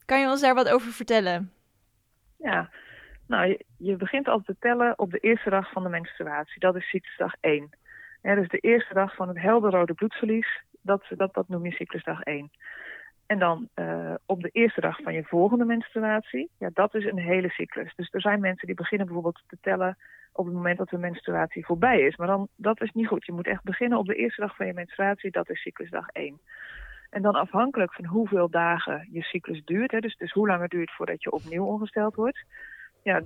Kan 0.06 0.20
je 0.20 0.28
ons 0.28 0.42
daar 0.42 0.56
wat 0.56 0.70
over 0.70 0.92
vertellen? 0.92 1.52
Ja, 2.38 2.70
nou, 3.28 3.58
je, 3.78 3.96
begint 3.96 4.28
altijd 4.28 4.48
te 4.48 4.68
tellen 4.68 5.00
op 5.00 5.12
de 5.12 5.20
eerste 5.20 5.50
dag 5.50 5.72
van 5.72 5.84
de 5.84 5.90
menstruatie. 5.90 6.60
Dat 6.60 6.76
is 6.76 6.90
cyclusdag 6.90 7.34
1. 7.40 7.70
Ja, 8.22 8.36
dus 8.36 8.48
de 8.48 8.58
eerste 8.58 8.94
dag 8.94 9.16
van 9.16 9.28
het 9.28 9.40
helderrode 9.40 9.94
bloedverlies, 9.94 10.64
dat, 10.82 11.04
dat, 11.10 11.34
dat 11.34 11.48
noem 11.48 11.66
je 11.66 11.72
cyclusdag 11.72 12.22
1. 12.22 12.52
En 13.26 13.40
dan 13.40 13.70
eh, 13.74 14.14
op 14.26 14.42
de 14.42 14.50
eerste 14.50 14.82
dag 14.82 15.02
van 15.02 15.14
je 15.14 15.24
volgende 15.24 15.66
menstruatie, 15.66 16.50
ja, 16.58 16.70
dat 16.74 16.96
is 16.96 17.06
een 17.06 17.20
hele 17.20 17.50
cyclus. 17.50 17.96
Dus 17.96 18.10
er 18.12 18.22
zijn 18.22 18.40
mensen 18.40 18.68
die 18.68 18.76
beginnen 18.76 19.08
bijvoorbeeld 19.08 19.44
te 19.48 19.58
tellen 19.62 19.98
op 20.34 20.46
het 20.46 20.54
moment 20.54 20.78
dat 20.78 20.90
de 20.90 20.98
menstruatie 20.98 21.66
voorbij 21.66 22.02
is. 22.02 22.16
Maar 22.16 22.28
dan, 22.28 22.48
dat 22.56 22.82
is 22.82 22.92
niet 22.92 23.08
goed. 23.08 23.26
Je 23.26 23.32
moet 23.32 23.48
echt 23.48 23.64
beginnen 23.64 23.98
op 23.98 24.06
de 24.06 24.16
eerste 24.16 24.42
dag 24.42 24.56
van 24.56 24.66
je 24.66 24.74
menstruatie, 24.74 25.32
dat 25.32 25.50
is 25.50 25.62
cyclusdag 25.62 26.08
1. 26.08 26.40
En 27.12 27.22
dan 27.22 27.36
afhankelijk 27.36 27.94
van 27.94 28.06
hoeveel 28.06 28.50
dagen 28.50 29.08
je 29.12 29.22
cyclus 29.22 29.64
duurt, 29.66 29.92
hè, 29.92 30.00
dus, 30.00 30.16
dus 30.16 30.32
hoe 30.32 30.48
lang 30.48 30.62
het 30.62 30.72
duurt 30.72 30.92
voordat 30.92 31.24
je 31.24 31.32
opnieuw 31.32 31.66
ongesteld 31.66 32.16
wordt, 32.16 32.44
ja, 33.04 33.22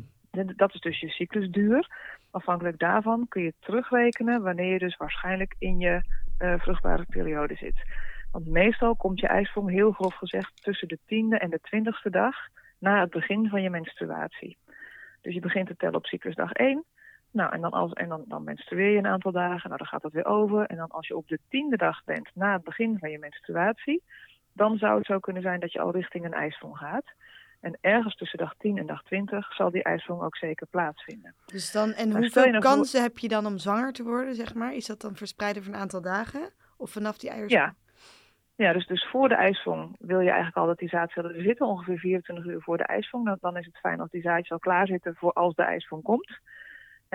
dat 0.55 0.73
is 0.73 0.79
dus 0.79 0.99
je 0.99 1.09
cyclusduur. 1.09 1.89
Afhankelijk 2.31 2.79
daarvan 2.79 3.25
kun 3.27 3.43
je 3.43 3.53
terugrekenen 3.59 4.41
wanneer 4.41 4.71
je 4.71 4.79
dus 4.79 4.97
waarschijnlijk 4.97 5.55
in 5.59 5.79
je 5.79 6.01
eh, 6.37 6.59
vruchtbare 6.59 7.05
periode 7.09 7.55
zit. 7.55 7.83
Want 8.31 8.47
meestal 8.47 8.95
komt 8.95 9.19
je 9.19 9.27
ijsprong 9.27 9.69
heel 9.69 9.91
grof 9.91 10.15
gezegd 10.15 10.63
tussen 10.63 10.87
de 10.87 10.99
tiende 11.05 11.37
en 11.37 11.49
de 11.49 11.59
twintigste 11.61 12.09
dag 12.09 12.35
na 12.79 12.99
het 12.99 13.09
begin 13.09 13.49
van 13.49 13.61
je 13.61 13.69
menstruatie. 13.69 14.57
Dus 15.21 15.33
je 15.33 15.39
begint 15.39 15.67
te 15.67 15.75
tellen 15.75 15.95
op 15.95 16.05
cyclusdag 16.05 16.51
1. 16.51 16.83
Nou, 17.35 17.53
en, 17.53 17.61
dan, 17.61 17.71
als, 17.71 17.93
en 17.93 18.09
dan, 18.09 18.23
dan 18.27 18.43
menstrueer 18.43 18.91
je 18.91 18.97
een 18.97 19.07
aantal 19.07 19.31
dagen. 19.31 19.69
Nou, 19.69 19.77
dan 19.77 19.87
gaat 19.87 20.01
dat 20.01 20.11
weer 20.11 20.25
over. 20.25 20.65
En 20.65 20.77
dan 20.77 20.89
als 20.89 21.07
je 21.07 21.15
op 21.15 21.27
de 21.27 21.39
tiende 21.49 21.77
dag 21.77 22.03
bent 22.03 22.29
na 22.33 22.53
het 22.53 22.63
begin 22.63 22.97
van 22.99 23.11
je 23.11 23.19
menstruatie, 23.19 24.03
dan 24.53 24.77
zou 24.77 24.97
het 24.97 25.05
zo 25.05 25.19
kunnen 25.19 25.41
zijn 25.41 25.59
dat 25.59 25.71
je 25.71 25.79
al 25.79 25.91
richting 25.91 26.25
een 26.25 26.33
ijsprong 26.33 26.77
gaat. 26.77 27.05
En 27.59 27.77
ergens 27.81 28.15
tussen 28.15 28.37
dag 28.37 28.53
10 28.57 28.77
en 28.77 28.85
dag 28.85 29.03
20 29.03 29.53
zal 29.53 29.71
die 29.71 29.83
ijsprong 29.83 30.21
ook 30.21 30.37
zeker 30.37 30.67
plaatsvinden. 30.67 31.35
Dus 31.45 31.71
dan, 31.71 31.91
en 31.91 32.07
je 32.07 32.17
hoeveel 32.17 32.41
nou 32.41 32.53
voor- 32.53 32.61
kansen 32.61 33.01
heb 33.01 33.17
je 33.17 33.27
dan 33.27 33.45
om 33.45 33.57
zwanger 33.57 33.93
te 33.93 34.03
worden, 34.03 34.35
zeg 34.35 34.53
maar? 34.53 34.73
Is 34.73 34.85
dat 34.85 35.01
dan 35.01 35.15
verspreid 35.15 35.57
over 35.57 35.73
een 35.73 35.79
aantal 35.79 36.01
dagen? 36.01 36.53
Of 36.77 36.91
vanaf 36.91 37.17
die 37.17 37.29
eiers? 37.29 37.51
Ja. 37.51 37.75
Ja, 38.55 38.73
dus, 38.73 38.87
dus 38.87 39.07
voor 39.11 39.29
de 39.29 39.35
ijsprong 39.35 39.95
wil 39.99 40.19
je 40.19 40.27
eigenlijk 40.29 40.57
al 40.57 40.67
dat 40.67 40.77
die 40.77 40.89
zaadcellen 40.89 41.35
er 41.35 41.41
zitten, 41.41 41.67
ongeveer 41.67 41.97
24 41.97 42.45
uur 42.45 42.61
voor 42.61 42.77
de 42.77 42.83
ijsprong. 42.83 43.25
Dan, 43.25 43.37
dan 43.41 43.57
is 43.57 43.65
het 43.65 43.77
fijn 43.77 43.99
als 43.99 44.09
die 44.09 44.21
zaadjes 44.21 44.51
al 44.51 44.59
klaar 44.59 44.87
zitten 44.87 45.15
voor 45.15 45.33
als 45.33 45.55
de 45.55 45.63
ijsprong 45.63 46.03
komt. 46.03 46.39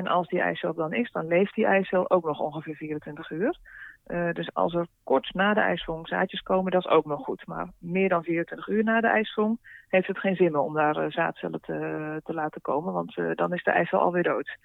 En 0.01 0.07
als 0.07 0.29
die 0.29 0.41
eicel 0.41 0.75
dan 0.75 0.93
is, 0.93 1.11
dan 1.13 1.27
leeft 1.27 1.55
die 1.55 1.67
eicel 1.67 2.11
ook 2.11 2.25
nog 2.25 2.41
ongeveer 2.41 2.75
24 2.75 3.31
uur. 3.31 3.59
Eh, 4.07 4.33
dus 4.33 4.55
als 4.55 4.75
er 4.75 4.87
kort 5.05 5.35
na 5.35 5.55
de 5.55 5.61
ijsprong 5.61 6.09
zaadjes 6.09 6.43
komen, 6.43 6.73
dat 6.73 6.85
is 6.85 6.91
ook 6.91 7.05
nog 7.05 7.25
goed. 7.25 7.47
Maar 7.47 7.69
meer 7.79 8.09
dan 8.09 8.23
24 8.23 8.69
uur 8.69 8.85
na 8.85 9.01
de 9.01 9.07
ijsprong 9.07 9.59
heeft 9.89 10.07
het 10.07 10.19
geen 10.19 10.37
zin 10.37 10.53
meer 10.53 10.61
om 10.61 10.75
daar 10.75 10.97
eh, 10.97 11.11
zaadcellen 11.11 11.61
te, 11.61 12.21
te 12.25 12.35
laten 12.35 12.61
komen, 12.61 12.93
want 12.93 13.17
eh, 13.17 13.31
dan 13.35 13.55
is 13.55 13.63
de 13.63 13.71
eicel 13.71 13.99
alweer 13.99 14.23
dood. 14.23 14.57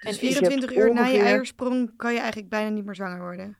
Dus 0.00 0.20
hebt 0.20 0.34
24 0.34 0.76
uur 0.76 0.94
na 0.94 1.06
je 1.06 1.18
eiersprong 1.18 1.96
kan 1.96 2.12
je 2.12 2.18
eigenlijk 2.18 2.48
bijna 2.48 2.68
niet 2.68 2.84
meer 2.84 2.94
zwanger 2.94 3.20
worden. 3.20 3.56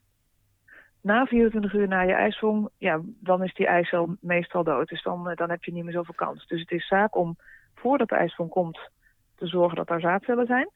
Na 1.01 1.27
24 1.27 1.73
uur 1.75 1.89
na 1.89 2.01
je 2.01 2.13
ijsprong, 2.13 2.69
ja, 2.79 3.01
dan 3.05 3.45
is 3.45 3.55
die 3.55 3.67
eicel 3.67 4.17
meestal 4.21 4.65
dood. 4.65 4.89
Dus 4.89 5.03
dan, 5.03 5.33
dan 5.35 5.51
heb 5.51 5.65
je 5.65 5.73
niet 5.73 5.85
meer 5.85 5.93
zoveel 5.93 6.15
kans. 6.15 6.47
Dus 6.47 6.61
het 6.61 6.71
is 6.71 6.87
zaak 6.87 7.17
om, 7.17 7.37
voordat 7.75 8.09
de 8.09 8.15
ijsprong 8.15 8.51
komt, 8.51 8.79
te 9.35 9.47
zorgen 9.47 9.77
dat 9.77 9.91
er 9.91 10.01
zaadcellen 10.01 10.47
zijn. 10.47 10.69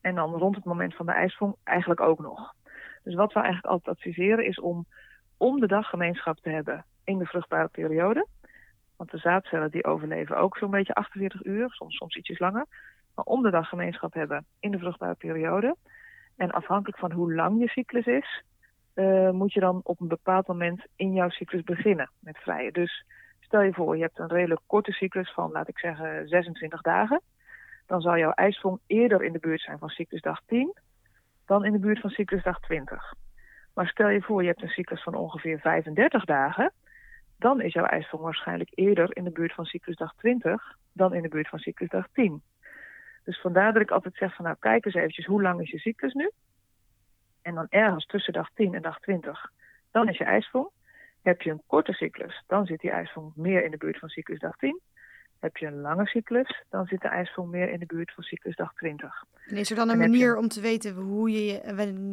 En 0.00 0.14
dan 0.14 0.34
rond 0.34 0.56
het 0.56 0.64
moment 0.64 0.94
van 0.94 1.06
de 1.06 1.12
ijsprong 1.12 1.54
eigenlijk 1.64 2.00
ook 2.00 2.18
nog. 2.18 2.54
Dus 3.02 3.14
wat 3.14 3.32
we 3.32 3.40
eigenlijk 3.40 3.72
altijd 3.72 3.96
adviseren 3.96 4.46
is 4.46 4.60
om 4.60 4.86
om 5.36 5.60
de 5.60 5.66
dag 5.66 5.88
gemeenschap 5.88 6.38
te 6.38 6.50
hebben 6.50 6.84
in 7.04 7.18
de 7.18 7.24
vruchtbare 7.26 7.68
periode. 7.68 8.26
Want 8.96 9.10
de 9.10 9.18
zaadcellen 9.18 9.70
die 9.70 9.84
overleven 9.84 10.36
ook 10.36 10.56
zo'n 10.56 10.70
beetje 10.70 10.94
48 10.94 11.44
uur, 11.44 11.70
soms, 11.70 11.96
soms 11.96 12.16
ietsjes 12.16 12.38
langer. 12.38 12.66
Maar 13.14 13.24
om 13.24 13.42
de 13.42 13.50
dag 13.50 13.68
gemeenschap 13.68 14.14
hebben 14.14 14.46
in 14.58 14.70
de 14.70 14.78
vruchtbare 14.78 15.14
periode. 15.14 15.76
En 16.36 16.50
afhankelijk 16.50 16.98
van 16.98 17.12
hoe 17.12 17.34
lang 17.34 17.60
je 17.60 17.68
cyclus 17.68 18.06
is, 18.06 18.44
eh, 18.94 19.30
moet 19.30 19.52
je 19.52 19.60
dan 19.60 19.80
op 19.82 20.00
een 20.00 20.08
bepaald 20.08 20.46
moment 20.46 20.86
in 20.96 21.12
jouw 21.12 21.28
cyclus 21.28 21.62
beginnen 21.62 22.10
met 22.18 22.38
vrijen. 22.38 22.72
Dus 22.72 23.04
stel 23.40 23.60
je 23.60 23.72
voor, 23.72 23.96
je 23.96 24.02
hebt 24.02 24.18
een 24.18 24.28
redelijk 24.28 24.60
korte 24.66 24.92
cyclus 24.92 25.32
van, 25.32 25.50
laat 25.50 25.68
ik 25.68 25.78
zeggen, 25.78 26.28
26 26.28 26.80
dagen. 26.80 27.20
Dan 27.90 28.00
zal 28.00 28.18
jouw 28.18 28.30
ijsprong 28.30 28.80
eerder 28.86 29.22
in 29.22 29.32
de 29.32 29.38
buurt 29.38 29.60
zijn 29.60 29.78
van 29.78 29.88
cyclusdag 29.88 30.40
10 30.46 30.76
dan 31.46 31.64
in 31.64 31.72
de 31.72 31.78
buurt 31.78 32.00
van 32.00 32.10
cyclusdag 32.10 32.60
20. 32.60 33.14
Maar 33.74 33.88
stel 33.88 34.08
je 34.08 34.22
voor, 34.22 34.42
je 34.42 34.48
hebt 34.48 34.62
een 34.62 34.68
cyclus 34.68 35.02
van 35.02 35.14
ongeveer 35.14 35.60
35 35.60 36.24
dagen. 36.24 36.72
Dan 37.38 37.60
is 37.60 37.72
jouw 37.72 37.84
ijsprong 37.84 38.22
waarschijnlijk 38.22 38.70
eerder 38.74 39.16
in 39.16 39.24
de 39.24 39.30
buurt 39.30 39.54
van 39.54 39.64
cyclusdag 39.64 40.14
20 40.16 40.76
dan 40.92 41.14
in 41.14 41.22
de 41.22 41.28
buurt 41.28 41.48
van 41.48 41.58
cyclusdag 41.58 42.06
10. 42.12 42.42
Dus 43.24 43.40
vandaar 43.40 43.72
dat 43.72 43.82
ik 43.82 43.90
altijd 43.90 44.14
zeg 44.14 44.34
van 44.34 44.44
nou 44.44 44.56
kijk 44.58 44.84
eens 44.84 44.94
eventjes 44.94 45.26
hoe 45.26 45.42
lang 45.42 45.60
is 45.60 45.70
je 45.70 45.78
cyclus 45.78 46.12
nu. 46.12 46.30
En 47.42 47.54
dan 47.54 47.66
ergens 47.68 48.06
tussen 48.06 48.32
dag 48.32 48.50
10 48.54 48.74
en 48.74 48.82
dag 48.82 49.00
20, 49.00 49.50
dan 49.90 50.08
is 50.08 50.18
je 50.18 50.24
ijsprong. 50.24 50.68
Heb 51.22 51.42
je 51.42 51.50
een 51.50 51.62
korte 51.66 51.92
cyclus, 51.92 52.44
dan 52.46 52.66
zit 52.66 52.80
die 52.80 52.90
ijsprong 52.90 53.32
meer 53.36 53.64
in 53.64 53.70
de 53.70 53.76
buurt 53.76 53.98
van 53.98 54.08
cyclusdag 54.08 54.56
10. 54.56 54.80
Heb 55.40 55.56
je 55.56 55.66
een 55.66 55.80
lange 55.80 56.06
cyclus, 56.06 56.64
dan 56.70 56.86
zit 56.86 57.00
de 57.00 57.08
ijsprong 57.08 57.50
meer 57.50 57.70
in 57.70 57.78
de 57.78 57.86
buurt 57.86 58.12
van 58.14 58.24
cyclusdag 58.24 58.74
20. 58.74 59.24
En 59.46 59.56
is 59.56 59.70
er 59.70 59.76
dan 59.76 59.88
een 59.88 59.98
manier 59.98 60.36
om 60.36 60.48
te 60.48 60.60
weten 60.60 60.94
hoe 60.94 61.30
je, 61.30 61.60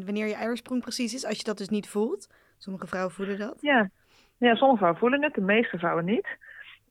wanneer 0.06 0.28
je 0.28 0.36
ijsprong 0.36 0.82
precies 0.82 1.14
is, 1.14 1.26
als 1.26 1.38
je 1.38 1.44
dat 1.44 1.58
dus 1.58 1.70
niet 1.70 1.90
voelt? 1.90 2.30
Sommige 2.58 2.88
vrouwen 2.88 3.14
voelen 3.14 3.38
dat. 3.38 3.58
Ja, 3.62 3.90
ja 4.38 4.56
sommige 4.56 4.78
vrouwen 4.78 5.00
voelen 5.00 5.24
het, 5.24 5.34
de 5.34 5.42
meeste 5.42 5.78
vrouwen 5.78 6.06
niet. 6.06 6.28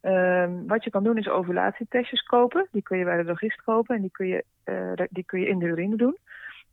Um, 0.02 0.66
wat 0.66 0.84
je 0.84 0.90
kan 0.90 1.04
doen 1.04 1.18
is 1.18 1.28
ovulatietestjes 1.28 2.22
kopen. 2.22 2.68
Die 2.72 2.82
kun 2.82 2.98
je 2.98 3.04
bij 3.04 3.16
de 3.16 3.24
drogist 3.24 3.62
kopen 3.62 3.94
en 3.94 4.00
die 4.00 4.10
kun 4.10 4.26
je, 4.26 4.44
uh, 4.64 5.06
die 5.10 5.24
kun 5.24 5.40
je 5.40 5.48
in 5.48 5.58
de 5.58 5.66
urine 5.66 5.96
doen. 5.96 6.16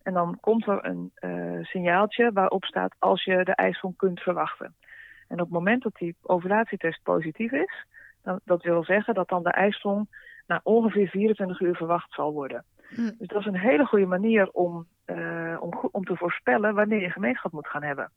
En 0.03 0.13
dan 0.13 0.37
komt 0.39 0.67
er 0.67 0.85
een 0.85 1.11
uh, 1.19 1.63
signaaltje 1.65 2.31
waarop 2.31 2.65
staat 2.65 2.95
als 2.99 3.23
je 3.23 3.43
de 3.43 3.55
ijsprong 3.55 3.95
kunt 3.97 4.19
verwachten. 4.19 4.75
En 5.27 5.39
op 5.39 5.45
het 5.45 5.53
moment 5.53 5.83
dat 5.83 5.95
die 5.95 6.15
ovulatietest 6.21 7.03
positief 7.03 7.51
is, 7.51 7.85
dan, 8.23 8.39
dat 8.43 8.63
wil 8.63 8.83
zeggen 8.83 9.13
dat 9.13 9.29
dan 9.29 9.43
de 9.43 9.51
ijsprong 9.51 10.07
na 10.47 10.59
ongeveer 10.63 11.07
24 11.07 11.59
uur 11.59 11.75
verwacht 11.75 12.13
zal 12.13 12.33
worden. 12.33 12.63
Hm. 12.87 13.11
Dus 13.17 13.27
dat 13.27 13.39
is 13.39 13.45
een 13.45 13.59
hele 13.59 13.85
goede 13.85 14.05
manier 14.05 14.49
om, 14.51 14.87
uh, 15.05 15.57
om, 15.59 15.89
om 15.91 16.03
te 16.03 16.15
voorspellen 16.15 16.75
wanneer 16.75 17.01
je 17.01 17.09
gemeenschap 17.09 17.51
moet 17.51 17.67
gaan 17.67 17.83
hebben. 17.83 18.11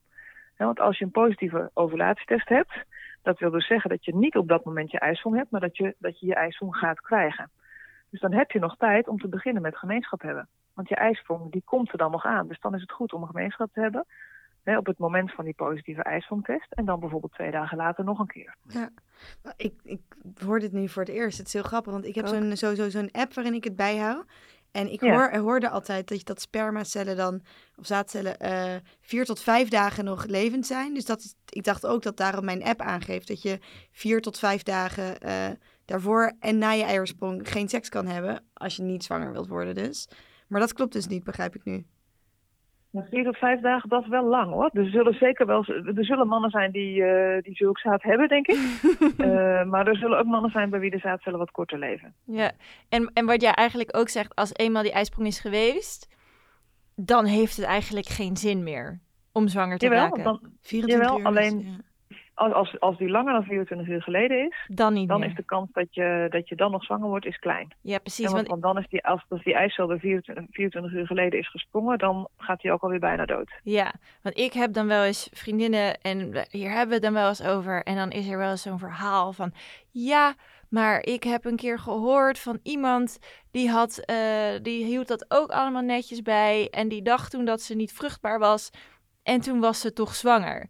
want 0.56 0.80
als 0.80 0.98
je 0.98 1.04
een 1.04 1.10
positieve 1.10 1.70
ovulatietest 1.74 2.48
hebt, 2.48 2.84
dat 3.22 3.38
wil 3.38 3.50
dus 3.50 3.66
zeggen 3.66 3.90
dat 3.90 4.04
je 4.04 4.16
niet 4.16 4.36
op 4.36 4.48
dat 4.48 4.64
moment 4.64 4.90
je 4.90 4.98
ijsprong 4.98 5.36
hebt, 5.36 5.50
maar 5.50 5.60
dat 5.60 5.76
je 5.76 5.94
dat 5.98 6.20
je, 6.20 6.26
je 6.26 6.34
ijsprong 6.34 6.76
gaat 6.76 7.00
krijgen. 7.00 7.50
Dus 8.10 8.20
dan 8.20 8.32
heb 8.32 8.50
je 8.50 8.58
nog 8.58 8.76
tijd 8.76 9.08
om 9.08 9.18
te 9.18 9.28
beginnen 9.28 9.62
met 9.62 9.76
gemeenschap 9.76 10.22
hebben. 10.22 10.48
Want 10.74 10.88
je 10.88 10.94
ijsprong 10.94 11.52
die 11.52 11.62
komt 11.64 11.92
er 11.92 11.98
dan 11.98 12.10
nog 12.10 12.24
aan. 12.24 12.48
Dus 12.48 12.60
dan 12.60 12.74
is 12.74 12.80
het 12.80 12.92
goed 12.92 13.12
om 13.12 13.22
een 13.22 13.28
gemeenschap 13.28 13.72
te 13.72 13.80
hebben. 13.80 14.06
Hè, 14.62 14.76
op 14.76 14.86
het 14.86 14.98
moment 14.98 15.32
van 15.32 15.44
die 15.44 15.54
positieve 15.54 16.02
ijsprongtest. 16.02 16.72
En 16.72 16.84
dan 16.84 17.00
bijvoorbeeld 17.00 17.32
twee 17.32 17.50
dagen 17.50 17.76
later 17.76 18.04
nog 18.04 18.18
een 18.18 18.26
keer. 18.26 18.54
Ja, 18.62 18.88
ik, 19.56 19.74
ik 19.82 20.00
hoor 20.44 20.60
dit 20.60 20.72
nu 20.72 20.88
voor 20.88 21.02
het 21.02 21.12
eerst. 21.12 21.38
Het 21.38 21.46
is 21.46 21.52
heel 21.52 21.62
grappig, 21.62 21.92
want 21.92 22.04
ik 22.04 22.14
heb 22.14 22.26
zo'n, 22.26 22.56
sowieso 22.56 22.88
zo'n 22.88 23.10
app 23.10 23.34
waarin 23.34 23.54
ik 23.54 23.64
het 23.64 23.76
bijhoud. 23.76 24.24
En 24.76 24.92
ik 24.92 25.00
hoor, 25.00 25.36
hoorde 25.36 25.68
altijd 25.68 26.08
dat, 26.08 26.24
dat 26.24 26.40
spermacellen 26.40 27.16
dan, 27.16 27.42
of 27.76 27.86
zaadcellen, 27.86 28.36
uh, 28.42 28.74
vier 29.00 29.24
tot 29.24 29.40
vijf 29.40 29.68
dagen 29.68 30.04
nog 30.04 30.26
levend 30.26 30.66
zijn. 30.66 30.94
Dus 30.94 31.04
dat 31.04 31.34
ik 31.48 31.64
dacht 31.64 31.86
ook 31.86 32.02
dat 32.02 32.16
daarom 32.16 32.44
mijn 32.44 32.64
app 32.64 32.80
aangeeft 32.80 33.28
dat 33.28 33.42
je 33.42 33.58
vier 33.92 34.20
tot 34.20 34.38
vijf 34.38 34.62
dagen 34.62 35.26
uh, 35.26 35.46
daarvoor 35.84 36.32
en 36.40 36.58
na 36.58 36.70
je 36.70 36.82
eiersprong 36.82 37.50
geen 37.50 37.68
seks 37.68 37.88
kan 37.88 38.06
hebben. 38.06 38.44
Als 38.52 38.76
je 38.76 38.82
niet 38.82 39.04
zwanger 39.04 39.32
wilt 39.32 39.48
worden 39.48 39.74
dus. 39.74 40.08
Maar 40.46 40.60
dat 40.60 40.72
klopt 40.72 40.92
dus 40.92 41.06
niet, 41.06 41.24
begrijp 41.24 41.54
ik 41.54 41.64
nu. 41.64 41.86
Vier 43.10 43.24
tot 43.24 43.36
vijf 43.36 43.60
dagen, 43.60 43.88
dat 43.88 44.02
is 44.02 44.08
wel 44.08 44.24
lang 44.24 44.52
hoor. 44.52 44.70
Er 44.72 44.90
zullen 44.90 45.14
zeker 45.14 45.46
wel 45.46 45.64
er 45.66 46.04
zullen 46.04 46.28
mannen 46.28 46.50
zijn 46.50 46.70
die, 46.70 47.00
uh, 47.00 47.42
die 47.42 47.54
zulk 47.54 47.78
zaad 47.78 48.02
hebben, 48.02 48.28
denk 48.28 48.46
ik. 48.46 48.58
uh, 49.18 49.64
maar 49.72 49.86
er 49.86 49.96
zullen 49.96 50.18
ook 50.18 50.26
mannen 50.26 50.50
zijn 50.50 50.70
bij 50.70 50.80
wie 50.80 50.90
de 50.90 50.98
zaadcellen 50.98 51.38
wat 51.38 51.50
korter 51.50 51.78
leven. 51.78 52.14
Ja, 52.24 52.52
en, 52.88 53.10
en 53.14 53.26
wat 53.26 53.42
jij 53.42 53.52
eigenlijk 53.52 53.96
ook 53.96 54.08
zegt, 54.08 54.34
als 54.34 54.54
eenmaal 54.54 54.82
die 54.82 54.92
ijsprong 54.92 55.26
is 55.26 55.40
geweest, 55.40 56.14
dan 56.94 57.24
heeft 57.24 57.56
het 57.56 57.66
eigenlijk 57.66 58.06
geen 58.06 58.36
zin 58.36 58.62
meer 58.62 59.00
om 59.32 59.48
zwanger 59.48 59.78
te 59.78 59.84
jawel, 59.84 60.02
raken. 60.02 60.22
Dan, 60.22 60.40
24 60.60 61.08
jawel, 61.08 61.20
uur 61.20 61.26
alleen 61.26 61.58
ja 61.60 61.85
als, 62.36 62.80
als 62.80 62.98
die 62.98 63.08
langer 63.08 63.32
dan 63.32 63.44
24 63.44 63.88
uur 63.88 64.02
geleden 64.02 64.46
is, 64.46 64.64
dan, 64.68 64.92
niet 64.92 65.08
dan 65.08 65.20
meer. 65.20 65.28
is 65.28 65.34
de 65.34 65.42
kans 65.42 65.68
dat 65.72 65.94
je, 65.94 66.26
dat 66.30 66.48
je 66.48 66.56
dan 66.56 66.70
nog 66.70 66.84
zwanger 66.84 67.08
wordt 67.08 67.26
is 67.26 67.38
klein. 67.38 67.74
Ja, 67.80 67.98
precies. 67.98 68.32
want, 68.32 68.46
want, 68.46 68.62
dan 68.62 68.78
is 68.78 68.88
die, 68.88 69.04
als, 69.04 69.24
als 69.28 69.44
die 69.44 69.54
ijscel 69.54 69.90
er 69.90 69.98
24, 69.98 70.44
24 70.50 70.92
uur 70.92 71.06
geleden 71.06 71.38
is 71.38 71.50
gesprongen, 71.50 71.98
dan 71.98 72.28
gaat 72.36 72.62
hij 72.62 72.72
ook 72.72 72.82
alweer 72.82 72.98
bijna 72.98 73.24
dood. 73.24 73.50
Ja, 73.62 73.92
want 74.22 74.38
ik 74.38 74.52
heb 74.52 74.72
dan 74.72 74.86
wel 74.86 75.04
eens 75.04 75.28
vriendinnen 75.32 76.00
en 76.00 76.46
hier 76.50 76.70
hebben 76.70 76.88
we 76.88 76.94
het 76.94 77.02
dan 77.02 77.12
wel 77.12 77.28
eens 77.28 77.46
over. 77.46 77.82
En 77.82 77.96
dan 77.96 78.10
is 78.10 78.28
er 78.28 78.38
wel 78.38 78.50
eens 78.50 78.62
zo'n 78.62 78.78
verhaal 78.78 79.32
van, 79.32 79.52
ja, 79.90 80.34
maar 80.68 81.02
ik 81.02 81.22
heb 81.22 81.44
een 81.44 81.56
keer 81.56 81.78
gehoord 81.78 82.38
van 82.38 82.58
iemand 82.62 83.18
die, 83.50 83.70
had, 83.70 84.02
uh, 84.10 84.16
die 84.62 84.84
hield 84.84 85.08
dat 85.08 85.24
ook 85.28 85.50
allemaal 85.50 85.82
netjes 85.82 86.22
bij. 86.22 86.68
En 86.70 86.88
die 86.88 87.02
dacht 87.02 87.30
toen 87.30 87.44
dat 87.44 87.60
ze 87.60 87.74
niet 87.74 87.92
vruchtbaar 87.92 88.38
was. 88.38 88.70
En 89.22 89.40
toen 89.40 89.60
was 89.60 89.80
ze 89.80 89.92
toch 89.92 90.14
zwanger. 90.14 90.68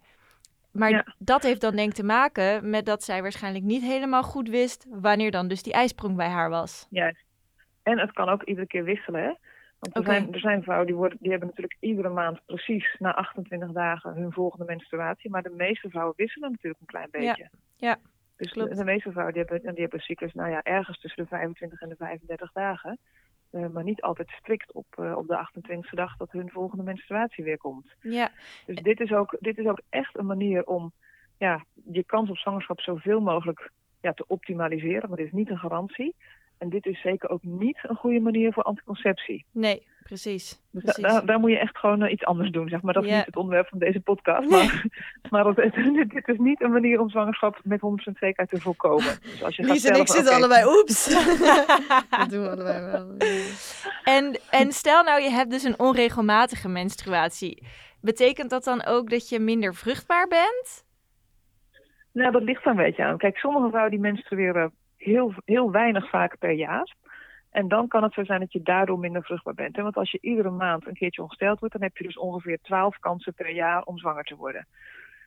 Maar 0.78 1.14
dat 1.18 1.42
heeft 1.42 1.60
dan 1.60 1.76
denk 1.76 1.88
ik 1.88 1.94
te 1.94 2.04
maken 2.04 2.70
met 2.70 2.86
dat 2.86 3.02
zij 3.02 3.22
waarschijnlijk 3.22 3.64
niet 3.64 3.82
helemaal 3.82 4.22
goed 4.22 4.48
wist 4.48 4.86
wanneer 4.88 5.30
dan 5.30 5.48
dus 5.48 5.62
die 5.62 5.72
ijsprong 5.72 6.16
bij 6.16 6.28
haar 6.28 6.50
was. 6.50 6.86
Juist. 6.90 7.24
En 7.82 7.98
het 7.98 8.12
kan 8.12 8.28
ook 8.28 8.42
iedere 8.42 8.66
keer 8.66 8.84
wisselen, 8.84 9.22
hè? 9.22 9.32
Want 9.78 9.96
er, 9.96 10.04
zijn, 10.04 10.32
er 10.32 10.40
zijn 10.40 10.62
vrouwen 10.62 10.86
die, 10.86 10.96
worden, 10.96 11.18
die 11.20 11.30
hebben 11.30 11.48
natuurlijk 11.48 11.76
iedere 11.80 12.08
maand 12.08 12.40
precies 12.46 12.96
na 12.98 13.14
28 13.14 13.72
dagen 13.72 14.14
hun 14.14 14.32
volgende 14.32 14.64
menstruatie. 14.64 15.30
Maar 15.30 15.42
de 15.42 15.54
meeste 15.56 15.88
vrouwen 15.88 16.14
wisselen 16.16 16.50
natuurlijk 16.50 16.80
een 16.80 16.86
klein 16.86 17.08
beetje. 17.10 17.48
Ja, 17.76 17.88
ja 17.88 17.98
dus 18.36 18.52
klopt. 18.52 18.70
De, 18.70 18.76
de, 18.76 18.84
meeste 18.84 19.10
vrouwen 19.10 19.34
die 19.34 19.44
hebben, 19.44 19.72
die 19.72 19.82
hebben 19.82 20.00
cyclus 20.00 20.32
nou 20.32 20.50
ja, 20.50 20.62
ergens 20.62 21.00
tussen 21.00 21.22
de 21.22 21.28
25 21.28 21.80
en 21.80 21.88
de 21.88 21.96
35 21.96 22.52
dagen. 22.52 22.98
Uh, 23.56 23.66
maar 23.68 23.84
niet 23.84 24.02
altijd 24.02 24.28
strikt 24.28 24.72
op, 24.72 24.86
uh, 25.00 25.16
op 25.16 25.26
de 25.26 25.48
28e 25.48 25.90
dag 25.90 26.16
dat 26.16 26.32
hun 26.32 26.50
volgende 26.50 26.84
menstruatie 26.84 27.44
weer 27.44 27.58
komt. 27.58 27.94
Ja. 28.00 28.30
Dus 28.66 28.82
dit 28.82 29.00
is, 29.00 29.12
ook, 29.12 29.36
dit 29.40 29.58
is 29.58 29.66
ook 29.66 29.80
echt 29.88 30.18
een 30.18 30.26
manier 30.26 30.64
om 30.64 30.92
ja, 31.38 31.64
je 31.90 32.04
kans 32.04 32.30
op 32.30 32.36
zwangerschap 32.36 32.80
zoveel 32.80 33.20
mogelijk 33.20 33.70
ja, 34.00 34.12
te 34.12 34.24
optimaliseren. 34.26 35.08
Maar 35.08 35.18
dit 35.18 35.26
is 35.26 35.32
niet 35.32 35.50
een 35.50 35.58
garantie. 35.58 36.14
En 36.58 36.68
dit 36.68 36.86
is 36.86 37.00
zeker 37.00 37.30
ook 37.30 37.42
niet 37.42 37.78
een 37.82 37.96
goede 37.96 38.20
manier 38.20 38.52
voor 38.52 38.62
anticonceptie. 38.62 39.44
Nee, 39.50 39.86
precies. 40.06 40.60
Precies. 40.70 41.02
Da 41.02 41.08
daar, 41.08 41.26
daar, 41.26 41.38
moet 41.38 41.50
je 41.50 41.58
echt 41.58 41.78
gewoon 41.78 42.02
uh, 42.02 42.12
iets 42.12 42.24
anders 42.24 42.50
doen, 42.50 42.68
zeg 42.68 42.82
maar. 42.82 42.94
Dat 42.94 43.04
is 43.04 43.10
ja. 43.10 43.16
niet 43.16 43.26
het 43.26 43.36
onderwerp 43.36 43.68
van 43.68 43.78
deze 43.78 44.00
podcast. 44.00 44.50
Maar, 44.50 44.84
maar 45.30 45.44
dat, 45.44 45.56
dit 46.14 46.28
is 46.28 46.38
niet 46.38 46.62
een 46.62 46.72
manier 46.72 47.00
om 47.00 47.10
zwangerschap 47.10 47.60
met 47.62 47.80
100% 47.80 47.84
zekerheid 47.94 48.48
te 48.48 48.60
voorkomen. 48.60 49.18
Dus 49.22 49.42
als 49.42 49.56
je 49.56 49.62
Lies 49.62 49.84
gaat 49.84 49.94
en 49.94 50.00
ik 50.00 50.08
zitten 50.08 50.26
okay, 50.26 50.38
allebei, 50.38 50.78
oeps. 50.78 51.04
dat 52.18 52.30
doen 52.30 52.42
we 52.42 52.50
allebei 52.50 52.84
wel. 52.84 53.16
En, 54.04 54.38
en 54.50 54.72
stel 54.72 55.02
nou, 55.02 55.22
je 55.22 55.30
hebt 55.30 55.50
dus 55.50 55.64
een 55.64 55.78
onregelmatige 55.78 56.68
menstruatie. 56.68 57.66
Betekent 58.00 58.50
dat 58.50 58.64
dan 58.64 58.84
ook 58.84 59.10
dat 59.10 59.28
je 59.28 59.38
minder 59.38 59.74
vruchtbaar 59.74 60.26
bent? 60.28 60.84
Nou, 62.12 62.32
dat 62.32 62.42
ligt 62.42 62.64
er 62.64 62.70
een 62.70 62.76
beetje 62.76 63.04
aan. 63.04 63.18
Kijk, 63.18 63.36
sommige 63.36 63.68
vrouwen 63.68 63.90
die 63.90 64.00
menstrueren 64.00 64.72
heel, 64.96 65.34
heel 65.44 65.70
weinig 65.70 66.10
vaak 66.10 66.38
per 66.38 66.52
jaar. 66.52 66.94
En 67.56 67.68
dan 67.68 67.88
kan 67.88 68.02
het 68.02 68.12
zo 68.12 68.24
zijn 68.24 68.40
dat 68.40 68.52
je 68.52 68.62
daardoor 68.62 68.98
minder 68.98 69.22
vruchtbaar 69.22 69.54
bent. 69.54 69.76
Want 69.76 69.96
als 69.96 70.10
je 70.10 70.18
iedere 70.20 70.50
maand 70.50 70.86
een 70.86 70.94
keertje 70.94 71.22
ongesteld 71.22 71.58
wordt, 71.58 71.74
dan 71.74 71.82
heb 71.82 71.96
je 71.96 72.04
dus 72.04 72.18
ongeveer 72.18 72.58
12 72.62 72.98
kansen 72.98 73.34
per 73.34 73.50
jaar 73.50 73.82
om 73.82 73.98
zwanger 73.98 74.24
te 74.24 74.36
worden. 74.36 74.66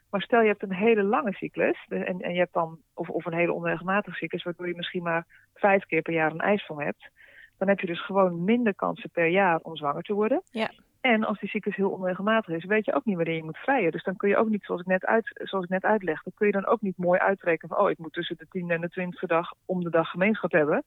Maar 0.09 0.21
stel 0.21 0.41
je 0.41 0.47
hebt 0.47 0.63
een 0.63 0.73
hele 0.73 1.03
lange 1.03 1.33
cyclus 1.33 1.85
en, 1.87 2.21
en 2.21 2.33
je 2.33 2.39
hebt 2.39 2.53
dan, 2.53 2.79
of, 2.93 3.09
of 3.09 3.25
een 3.25 3.33
hele 3.33 3.53
onregelmatige 3.53 4.17
cyclus, 4.17 4.43
waardoor 4.43 4.67
je 4.67 4.75
misschien 4.75 5.03
maar 5.03 5.25
vijf 5.53 5.85
keer 5.85 6.01
per 6.01 6.13
jaar 6.13 6.31
een 6.31 6.39
ijsprong 6.39 6.83
hebt. 6.83 7.09
Dan 7.57 7.67
heb 7.67 7.79
je 7.79 7.87
dus 7.87 8.05
gewoon 8.05 8.43
minder 8.43 8.75
kansen 8.75 9.09
per 9.09 9.27
jaar 9.27 9.59
om 9.61 9.75
zwanger 9.75 10.03
te 10.03 10.13
worden. 10.13 10.41
Ja. 10.51 10.71
En 11.01 11.23
als 11.23 11.39
die 11.39 11.49
cyclus 11.49 11.75
heel 11.75 11.89
onregelmatig 11.91 12.55
is, 12.55 12.65
weet 12.65 12.85
je 12.85 12.93
ook 12.93 13.05
niet 13.05 13.15
wanneer 13.15 13.35
je 13.35 13.43
moet 13.43 13.57
vrijen. 13.57 13.91
Dus 13.91 14.03
dan 14.03 14.15
kun 14.15 14.29
je 14.29 14.37
ook 14.37 14.49
niet, 14.49 14.63
zoals 14.63 14.81
ik 14.81 14.87
net, 14.87 15.05
uit, 15.05 15.31
zoals 15.33 15.65
ik 15.65 15.71
net 15.71 15.83
uitleg, 15.83 16.23
dan 16.23 16.33
kun 16.35 16.47
je 16.47 16.53
dan 16.53 16.65
ook 16.65 16.81
niet 16.81 16.97
mooi 16.97 17.19
uitrekenen 17.19 17.75
van, 17.75 17.85
oh, 17.85 17.89
ik 17.89 17.97
moet 17.97 18.13
tussen 18.13 18.37
de 18.37 18.47
10 18.49 18.69
en 18.69 18.81
de 18.81 18.89
20 18.89 19.21
dag 19.21 19.53
om 19.65 19.83
de 19.83 19.89
dag 19.89 20.09
gemeenschap 20.09 20.51
hebben. 20.51 20.83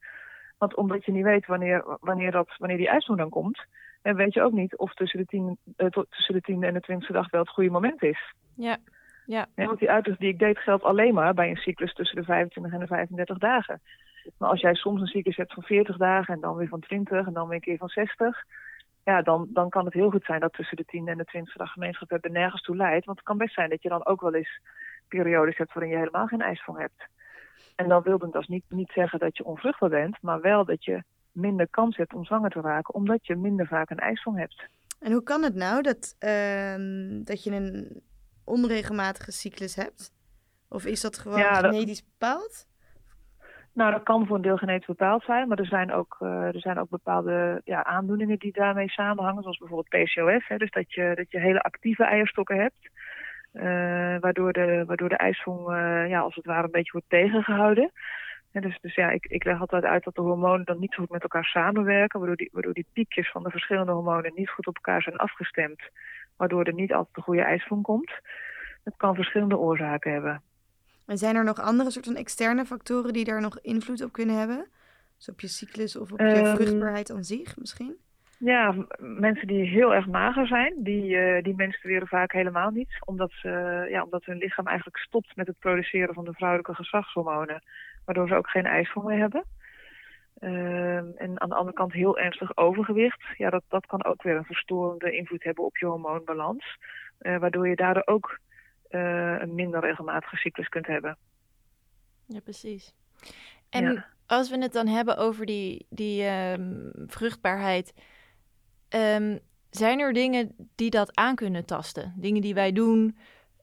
Want 0.63 0.75
omdat 0.77 1.05
je 1.05 1.13
niet 1.13 1.25
weet 1.25 1.47
wanneer, 1.47 1.85
wanneer, 2.01 2.31
dat, 2.31 2.55
wanneer 2.59 2.77
die 2.77 2.89
ijsprong 2.89 3.19
dan 3.19 3.29
komt, 3.29 3.65
en 4.03 4.17
weet 4.17 4.35
je 4.35 4.43
ook 4.43 4.53
niet 4.53 4.77
of 4.77 4.95
tussen 4.95 5.19
de 5.19 5.25
10, 5.25 5.59
uh, 5.77 5.89
tussen 5.89 6.35
de 6.35 6.41
10 6.41 6.63
en 6.63 6.75
de 6.75 6.81
20 6.81 7.11
dag 7.11 7.31
wel 7.31 7.41
het 7.41 7.51
goede 7.51 7.71
moment 7.71 8.03
is. 8.03 8.35
Ja. 8.57 8.77
Ja. 9.27 9.47
ja. 9.55 9.67
Want 9.67 9.79
die 9.79 9.91
uitleg 9.91 10.17
die 10.17 10.29
ik 10.29 10.39
deed 10.39 10.59
geldt 10.59 10.85
alleen 10.85 11.15
maar 11.15 11.35
bij 11.35 11.51
een 11.51 11.57
cyclus 11.57 11.95
tussen 11.95 12.17
de 12.17 12.25
25 12.25 12.73
en 12.73 12.81
de 12.81 12.87
35 12.87 13.39
dagen. 13.39 13.81
Maar 14.39 14.49
als 14.49 14.61
jij 14.61 14.75
soms 14.75 15.01
een 15.01 15.07
cyclus 15.07 15.37
hebt 15.37 15.53
van 15.53 15.63
40 15.63 15.97
dagen 15.97 16.35
en 16.35 16.41
dan 16.41 16.57
weer 16.57 16.69
van 16.69 16.81
20 16.81 17.27
en 17.27 17.33
dan 17.33 17.47
weer 17.47 17.55
een 17.55 17.61
keer 17.61 17.79
van 17.79 17.89
60, 17.89 18.45
ja, 19.05 19.23
dan, 19.23 19.49
dan 19.51 19.69
kan 19.69 19.85
het 19.85 19.95
heel 19.95 20.11
goed 20.11 20.25
zijn 20.25 20.41
dat 20.41 20.53
tussen 20.53 20.77
de 20.77 20.85
10 20.85 21.09
en 21.09 21.19
de 21.19 21.25
20 21.25 21.55
dag 21.55 21.73
gemeenschap 21.73 22.11
hebben 22.11 22.33
nergens 22.33 22.63
toe 22.63 22.77
leidt. 22.77 23.05
Want 23.05 23.19
het 23.19 23.27
kan 23.27 23.39
best 23.39 23.55
zijn 23.55 23.71
dat 23.71 23.83
je 23.83 23.89
dan 23.89 24.07
ook 24.07 24.21
wel 24.21 24.35
eens 24.35 24.61
periodes 25.09 25.57
hebt 25.57 25.73
waarin 25.73 25.93
je 25.93 25.99
helemaal 25.99 26.27
geen 26.27 26.43
ijsprong 26.43 26.79
hebt. 26.79 27.09
En 27.75 27.89
dan 27.89 28.03
wil 28.03 28.19
dat 28.19 28.33
dus 28.33 28.47
niet, 28.47 28.65
niet 28.69 28.91
zeggen 28.95 29.19
dat 29.19 29.37
je 29.37 29.45
onvruchtbaar 29.45 29.89
bent, 29.89 30.19
maar 30.21 30.41
wel 30.41 30.65
dat 30.65 30.85
je 30.85 31.03
minder 31.33 31.69
kans 31.69 31.97
hebt 31.97 32.15
om 32.15 32.25
zwanger 32.25 32.51
te 32.51 32.61
raken, 32.61 32.95
omdat 32.95 33.27
je 33.27 33.37
minder 33.37 33.67
vaak 33.67 33.91
een 33.91 33.99
ijsprong 33.99 34.39
hebt. 34.39 34.67
En 35.01 35.13
hoe 35.13 35.23
kan 35.23 35.43
het 35.43 35.55
nou 35.55 35.83
dat, 35.83 36.17
uh, 36.21 37.25
dat 37.25 37.45
je 37.45 37.51
een 37.51 38.03
onregelmatige 38.45 39.33
cyclus 39.33 39.77
hebt? 39.77 40.13
Of 40.69 40.85
is 40.85 41.01
dat 41.01 41.19
gewoon 41.19 41.39
ja, 41.39 41.55
genetisch 41.55 42.01
dat... 42.01 42.09
bepaald? 42.19 42.67
Nou, 43.73 43.93
dat 43.93 44.03
kan 44.03 44.27
voor 44.27 44.37
een 44.37 44.43
deel 44.43 44.57
genetisch 44.57 44.87
bepaald 44.87 45.23
zijn, 45.25 45.49
maar 45.49 45.59
er 45.59 45.67
zijn 45.67 45.93
ook, 45.93 46.19
uh, 46.21 46.29
er 46.31 46.61
zijn 46.61 46.79
ook 46.79 46.89
bepaalde 46.89 47.61
ja, 47.65 47.85
aandoeningen 47.85 48.39
die 48.39 48.53
daarmee 48.53 48.91
samenhangen, 48.91 49.43
zoals 49.43 49.59
bijvoorbeeld 49.59 50.05
PCOS. 50.05 50.49
Hè, 50.49 50.57
dus 50.57 50.71
dat 50.71 50.93
je, 50.93 51.13
dat 51.15 51.31
je 51.31 51.39
hele 51.39 51.61
actieve 51.61 52.05
eierstokken 52.05 52.57
hebt, 52.57 52.91
waardoor, 54.21 54.53
de, 54.53 54.85
waardoor 54.87 55.09
de 55.09 55.17
ijsvong 55.17 55.69
uh, 55.69 56.09
ja, 56.09 56.21
als 56.21 56.35
het 56.35 56.47
ware 56.47 56.65
een 56.65 56.71
beetje 56.71 56.93
wordt 56.93 57.11
tegengehouden. 57.11 57.93
En 58.53 58.63
dus, 58.63 58.79
dus 58.81 58.95
ja, 58.95 59.11
ik, 59.11 59.27
ik 59.27 59.45
leg 59.45 59.61
altijd 59.61 59.85
uit 59.85 60.05
dat 60.05 60.15
de 60.15 60.21
hormonen 60.21 60.65
dan 60.65 60.79
niet 60.79 60.93
zo 60.93 61.01
goed 61.01 61.11
met 61.11 61.23
elkaar 61.23 61.45
samenwerken, 61.45 62.19
waardoor 62.19 62.37
die, 62.37 62.49
waardoor 62.53 62.73
die 62.73 62.87
piekjes 62.93 63.31
van 63.31 63.43
de 63.43 63.51
verschillende 63.51 63.93
hormonen 63.93 64.33
niet 64.35 64.51
goed 64.51 64.67
op 64.67 64.75
elkaar 64.75 65.03
zijn 65.03 65.17
afgestemd, 65.17 65.83
waardoor 66.37 66.65
er 66.65 66.75
niet 66.75 66.93
altijd 66.93 67.15
de 67.15 67.21
goede 67.21 67.43
ijsvong 67.43 67.83
komt. 67.83 68.13
Het 68.85 68.95
kan 68.97 69.15
verschillende 69.15 69.59
oorzaken 69.59 70.13
hebben. 70.13 70.43
En 71.07 71.19
zijn 71.19 71.37
er 71.37 71.45
nog 71.45 71.61
andere 71.61 71.91
soort 71.91 72.05
van 72.05 72.17
externe 72.17 72.65
factoren 72.65 73.13
die 73.13 73.25
daar 73.25 73.41
nog 73.41 73.59
invloed 73.61 74.05
op 74.05 74.13
kunnen 74.13 74.39
hebben? 74.39 74.67
Dus 75.17 75.29
op 75.29 75.41
je 75.41 75.49
cyclus 75.49 75.97
of 75.97 76.13
op 76.13 76.19
je 76.19 76.47
um, 76.47 76.57
vruchtbaarheid 76.57 77.11
aan 77.11 77.25
zich 77.25 77.57
misschien? 77.57 77.97
Ja, 78.45 78.75
mensen 78.99 79.47
die 79.47 79.69
heel 79.69 79.95
erg 79.95 80.07
mager 80.07 80.47
zijn, 80.47 80.75
die, 80.77 81.17
uh, 81.17 81.43
die 81.43 81.55
menstrueren 81.57 82.09
vaak 82.09 82.33
helemaal 82.33 82.71
niet. 82.71 82.97
Omdat, 83.05 83.33
ze, 83.33 83.87
ja, 83.91 84.03
omdat 84.03 84.25
hun 84.25 84.37
lichaam 84.37 84.67
eigenlijk 84.67 84.97
stopt 84.97 85.37
met 85.37 85.47
het 85.47 85.59
produceren 85.59 86.15
van 86.15 86.25
de 86.25 86.33
vrouwelijke 86.33 86.75
geslachtshormonen. 86.75 87.63
Waardoor 88.05 88.29
ze 88.29 88.35
ook 88.35 88.49
geen 88.49 88.67
ijsvong 88.67 89.07
meer 89.07 89.19
hebben. 89.19 89.45
Uh, 90.41 90.97
en 90.97 91.41
aan 91.41 91.49
de 91.49 91.55
andere 91.55 91.77
kant 91.77 91.93
heel 91.93 92.19
ernstig 92.19 92.57
overgewicht. 92.57 93.23
Ja, 93.37 93.51
dat, 93.51 93.63
dat 93.69 93.87
kan 93.87 94.05
ook 94.05 94.23
weer 94.23 94.37
een 94.37 94.45
verstorende 94.45 95.17
invloed 95.17 95.45
hebben 95.45 95.65
op 95.65 95.77
je 95.77 95.87
hormoonbalans. 95.87 96.79
Uh, 97.21 97.39
waardoor 97.39 97.69
je 97.69 97.77
daardoor 97.77 98.07
ook 98.07 98.39
uh, 98.91 99.41
een 99.41 99.55
minder 99.55 99.81
regelmatige 99.81 100.37
cyclus 100.37 100.69
kunt 100.69 100.87
hebben. 100.87 101.17
Ja, 102.27 102.41
precies. 102.41 102.95
En 103.71 103.93
ja. 103.93 104.07
als 104.27 104.51
we 104.51 104.59
het 104.59 104.73
dan 104.73 104.87
hebben 104.87 105.17
over 105.17 105.47
die, 105.47 105.87
die 105.91 106.29
um, 106.29 106.91
vruchtbaarheid, 107.07 107.95
um, 108.95 109.39
zijn 109.71 110.01
er 110.01 110.13
dingen 110.13 110.55
die 110.75 110.91
dat 110.91 111.17
aan 111.17 111.35
kunnen 111.35 111.67
tasten? 111.67 112.13
Dingen 112.17 112.43
die 112.43 112.55
wij 112.55 112.73
doen, 112.73 113.17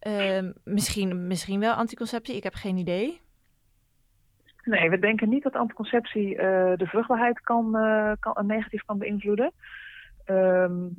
um, 0.08 0.54
misschien, 0.64 1.28
misschien 1.28 1.60
wel 1.60 1.74
anticonceptie, 1.74 2.36
ik 2.36 2.44
heb 2.44 2.54
geen 2.54 2.78
idee. 2.78 3.22
Nee, 4.64 4.90
we 4.90 5.00
denken 5.00 5.30
niet 5.30 5.44
dat 5.44 5.56
anticonceptie 5.56 6.34
uh, 6.34 6.40
de 6.76 6.86
vruchtbaarheid 6.86 7.42
kan, 7.42 7.76
uh, 7.76 8.12
kan, 8.20 8.46
negatief 8.46 8.84
kan 8.86 8.98
beïnvloeden. 8.98 9.52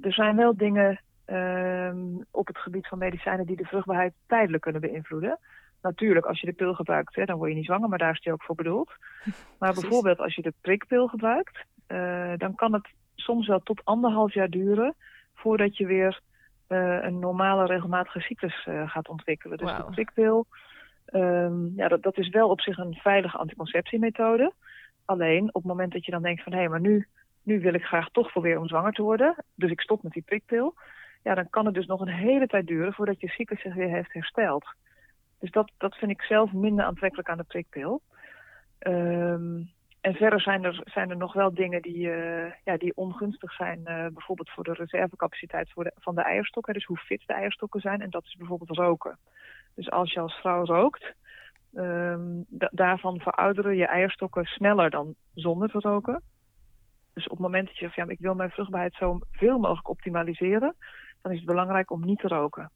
er 0.00 0.12
zijn 0.12 0.36
wel 0.36 0.56
dingen 0.56 1.00
um, 1.26 2.24
op 2.30 2.46
het 2.46 2.58
gebied 2.58 2.86
van 2.86 2.98
medicijnen 2.98 3.46
die 3.46 3.56
de 3.56 3.64
vruchtbaarheid 3.64 4.12
tijdelijk 4.26 4.62
kunnen 4.62 4.80
beïnvloeden. 4.80 5.38
Natuurlijk, 5.82 6.26
als 6.26 6.40
je 6.40 6.46
de 6.46 6.52
pil 6.52 6.74
gebruikt, 6.74 7.14
hè, 7.14 7.24
dan 7.24 7.36
word 7.36 7.50
je 7.50 7.56
niet 7.56 7.64
zwanger, 7.64 7.88
maar 7.88 7.98
daar 7.98 8.12
is 8.12 8.20
die 8.20 8.32
ook 8.32 8.42
voor 8.42 8.54
bedoeld. 8.54 8.90
Maar 9.58 9.74
bijvoorbeeld 9.74 10.18
als 10.18 10.34
je 10.34 10.42
de 10.42 10.54
prikpil 10.60 11.06
gebruikt, 11.08 11.64
uh, 11.88 12.32
dan 12.36 12.54
kan 12.54 12.72
het 12.72 12.88
soms 13.20 13.46
wel 13.46 13.60
tot 13.60 13.84
anderhalf 13.84 14.34
jaar 14.34 14.48
duren 14.48 14.94
voordat 15.34 15.76
je 15.76 15.86
weer 15.86 16.20
uh, 16.68 17.02
een 17.02 17.18
normale 17.18 17.66
regelmatige 17.66 18.20
cyclus 18.20 18.66
uh, 18.68 18.90
gaat 18.90 19.08
ontwikkelen. 19.08 19.58
Dus 19.58 19.70
wow. 19.70 19.86
de 19.86 19.92
prikpil, 19.92 20.46
um, 21.12 21.72
ja, 21.76 21.88
dat, 21.88 22.02
dat 22.02 22.18
is 22.18 22.28
wel 22.28 22.48
op 22.48 22.60
zich 22.60 22.78
een 22.78 22.94
veilige 22.94 23.36
anticonceptiemethode. 23.36 24.52
Alleen 25.04 25.48
op 25.48 25.62
het 25.62 25.64
moment 25.64 25.92
dat 25.92 26.04
je 26.04 26.10
dan 26.10 26.22
denkt 26.22 26.42
van 26.42 26.52
hé, 26.52 26.58
hey, 26.58 26.68
maar 26.68 26.80
nu, 26.80 27.06
nu 27.42 27.60
wil 27.60 27.74
ik 27.74 27.84
graag 27.84 28.08
toch 28.08 28.30
proberen 28.30 28.60
om 28.60 28.68
zwanger 28.68 28.92
te 28.92 29.02
worden, 29.02 29.44
dus 29.54 29.70
ik 29.70 29.80
stop 29.80 30.02
met 30.02 30.12
die 30.12 30.22
prikpil 30.22 30.74
ja, 31.22 31.34
dan 31.34 31.50
kan 31.50 31.64
het 31.64 31.74
dus 31.74 31.86
nog 31.86 32.00
een 32.00 32.08
hele 32.08 32.46
tijd 32.46 32.66
duren 32.66 32.92
voordat 32.92 33.20
je 33.20 33.28
cyclus 33.28 33.60
zich 33.60 33.74
weer 33.74 33.88
heeft 33.88 34.12
hersteld. 34.12 34.64
Dus 35.38 35.50
dat, 35.50 35.70
dat 35.78 35.94
vind 35.94 36.10
ik 36.10 36.22
zelf 36.22 36.52
minder 36.52 36.84
aantrekkelijk 36.84 37.28
aan 37.28 37.36
de 37.36 37.44
prikpil. 37.44 38.02
Um, 38.78 39.70
en 40.00 40.14
verder 40.14 40.40
zijn 40.40 40.64
er, 40.64 40.80
zijn 40.84 41.10
er 41.10 41.16
nog 41.16 41.32
wel 41.32 41.54
dingen 41.54 41.82
die, 41.82 42.06
uh, 42.06 42.52
ja, 42.64 42.76
die 42.76 42.96
ongunstig 42.96 43.52
zijn. 43.52 43.78
Uh, 43.78 44.06
bijvoorbeeld 44.06 44.50
voor 44.50 44.64
de 44.64 44.72
reservecapaciteit 44.72 45.70
voor 45.72 45.84
de, 45.84 45.92
van 45.94 46.14
de 46.14 46.22
eierstokken. 46.22 46.74
Dus 46.74 46.84
hoe 46.84 46.96
fit 46.96 47.22
de 47.26 47.32
eierstokken 47.32 47.80
zijn. 47.80 48.00
En 48.00 48.10
dat 48.10 48.24
is 48.24 48.34
bijvoorbeeld 48.34 48.78
roken. 48.78 49.18
Dus 49.74 49.90
als 49.90 50.12
je 50.12 50.20
als 50.20 50.34
vrouw 50.34 50.64
rookt, 50.64 51.14
um, 51.74 52.44
daarvan 52.70 53.20
verouderen 53.20 53.76
je 53.76 53.86
eierstokken 53.86 54.44
sneller 54.44 54.90
dan 54.90 55.14
zonder 55.34 55.68
te 55.68 55.78
roken. 55.78 56.22
Dus 57.14 57.24
op 57.24 57.30
het 57.30 57.40
moment 57.40 57.66
dat 57.66 57.76
je 57.76 57.84
zegt, 57.84 57.96
ja, 57.96 58.08
ik 58.08 58.18
wil 58.18 58.34
mijn 58.34 58.50
vruchtbaarheid 58.50 58.94
zo 58.94 59.18
veel 59.30 59.58
mogelijk 59.58 59.88
optimaliseren, 59.88 60.76
dan 61.22 61.32
is 61.32 61.38
het 61.38 61.46
belangrijk 61.46 61.90
om 61.90 62.04
niet 62.04 62.18
te 62.18 62.28
roken. 62.28 62.70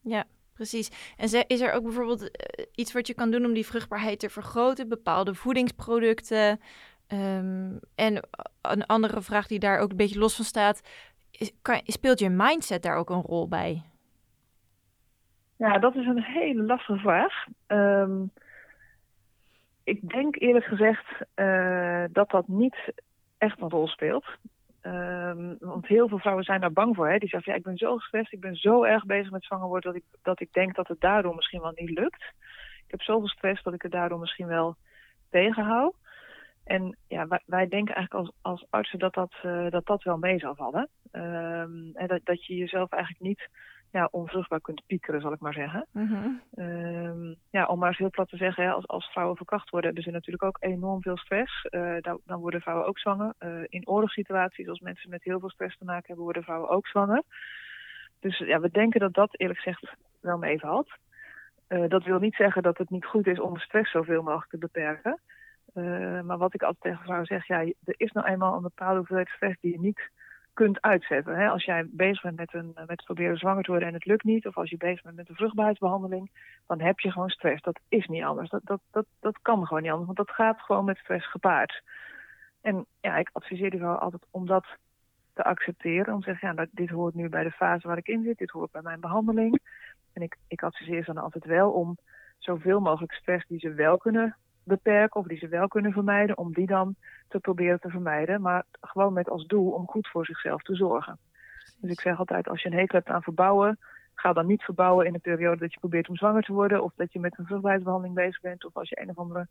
Ja, 0.00 0.24
precies. 0.58 1.14
En 1.16 1.44
is 1.46 1.60
er 1.60 1.72
ook 1.72 1.82
bijvoorbeeld 1.82 2.22
uh, 2.22 2.28
iets 2.74 2.92
wat 2.92 3.06
je 3.06 3.14
kan 3.14 3.30
doen 3.30 3.44
om 3.44 3.52
die 3.52 3.66
vruchtbaarheid 3.66 4.18
te 4.18 4.30
vergroten? 4.30 4.88
Bepaalde 4.88 5.34
voedingsproducten? 5.34 6.60
Um, 7.08 7.80
en 7.94 8.28
een 8.62 8.86
andere 8.86 9.22
vraag 9.22 9.46
die 9.46 9.58
daar 9.58 9.78
ook 9.78 9.90
een 9.90 9.96
beetje 9.96 10.18
los 10.18 10.36
van 10.36 10.44
staat, 10.44 10.80
speelt 11.84 12.18
je 12.18 12.28
mindset 12.28 12.82
daar 12.82 12.96
ook 12.96 13.10
een 13.10 13.22
rol 13.22 13.48
bij? 13.48 13.82
Ja, 15.56 15.78
dat 15.78 15.94
is 15.94 16.06
een 16.06 16.22
hele 16.22 16.62
lastige 16.62 16.98
vraag. 16.98 17.46
Um, 17.66 18.30
ik 19.84 20.08
denk 20.08 20.40
eerlijk 20.40 20.64
gezegd 20.64 21.06
uh, 21.36 22.04
dat 22.12 22.30
dat 22.30 22.48
niet 22.48 22.76
echt 23.38 23.60
een 23.60 23.70
rol 23.70 23.88
speelt. 23.88 24.26
Um, 24.88 25.56
want 25.60 25.86
heel 25.86 26.08
veel 26.08 26.18
vrouwen 26.18 26.44
zijn 26.44 26.60
daar 26.60 26.72
bang 26.72 26.96
voor. 26.96 27.08
Hè? 27.08 27.18
Die 27.18 27.28
zeggen, 27.28 27.52
ja, 27.52 27.58
ik 27.58 27.64
ben 27.64 27.76
zo 27.76 27.96
gestrest, 27.96 28.32
ik 28.32 28.40
ben 28.40 28.56
zo 28.56 28.84
erg 28.84 29.04
bezig 29.04 29.30
met 29.30 29.44
zwanger 29.44 29.66
worden... 29.66 29.92
dat 29.92 30.02
ik, 30.02 30.08
dat 30.22 30.40
ik 30.40 30.52
denk 30.52 30.74
dat 30.74 30.88
het 30.88 31.00
daardoor 31.00 31.34
misschien 31.34 31.60
wel 31.60 31.72
niet 31.74 31.98
lukt. 31.98 32.22
Ik 32.84 32.90
heb 32.90 33.02
zoveel 33.02 33.28
stress 33.28 33.62
dat 33.62 33.74
ik 33.74 33.82
het 33.82 33.92
daardoor 33.92 34.18
misschien 34.18 34.46
wel 34.46 34.76
tegenhoud. 35.30 35.94
En 36.64 36.96
ja, 37.06 37.26
wij, 37.46 37.68
denken 37.68 37.94
eigenlijk 37.94 38.14
als, 38.14 38.32
als 38.40 38.66
artsen 38.70 38.98
dat 38.98 39.14
dat, 39.14 39.32
uh, 39.42 39.70
dat 39.70 39.86
dat 39.86 40.02
wel 40.02 40.16
mee 40.16 40.38
zal 40.38 40.54
vallen. 40.54 40.88
Um, 41.12 41.90
en 41.94 42.06
dat, 42.06 42.20
dat 42.24 42.46
je 42.46 42.56
jezelf 42.56 42.90
eigenlijk 42.90 43.22
niet 43.22 43.48
ja, 43.90 44.08
onvruchtbaar 44.10 44.60
kunt 44.60 44.82
piekeren, 44.86 45.20
zal 45.20 45.32
ik 45.32 45.40
maar 45.40 45.52
zeggen. 45.52 45.86
Mm-hmm. 45.92 46.42
Um, 46.56 47.36
ja, 47.50 47.66
om 47.66 47.78
maar 47.78 47.88
eens 47.88 47.98
heel 47.98 48.10
plat 48.10 48.28
te 48.28 48.36
zeggen, 48.36 48.64
hè, 48.64 48.70
als, 48.70 48.86
als 48.86 49.10
vrouwen 49.10 49.36
verkracht 49.36 49.70
worden, 49.70 49.86
hebben 49.86 50.06
ze 50.06 50.16
natuurlijk 50.16 50.44
ook 50.44 50.56
enorm 50.60 51.02
veel 51.02 51.16
stress. 51.16 51.66
Uh, 51.70 51.96
dan, 52.00 52.20
dan 52.24 52.40
worden 52.40 52.60
vrouwen 52.60 52.86
ook 52.86 52.98
zwanger. 52.98 53.34
Uh, 53.38 53.64
in 53.68 53.88
oorlogssituaties, 53.88 54.68
als 54.68 54.80
mensen 54.80 55.10
met 55.10 55.24
heel 55.24 55.40
veel 55.40 55.50
stress 55.50 55.78
te 55.78 55.84
maken 55.84 56.06
hebben, 56.06 56.24
worden 56.24 56.42
vrouwen 56.42 56.70
ook 56.70 56.86
zwanger. 56.86 57.22
Dus 58.20 58.38
ja, 58.38 58.60
we 58.60 58.70
denken 58.70 59.00
dat 59.00 59.14
dat 59.14 59.38
eerlijk 59.38 59.58
gezegd 59.58 59.96
wel 60.20 60.38
meevalt. 60.38 60.88
Uh, 61.68 61.88
dat 61.88 62.04
wil 62.04 62.18
niet 62.18 62.34
zeggen 62.34 62.62
dat 62.62 62.78
het 62.78 62.90
niet 62.90 63.04
goed 63.04 63.26
is 63.26 63.40
om 63.40 63.54
de 63.54 63.60
stress 63.60 63.90
zoveel 63.90 64.22
mogelijk 64.22 64.50
te 64.50 64.58
beperken. 64.58 65.20
maar 66.26 66.38
wat 66.38 66.54
ik 66.54 66.62
altijd 66.62 66.82
tegen 66.82 67.02
vrouwen 67.02 67.26
zeg, 67.26 67.46
ja, 67.46 67.60
er 67.60 67.94
is 67.96 68.12
nou 68.12 68.26
eenmaal 68.26 68.56
een 68.56 68.62
bepaalde 68.62 68.96
hoeveelheid 68.96 69.28
stress 69.28 69.60
die 69.60 69.72
je 69.72 69.80
niet 69.80 70.10
kunt 70.62 70.80
uitzetten. 70.80 71.36
Hè? 71.36 71.48
Als 71.48 71.64
jij 71.64 71.86
bezig 71.90 72.22
bent 72.22 72.36
met, 72.36 72.54
een, 72.54 72.76
met 72.86 73.04
proberen 73.04 73.36
zwanger 73.36 73.62
te 73.62 73.70
worden 73.70 73.88
en 73.88 73.94
het 73.94 74.04
lukt 74.04 74.24
niet, 74.24 74.46
of 74.46 74.56
als 74.56 74.70
je 74.70 74.76
bezig 74.76 75.02
bent 75.02 75.16
met 75.16 75.28
een 75.28 75.34
vruchtbaarheidsbehandeling, 75.34 76.30
dan 76.66 76.80
heb 76.80 77.00
je 77.00 77.10
gewoon 77.10 77.28
stress. 77.28 77.62
Dat 77.62 77.80
is 77.88 78.06
niet 78.06 78.22
anders. 78.22 78.50
Dat, 78.50 78.60
dat, 78.64 78.80
dat, 78.90 79.06
dat 79.20 79.38
kan 79.42 79.66
gewoon 79.66 79.82
niet 79.82 79.90
anders, 79.90 80.06
want 80.06 80.26
dat 80.26 80.36
gaat 80.36 80.60
gewoon 80.60 80.84
met 80.84 80.98
stress 80.98 81.30
gepaard. 81.30 81.82
En 82.60 82.86
ja, 83.00 83.16
ik 83.16 83.30
adviseer 83.32 83.70
die 83.70 83.78
vrouw 83.78 83.94
altijd 83.94 84.22
om 84.30 84.46
dat 84.46 84.66
te 85.34 85.44
accepteren. 85.44 86.14
Om 86.14 86.20
te 86.20 86.30
zeggen, 86.30 86.54
ja, 86.54 86.66
dit 86.70 86.90
hoort 86.90 87.14
nu 87.14 87.28
bij 87.28 87.42
de 87.42 87.50
fase 87.50 87.86
waar 87.86 87.98
ik 87.98 88.08
in 88.08 88.22
zit, 88.22 88.38
dit 88.38 88.50
hoort 88.50 88.70
bij 88.70 88.82
mijn 88.82 89.00
behandeling. 89.00 89.60
En 90.12 90.22
ik, 90.22 90.36
ik 90.48 90.62
adviseer 90.62 91.04
ze 91.04 91.12
dan 91.12 91.22
altijd 91.22 91.44
wel 91.44 91.70
om 91.70 91.96
zoveel 92.38 92.80
mogelijk 92.80 93.12
stress 93.12 93.46
die 93.46 93.58
ze 93.58 93.72
wel 93.72 93.96
kunnen 93.96 94.36
beperken 94.68 95.20
of 95.20 95.26
die 95.26 95.38
ze 95.38 95.48
wel 95.48 95.68
kunnen 95.68 95.92
vermijden, 95.92 96.38
om 96.38 96.52
die 96.52 96.66
dan 96.66 96.94
te 97.28 97.38
proberen 97.38 97.80
te 97.80 97.90
vermijden. 97.90 98.40
Maar 98.40 98.64
gewoon 98.80 99.12
met 99.12 99.30
als 99.30 99.46
doel 99.46 99.70
om 99.70 99.86
goed 99.86 100.08
voor 100.08 100.24
zichzelf 100.24 100.62
te 100.62 100.74
zorgen. 100.74 101.18
Dus 101.80 101.90
ik 101.90 102.00
zeg 102.00 102.18
altijd, 102.18 102.48
als 102.48 102.62
je 102.62 102.70
een 102.70 102.78
hekel 102.78 102.98
hebt 102.98 103.10
aan 103.10 103.22
verbouwen, 103.22 103.78
ga 104.14 104.32
dan 104.32 104.46
niet 104.46 104.62
verbouwen 104.62 105.06
in 105.06 105.14
een 105.14 105.20
periode 105.20 105.60
dat 105.60 105.72
je 105.72 105.78
probeert 105.78 106.08
om 106.08 106.16
zwanger 106.16 106.42
te 106.42 106.52
worden, 106.52 106.82
of 106.82 106.92
dat 106.96 107.12
je 107.12 107.20
met 107.20 107.38
een 107.38 107.44
vruchtbaarheidsbehandeling 107.44 108.16
bezig 108.16 108.40
bent, 108.40 108.64
of 108.64 108.76
als 108.76 108.88
je 108.88 109.00
een 109.00 109.10
of 109.10 109.18
andere 109.18 109.46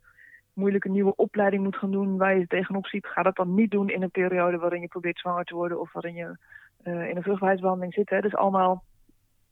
moeilijke 0.52 0.88
nieuwe 0.88 1.16
opleiding 1.16 1.62
moet 1.62 1.76
gaan 1.76 1.90
doen 1.90 2.16
waar 2.16 2.38
je 2.38 2.46
tegenop 2.46 2.86
ziet, 2.86 3.06
ga 3.06 3.22
dat 3.22 3.36
dan 3.36 3.54
niet 3.54 3.70
doen 3.70 3.88
in 3.88 4.02
een 4.02 4.10
periode 4.10 4.58
waarin 4.58 4.80
je 4.80 4.88
probeert 4.88 5.18
zwanger 5.18 5.44
te 5.44 5.54
worden 5.54 5.80
of 5.80 5.92
waarin 5.92 6.14
je 6.14 6.36
uh, 6.84 7.08
in 7.08 7.16
een 7.16 7.22
vruchtbaarheidsbehandeling 7.22 7.94
zit. 7.94 8.10
Hè. 8.10 8.20
Dus 8.20 8.34
allemaal 8.34 8.84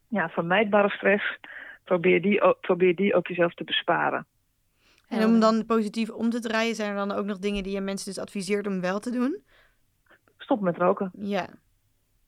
ja, 0.08 0.28
vermijdbare 0.28 0.90
stress. 0.90 1.38
Probeer 1.84 2.22
die, 2.22 2.54
probeer 2.60 2.94
die 2.94 3.14
ook 3.14 3.26
jezelf 3.26 3.54
te 3.54 3.64
besparen. 3.64 4.26
En 5.08 5.24
om 5.24 5.40
dan 5.40 5.66
positief 5.66 6.10
om 6.10 6.30
te 6.30 6.40
draaien, 6.40 6.74
zijn 6.74 6.90
er 6.90 6.96
dan 6.96 7.12
ook 7.12 7.24
nog 7.24 7.38
dingen 7.38 7.62
die 7.62 7.72
je 7.72 7.80
mensen 7.80 8.06
dus 8.14 8.22
adviseert 8.22 8.66
om 8.66 8.80
wel 8.80 8.98
te 8.98 9.10
doen? 9.10 9.42
Stop 10.38 10.60
met 10.60 10.76
roken. 10.76 11.10
Ja. 11.12 11.48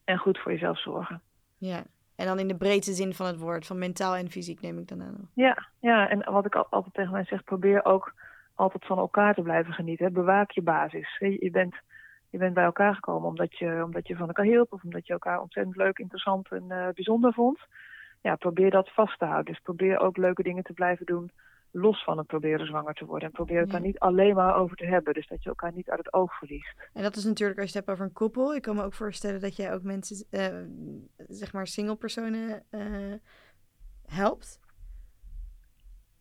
En 0.03 0.17
goed 0.17 0.39
voor 0.39 0.51
jezelf 0.51 0.79
zorgen. 0.79 1.21
Ja. 1.57 1.83
En 2.15 2.25
dan 2.25 2.39
in 2.39 2.47
de 2.47 2.57
breedste 2.57 2.93
zin 2.93 3.13
van 3.13 3.25
het 3.25 3.39
woord, 3.39 3.65
van 3.65 3.77
mentaal 3.77 4.15
en 4.15 4.29
fysiek 4.29 4.61
neem 4.61 4.77
ik 4.77 4.87
dan 4.87 5.01
aan. 5.01 5.29
Ja, 5.33 5.67
ja. 5.79 6.09
en 6.09 6.31
wat 6.31 6.45
ik 6.45 6.55
altijd 6.55 6.93
tegen 6.93 7.11
mensen 7.11 7.35
zeg, 7.35 7.45
probeer 7.45 7.85
ook 7.85 8.13
altijd 8.55 8.85
van 8.85 8.97
elkaar 8.97 9.33
te 9.33 9.41
blijven 9.41 9.73
genieten. 9.73 10.13
Bewaak 10.13 10.51
je 10.51 10.61
basis. 10.61 11.17
Je 11.17 11.49
bent, 11.51 11.75
je 12.29 12.37
bent 12.37 12.53
bij 12.53 12.63
elkaar 12.63 12.95
gekomen 12.95 13.27
omdat 13.27 13.57
je, 13.57 13.81
omdat 13.83 14.07
je 14.07 14.15
van 14.15 14.27
elkaar 14.27 14.45
hield 14.45 14.71
of 14.71 14.83
omdat 14.83 15.07
je 15.07 15.13
elkaar 15.13 15.41
ontzettend 15.41 15.75
leuk, 15.75 15.99
interessant 15.99 16.51
en 16.51 16.65
uh, 16.67 16.87
bijzonder 16.93 17.33
vond. 17.33 17.59
Ja, 18.21 18.35
probeer 18.35 18.71
dat 18.71 18.93
vast 18.93 19.19
te 19.19 19.25
houden. 19.25 19.53
Dus 19.53 19.61
probeer 19.61 19.99
ook 19.99 20.17
leuke 20.17 20.43
dingen 20.43 20.63
te 20.63 20.73
blijven 20.73 21.05
doen 21.05 21.31
los 21.71 22.03
van 22.03 22.17
het 22.17 22.27
proberen 22.27 22.65
zwanger 22.65 22.93
te 22.93 23.05
worden. 23.05 23.27
En 23.27 23.33
probeer 23.33 23.59
het 23.59 23.69
daar 23.69 23.81
niet 23.81 23.99
alleen 23.99 24.35
maar 24.35 24.55
over 24.55 24.77
te 24.77 24.85
hebben. 24.85 25.13
Dus 25.13 25.27
dat 25.27 25.43
je 25.43 25.49
elkaar 25.49 25.73
niet 25.73 25.89
uit 25.89 25.99
het 25.99 26.13
oog 26.13 26.37
verliest. 26.37 26.75
En 26.93 27.03
dat 27.03 27.15
is 27.15 27.23
natuurlijk 27.23 27.59
als 27.59 27.71
je 27.71 27.77
het 27.77 27.85
hebt 27.85 27.97
over 27.97 28.09
een 28.09 28.19
koppel. 28.19 28.55
Ik 28.55 28.61
kan 28.61 28.75
me 28.75 28.83
ook 28.83 28.93
voorstellen 28.93 29.41
dat 29.41 29.55
jij 29.55 29.73
ook 29.73 29.83
mensen, 29.83 30.25
eh, 30.29 30.57
zeg 31.27 31.53
maar 31.53 31.67
single 31.67 31.95
personen 31.95 32.63
eh, 32.69 33.13
helpt. 34.05 34.59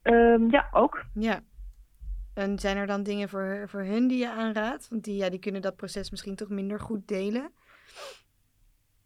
Ehm, 0.02 0.50
ja, 0.50 0.68
ook. 0.72 1.04
Ja. 1.14 1.40
En 2.34 2.58
zijn 2.58 2.76
er 2.76 2.86
dan 2.86 3.02
dingen 3.02 3.28
voor, 3.28 3.64
voor 3.68 3.82
hun 3.82 4.08
die 4.08 4.18
je 4.18 4.30
aanraadt? 4.30 4.88
Want 4.88 5.04
die, 5.04 5.16
ja, 5.16 5.28
die 5.28 5.38
kunnen 5.38 5.62
dat 5.62 5.76
proces 5.76 6.10
misschien 6.10 6.36
toch 6.36 6.48
minder 6.48 6.80
goed 6.80 7.08
delen. 7.08 7.52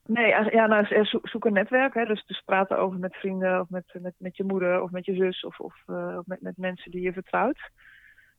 Nee, 0.07 0.27
ja, 0.27 0.67
nou, 0.67 1.05
zo- 1.05 1.21
zoek 1.23 1.45
een 1.45 1.53
netwerk. 1.53 1.95
Hè. 1.95 2.05
Dus, 2.05 2.25
dus 2.27 2.43
praten 2.45 2.79
over 2.79 2.99
met 2.99 3.17
vrienden 3.17 3.61
of 3.61 3.69
met, 3.69 3.85
met, 4.01 4.15
met 4.19 4.37
je 4.37 4.45
moeder 4.45 4.83
of 4.83 4.91
met 4.91 5.05
je 5.05 5.15
zus 5.15 5.45
of, 5.45 5.61
of 5.61 5.75
eh, 5.87 6.19
met, 6.25 6.41
met 6.41 6.57
mensen 6.57 6.91
die 6.91 7.01
je 7.01 7.13
vertrouwt. 7.13 7.71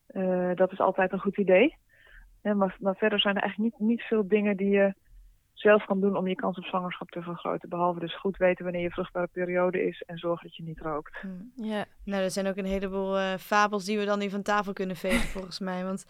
Eh, 0.07 0.51
dat 0.55 0.71
is 0.71 0.79
altijd 0.79 1.11
een 1.11 1.19
goed 1.19 1.37
idee. 1.37 1.77
Maar, 2.41 2.75
maar 2.79 2.95
verder 2.95 3.19
zijn 3.19 3.35
er 3.35 3.41
eigenlijk 3.41 3.73
niet, 3.73 3.89
niet 3.89 4.01
veel 4.01 4.27
dingen 4.27 4.57
die 4.57 4.69
je 4.69 4.93
zelf 5.53 5.85
kan 5.85 6.01
doen 6.01 6.17
om 6.17 6.27
je 6.27 6.35
kans 6.35 6.57
op 6.57 6.63
zwangerschap 6.63 7.09
te 7.09 7.21
vergroten. 7.21 7.69
Behalve 7.69 7.99
dus 7.99 8.19
goed 8.19 8.37
weten 8.37 8.63
wanneer 8.63 8.81
je 8.81 8.89
vruchtbare 8.89 9.27
periode 9.31 9.87
is 9.87 10.01
en 10.01 10.17
zorgen 10.17 10.47
dat 10.47 10.55
je 10.55 10.63
niet 10.63 10.79
rookt. 10.79 11.17
Hm. 11.21 11.63
Ja. 11.65 11.85
Nou, 12.05 12.23
er 12.23 12.31
zijn 12.31 12.47
ook 12.47 12.57
een 12.57 12.65
heleboel 12.65 13.17
eh, 13.17 13.33
fabels 13.33 13.85
die 13.85 13.97
we 13.97 14.05
dan 14.05 14.19
nu 14.19 14.29
van 14.29 14.41
tafel 14.41 14.73
kunnen 14.73 14.95
vegen, 14.95 15.29
volgens 15.37 15.59
mij. 15.59 15.83
Want, 15.83 16.05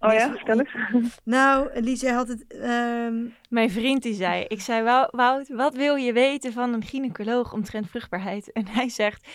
Oh 0.00 0.12
ja, 0.12 0.36
stel 0.36 0.58
eens. 0.58 0.74
nou, 1.24 1.80
Lies, 1.80 2.00
jij 2.00 2.12
had 2.12 2.28
het... 2.28 2.46
ehm, 2.46 3.14
Mijn 3.48 3.70
vriend 3.70 4.02
die 4.02 4.14
zei, 4.14 4.44
ik 4.48 4.60
zei, 4.60 4.82
"Wou- 4.82 5.08
Wout, 5.10 5.48
wat 5.48 5.74
wil 5.74 5.94
je 5.94 6.12
weten 6.12 6.52
van 6.52 6.72
een 6.72 6.82
gynaecoloog 6.82 7.52
omtrent 7.52 7.90
vruchtbaarheid? 7.90 8.52
En 8.58 8.66
hij 8.66 8.88
zegt, 8.88 9.28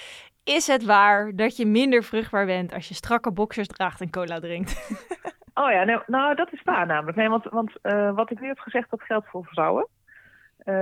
is 0.44 0.68
het 0.68 0.84
waar 0.86 1.36
dat 1.36 1.58
je 1.58 1.66
minder 1.66 2.04
vruchtbaar 2.04 2.46
bent 2.46 2.74
als 2.74 2.88
je 2.88 2.94
strakke 2.94 3.32
boxers 3.32 3.68
draagt 3.68 4.02
en 4.02 4.10
cola 4.10 4.40
drinkt? 4.40 4.76
Oh 5.54 5.72
ja, 5.72 5.84
nou, 5.84 6.02
nou 6.08 6.36
dat 6.36 6.54
is 6.54 6.62
waar 6.64 6.86
namelijk. 6.86 7.18
Nee, 7.18 7.30
want 7.30 7.44
want 7.44 7.72
eh, 7.82 8.12
wat 8.16 8.32
ik 8.32 8.40
nu 8.40 8.48
heb 8.48 8.60
gezegd, 8.60 8.90
dat 8.90 9.02
geldt 9.02 9.28
voor 9.28 9.46
vrouwen. 9.46 9.88
Eh, 10.58 10.74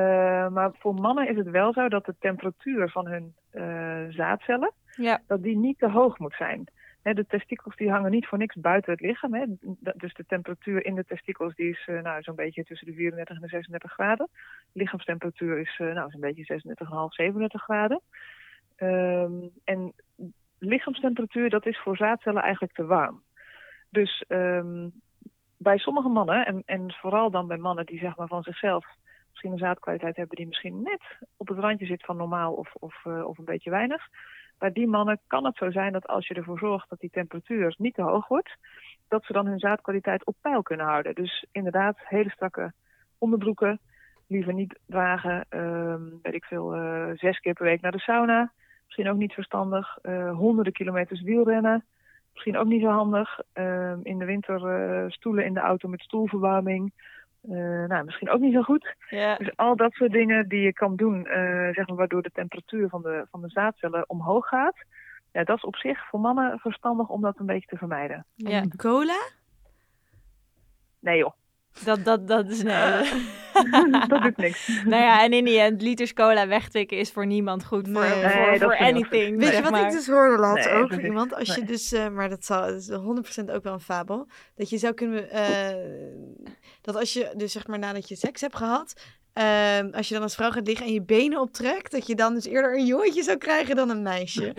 maar 0.47 0.71
voor 0.79 0.93
mannen 0.93 1.29
is 1.29 1.35
het 1.37 1.49
wel 1.49 1.73
zo 1.73 1.87
dat 1.89 2.05
de 2.05 2.15
temperatuur 2.19 2.89
van 2.89 3.07
hun 3.07 3.33
eh, 3.49 4.15
zaadcellen, 4.15 4.71
Ja, 4.95 5.21
dat 5.27 5.43
die 5.43 5.57
niet 5.57 5.79
te 5.79 5.89
hoog 5.89 6.17
moet 6.19 6.35
zijn. 6.37 6.67
De 7.01 7.25
testikels 7.27 7.75
die 7.75 7.91
hangen 7.91 8.11
niet 8.11 8.27
voor 8.27 8.37
niks 8.37 8.55
buiten 8.55 8.91
het 8.91 9.01
lichaam. 9.01 9.57
Dus 9.95 10.13
de 10.13 10.25
temperatuur 10.27 10.85
in 10.85 10.95
de 10.95 11.05
testikels 11.05 11.55
die 11.55 11.69
is 11.69 11.83
eh, 11.87 12.01
nou, 12.01 12.21
zo'n 12.21 12.35
beetje 12.35 12.63
tussen 12.63 12.87
de 12.87 12.93
34 12.93 13.35
en 13.35 13.41
de 13.41 13.47
36 13.47 13.91
graden. 13.91 14.29
Lichaamstemperatuur 14.73 15.59
is 15.59 15.79
eh, 15.79 15.93
nou, 15.93 16.09
zo'n 16.11 16.21
beetje 16.21 16.61
36,5, 16.87 17.13
37 17.13 17.63
graden. 17.63 18.01
Ehm, 18.75 19.47
en 19.63 19.93
lichaamstemperatuur, 20.59 21.49
dat 21.49 21.65
is 21.65 21.79
voor 21.79 21.97
zaadcellen 21.97 22.41
eigenlijk 22.41 22.73
te 22.73 22.85
warm. 22.85 23.21
Dus 23.89 24.23
ehm, 24.27 24.87
bij 25.57 25.77
sommige 25.77 26.09
mannen, 26.09 26.45
en, 26.45 26.63
en 26.65 26.93
vooral 26.93 27.31
dan 27.31 27.47
bij 27.47 27.57
mannen 27.57 27.85
die 27.85 27.99
zeg 27.99 28.15
maar 28.15 28.27
van 28.27 28.43
zichzelf 28.43 28.85
misschien 29.29 29.51
een 29.51 29.57
zaadkwaliteit 29.57 30.15
hebben 30.15 30.35
die 30.35 30.47
misschien 30.47 30.81
net 30.81 31.01
op 31.37 31.47
het 31.47 31.57
randje 31.57 31.85
zit 31.85 32.05
van 32.05 32.17
normaal 32.17 32.53
of, 32.53 32.73
of, 32.73 33.05
eh, 33.05 33.27
of 33.27 33.37
een 33.37 33.45
beetje 33.45 33.69
weinig. 33.69 34.07
Bij 34.59 34.71
die 34.71 34.87
mannen 34.87 35.19
kan 35.27 35.45
het 35.45 35.57
zo 35.57 35.71
zijn 35.71 35.93
dat 35.93 36.07
als 36.07 36.27
je 36.27 36.33
ervoor 36.33 36.59
zorgt 36.59 36.89
dat 36.89 36.99
die 36.99 37.09
temperatuur 37.09 37.75
niet 37.77 37.93
te 37.93 38.01
hoog 38.01 38.27
wordt, 38.27 38.57
dat 39.07 39.25
ze 39.25 39.33
dan 39.33 39.45
hun 39.45 39.59
zaadkwaliteit 39.59 40.25
op 40.25 40.35
peil 40.41 40.61
kunnen 40.61 40.85
houden. 40.85 41.15
Dus 41.15 41.45
inderdaad, 41.51 41.97
hele 41.99 42.29
strakke 42.29 42.73
onderbroeken, 43.17 43.79
liever 44.27 44.53
niet 44.53 44.79
dragen, 44.85 45.45
ehm, 45.49 46.01
weet 46.21 46.33
ik 46.33 46.43
veel, 46.43 46.73
eh, 46.73 47.09
zes 47.13 47.39
keer 47.39 47.53
per 47.53 47.65
week 47.65 47.81
naar 47.81 47.91
de 47.91 47.99
sauna. 47.99 48.51
Misschien 48.85 49.09
ook 49.09 49.17
niet 49.17 49.33
verstandig. 49.33 49.97
Eh, 50.01 50.35
honderden 50.35 50.73
kilometers 50.73 51.21
wielrennen. 51.21 51.85
Misschien 52.33 52.57
ook 52.57 52.67
niet 52.67 52.81
zo 52.81 52.89
handig. 52.89 53.39
Ehm, 53.53 53.99
in 54.03 54.19
de 54.19 54.25
winter 54.25 55.11
stoelen 55.11 55.45
in 55.45 55.53
de 55.53 55.59
auto 55.59 55.89
met 55.89 56.01
stoelverwarming. 56.01 56.93
Eh, 57.41 57.85
nou, 57.87 58.05
misschien 58.05 58.29
ook 58.29 58.39
niet 58.39 58.53
zo 58.53 58.61
goed. 58.61 58.95
ja. 59.09 59.35
Dus 59.35 59.55
al 59.55 59.75
dat 59.75 59.93
soort 59.93 60.11
dingen 60.11 60.47
die 60.47 60.61
je 60.61 60.73
kan 60.73 60.95
doen, 60.95 61.25
eh, 61.25 61.73
zeg 61.73 61.87
maar, 61.87 61.97
waardoor 61.97 62.21
de 62.21 62.31
temperatuur 62.33 62.89
van 62.89 63.01
de, 63.01 63.25
van 63.31 63.41
de 63.41 63.49
zaadcellen 63.49 64.09
omhoog 64.09 64.47
gaat. 64.47 64.75
Ja, 65.31 65.43
dat 65.43 65.57
is 65.57 65.63
op 65.63 65.75
zich 65.75 66.07
voor 66.09 66.19
mannen 66.19 66.59
verstandig 66.59 67.09
om 67.09 67.21
dat 67.21 67.39
een 67.39 67.45
beetje 67.45 67.67
te 67.67 67.77
vermijden. 67.77 68.25
ja. 68.35 68.61
en 68.61 68.75
cola? 68.75 69.27
Nee 70.99 71.17
joh, 71.17 71.33
Dat, 71.83 72.05
dat, 72.05 72.27
dat 72.27 72.49
is 72.49 72.63
nee. 72.63 73.09
dat 74.09 74.21
doet 74.21 74.37
niks. 74.37 74.67
nou 74.85 75.03
ja, 75.03 75.23
en 75.23 75.31
in 75.33 75.45
die 75.45 75.59
end, 75.59 75.81
liters 75.81 76.13
cola 76.13 76.47
wegtikken 76.47 76.97
is 76.97 77.11
voor 77.11 77.25
niemand 77.25 77.65
goed. 77.65 77.87
Voor, 77.91 78.01
Nee. 78.01 78.59
voor, 78.59 78.67
Nee, 78.69 78.79
anything. 78.79 79.37
Weet 79.39 79.55
je 79.55 79.61
wat 79.61 79.71
maar. 79.71 79.85
ik 79.85 79.91
dus 79.91 80.07
hoorde 80.07 80.37
laatst 80.37 80.65
Nee, 80.65 80.73
ook 80.73 80.79
van 80.79 80.87
precies. 80.87 81.05
iemand? 81.07 81.33
Als 81.35 81.55
je 81.55 81.63
dus, 81.63 81.91
eh, 81.91 82.07
maar 82.09 82.29
dat, 82.29 82.45
zal, 82.45 82.61
dat 82.61 82.75
is 82.75 82.89
100% 82.89 83.51
ook 83.51 83.63
wel 83.63 83.73
een 83.73 83.79
fabel. 83.79 84.27
Dat 84.55 84.69
je 84.69 84.77
zou 84.77 84.93
kunnen, 84.93 85.29
eh, 85.31 85.75
dat 86.81 86.95
als 86.95 87.13
je 87.13 87.33
dus 87.35 87.51
zeg 87.51 87.67
maar 87.67 87.79
nadat 87.79 88.09
je 88.09 88.15
seks 88.15 88.41
hebt 88.41 88.55
gehad, 88.55 88.93
ehm, 89.33 89.89
als 89.91 90.07
je 90.07 90.13
dan 90.13 90.23
als 90.23 90.35
vrouw 90.35 90.51
gaat 90.51 90.67
liggen 90.67 90.85
en 90.85 90.93
je 90.93 91.01
benen 91.01 91.39
optrekt, 91.39 91.91
dat 91.91 92.07
je 92.07 92.15
dan 92.15 92.33
dus 92.33 92.45
eerder 92.45 92.77
een 92.77 92.85
jongetje 92.85 93.23
zou 93.23 93.37
krijgen 93.37 93.75
dan 93.75 93.89
een 93.89 94.01
meisje. 94.01 94.53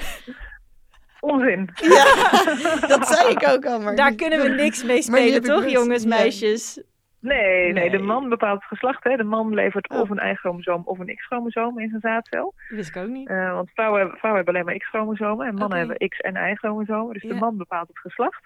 Onzin. 1.20 1.70
ja, 1.74 2.04
dat 2.96 3.06
zei 3.08 3.28
ik 3.30 3.48
ook 3.48 3.66
al. 3.66 3.80
Maar 3.80 3.96
Daar 3.96 4.14
kunnen 4.14 4.42
we 4.42 4.48
niks 4.48 4.82
mee 4.82 5.02
spelen, 5.02 5.42
toch, 5.42 5.62
best- 5.62 5.74
jongens, 5.74 6.02
ja. 6.02 6.08
meisjes? 6.08 6.82
Nee, 7.20 7.72
nee, 7.72 7.90
de 7.90 7.98
man 7.98 8.28
bepaalt 8.28 8.58
het 8.58 8.68
geslacht. 8.68 9.04
Hè. 9.04 9.16
De 9.16 9.24
man 9.24 9.54
levert 9.54 9.88
Oh. 9.90 10.00
of 10.00 10.10
een 10.10 10.30
Y-chromosoom 10.30 10.82
of 10.84 10.98
een 10.98 11.16
X-chromosoom 11.16 11.78
in 11.78 11.88
zijn 11.88 12.00
zaadcel. 12.00 12.54
Wist 12.68 12.88
ik 12.88 13.02
ook 13.02 13.08
niet. 13.08 13.28
Eh, 13.28 13.52
want 13.52 13.70
vrouwen, 13.70 14.00
hebben- 14.00 14.18
vrouwen 14.18 14.44
hebben 14.44 14.62
alleen 14.62 14.64
maar 14.74 14.84
X-chromosomen 14.84 15.46
en 15.46 15.54
mannen 15.54 15.78
hebben 15.78 16.08
X- 16.08 16.20
en 16.20 16.36
Y-chromosomen. 16.50 17.12
Dus 17.12 17.22
Ja. 17.22 17.28
de 17.28 17.34
man 17.34 17.56
bepaalt 17.56 17.88
het 17.88 17.98
geslacht. 17.98 18.42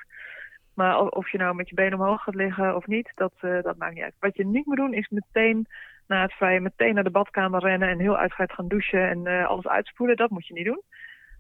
Maar 0.75 1.01
of, 1.01 1.09
of 1.09 1.31
je 1.31 1.39
nou 1.39 1.55
met 1.55 1.69
je 1.69 1.75
benen 1.75 1.99
omhoog 2.01 2.23
gaat 2.23 2.35
liggen 2.35 2.77
of 2.77 2.87
niet, 2.87 3.13
dat, 3.15 3.33
eh, 3.41 3.63
dat 3.63 3.77
maakt 3.77 3.95
niet 3.95 4.03
uit. 4.03 4.15
Wat 4.21 4.37
je 4.37 4.47
niet 4.47 4.67
moet 4.67 4.77
doen 4.77 4.95
is 4.95 5.09
meteen 5.09 5.67
na 6.07 6.23
het 6.23 6.33
vrije 6.33 6.61
meteen 6.61 6.95
naar 6.95 7.05
de 7.05 7.11
badkamer 7.11 7.61
rennen 7.61 7.89
en 7.89 7.99
heel 7.99 8.17
uitgebreid 8.17 8.53
gaan 8.53 8.69
douchen 8.69 9.09
en 9.09 9.27
eh, 9.27 9.47
alles 9.47 9.67
uitspoelen. 9.67 10.17
Dat 10.17 10.31
moet 10.31 10.47
je 10.47 10.55
niet 10.55 10.65
doen. 10.67 10.83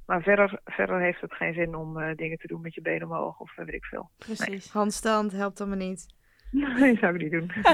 Maar 0.07 0.23
verder, 0.23 0.61
verder 0.64 1.01
heeft 1.01 1.20
het 1.20 1.33
geen 1.35 1.55
zin 1.55 1.75
om 1.75 1.99
eh, 2.01 2.14
dingen 2.16 2.38
te 2.38 2.47
doen 2.47 2.61
met 2.61 2.75
je 2.75 2.81
benen 2.81 3.09
omhoog 3.09 3.38
of 3.40 3.55
weet 3.57 3.73
ik 3.75 3.85
veel. 3.85 4.11
Precies. 4.18 4.73
handstand 4.73 5.33
helpt 5.33 5.61
allemaal 5.61 5.79
niet. 5.79 6.13
Nee, 6.79 6.97
zou 6.97 7.14
ik 7.14 7.23
niet 7.23 7.31
doen. 7.33 7.51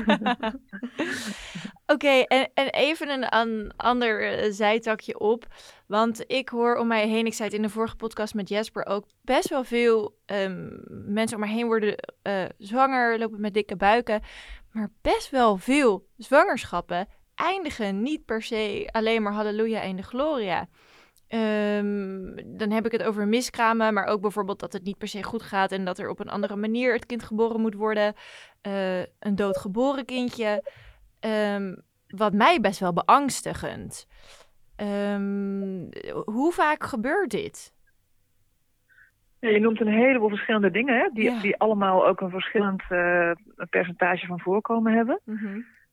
Oké, 1.86 2.08
en, 2.08 2.50
en 2.54 2.68
even 2.68 3.08
een, 3.08 3.28
an- 3.28 3.72
ander 3.76 4.38
eh, 4.38 4.52
zijtakje 4.52 5.18
op. 5.18 5.46
Want 5.86 6.24
ik 6.26 6.48
hoor 6.48 6.76
om 6.76 6.86
mij 6.86 7.08
heen, 7.08 7.26
ik 7.26 7.34
zei 7.34 7.48
het 7.48 7.56
in 7.56 7.62
de 7.62 7.68
vorige 7.68 7.96
podcast 7.96 8.34
met 8.34 8.48
Jesper 8.48 8.86
ook, 8.86 9.04
best 9.22 9.48
wel 9.48 9.64
veel 9.64 10.16
ehm, 10.26 10.68
mensen 10.88 11.36
om 11.36 11.42
mij 11.44 11.52
heen 11.52 11.66
worden 11.66 11.94
eh, 12.22 12.44
zwanger, 12.58 13.18
lopen 13.18 13.40
met 13.40 13.54
dikke 13.54 13.76
buiken. 13.76 14.22
Maar 14.72 14.88
best 15.00 15.30
wel 15.30 15.56
veel 15.56 16.06
zwangerschappen 16.16 17.08
eindigen 17.34 18.02
niet 18.02 18.24
per 18.24 18.42
se 18.42 18.88
alleen 18.92 19.22
maar 19.22 19.32
halleluja 19.32 19.80
en 19.80 19.96
de 19.96 20.02
gloria. 20.02 20.68
Ehm, 21.30 22.34
dan 22.56 22.70
heb 22.70 22.86
ik 22.86 22.92
het 22.92 23.02
over 23.02 23.28
miskramen, 23.28 23.94
maar 23.94 24.06
ook 24.06 24.20
bijvoorbeeld 24.20 24.60
dat 24.60 24.72
het 24.72 24.84
niet 24.84 24.98
per 24.98 25.08
se 25.08 25.22
goed 25.22 25.42
gaat 25.42 25.72
en 25.72 25.84
dat 25.84 25.98
er 25.98 26.08
op 26.08 26.20
een 26.20 26.28
andere 26.28 26.56
manier 26.56 26.92
het 26.92 27.06
kind 27.06 27.22
geboren 27.22 27.60
moet 27.60 27.74
worden. 27.74 28.14
Eh, 28.60 28.98
een 29.00 29.34
doodgeboren 29.34 30.04
kindje. 30.04 30.64
Ehm, 31.20 31.74
wat 32.08 32.32
mij 32.32 32.60
best 32.60 32.80
wel 32.80 32.92
beangstigend. 32.92 34.06
Ehm, 34.76 35.88
hoe 36.24 36.52
vaak 36.52 36.84
gebeurt 36.84 37.30
dit? 37.30 37.72
Ja, 39.38 39.48
je 39.48 39.60
noemt 39.60 39.80
een 39.80 39.88
heleboel 39.88 40.28
verschillende 40.28 40.70
dingen, 40.70 40.98
hè, 40.98 41.08
die, 41.12 41.24
Ja. 41.24 41.40
die 41.40 41.56
allemaal 41.56 42.06
ook 42.06 42.20
een 42.20 42.30
verschillend 42.30 42.82
eh, 42.88 43.30
percentage 43.70 44.26
van 44.26 44.40
voorkomen 44.40 44.92
hebben. 44.92 45.20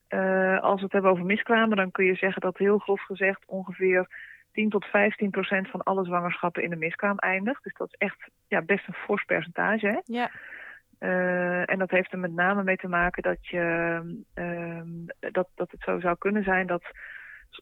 Eh, 0.08 0.60
als 0.62 0.78
we 0.78 0.84
het 0.84 0.92
hebben 0.92 1.12
over 1.12 1.26
miskramen, 1.26 1.78
dan 1.78 1.92
kun 1.92 2.06
je 2.06 2.16
zeggen 2.16 2.42
dat 2.42 2.58
heel 2.58 2.78
grof 2.78 3.02
gezegd 3.02 3.44
ongeveer 3.46 4.08
10 4.58 4.70
tot 4.70 4.86
15 4.86 5.30
procent 5.30 5.70
van 5.70 5.84
alle 5.84 6.06
zwangerschappen 6.06 6.64
in 6.64 6.70
de 6.70 6.76
miskraam 6.76 7.18
eindigt. 7.18 7.64
Dus 7.64 7.74
dat 7.74 7.88
is 7.88 7.98
echt 7.98 8.30
ja, 8.48 8.62
best 8.62 8.88
een 8.88 8.94
fors 8.94 9.24
percentage. 9.24 9.88
Hè? 9.88 10.00
Ja, 10.04 10.32
Eh, 11.00 11.70
en 11.70 11.80
dat 11.80 11.90
heeft 11.90 12.12
er 12.12 12.20
met 12.20 12.34
name 12.34 12.64
mee 12.64 12.76
te 12.76 12.88
maken 12.88 13.24
dat, 13.24 13.48
je, 13.48 13.66
ehm, 14.34 15.32
dat, 15.32 15.48
dat 15.56 15.72
het 15.72 15.82
zo 15.82 16.00
zou 16.00 16.16
kunnen 16.18 16.44
zijn 16.44 16.68
dat, 16.68 16.84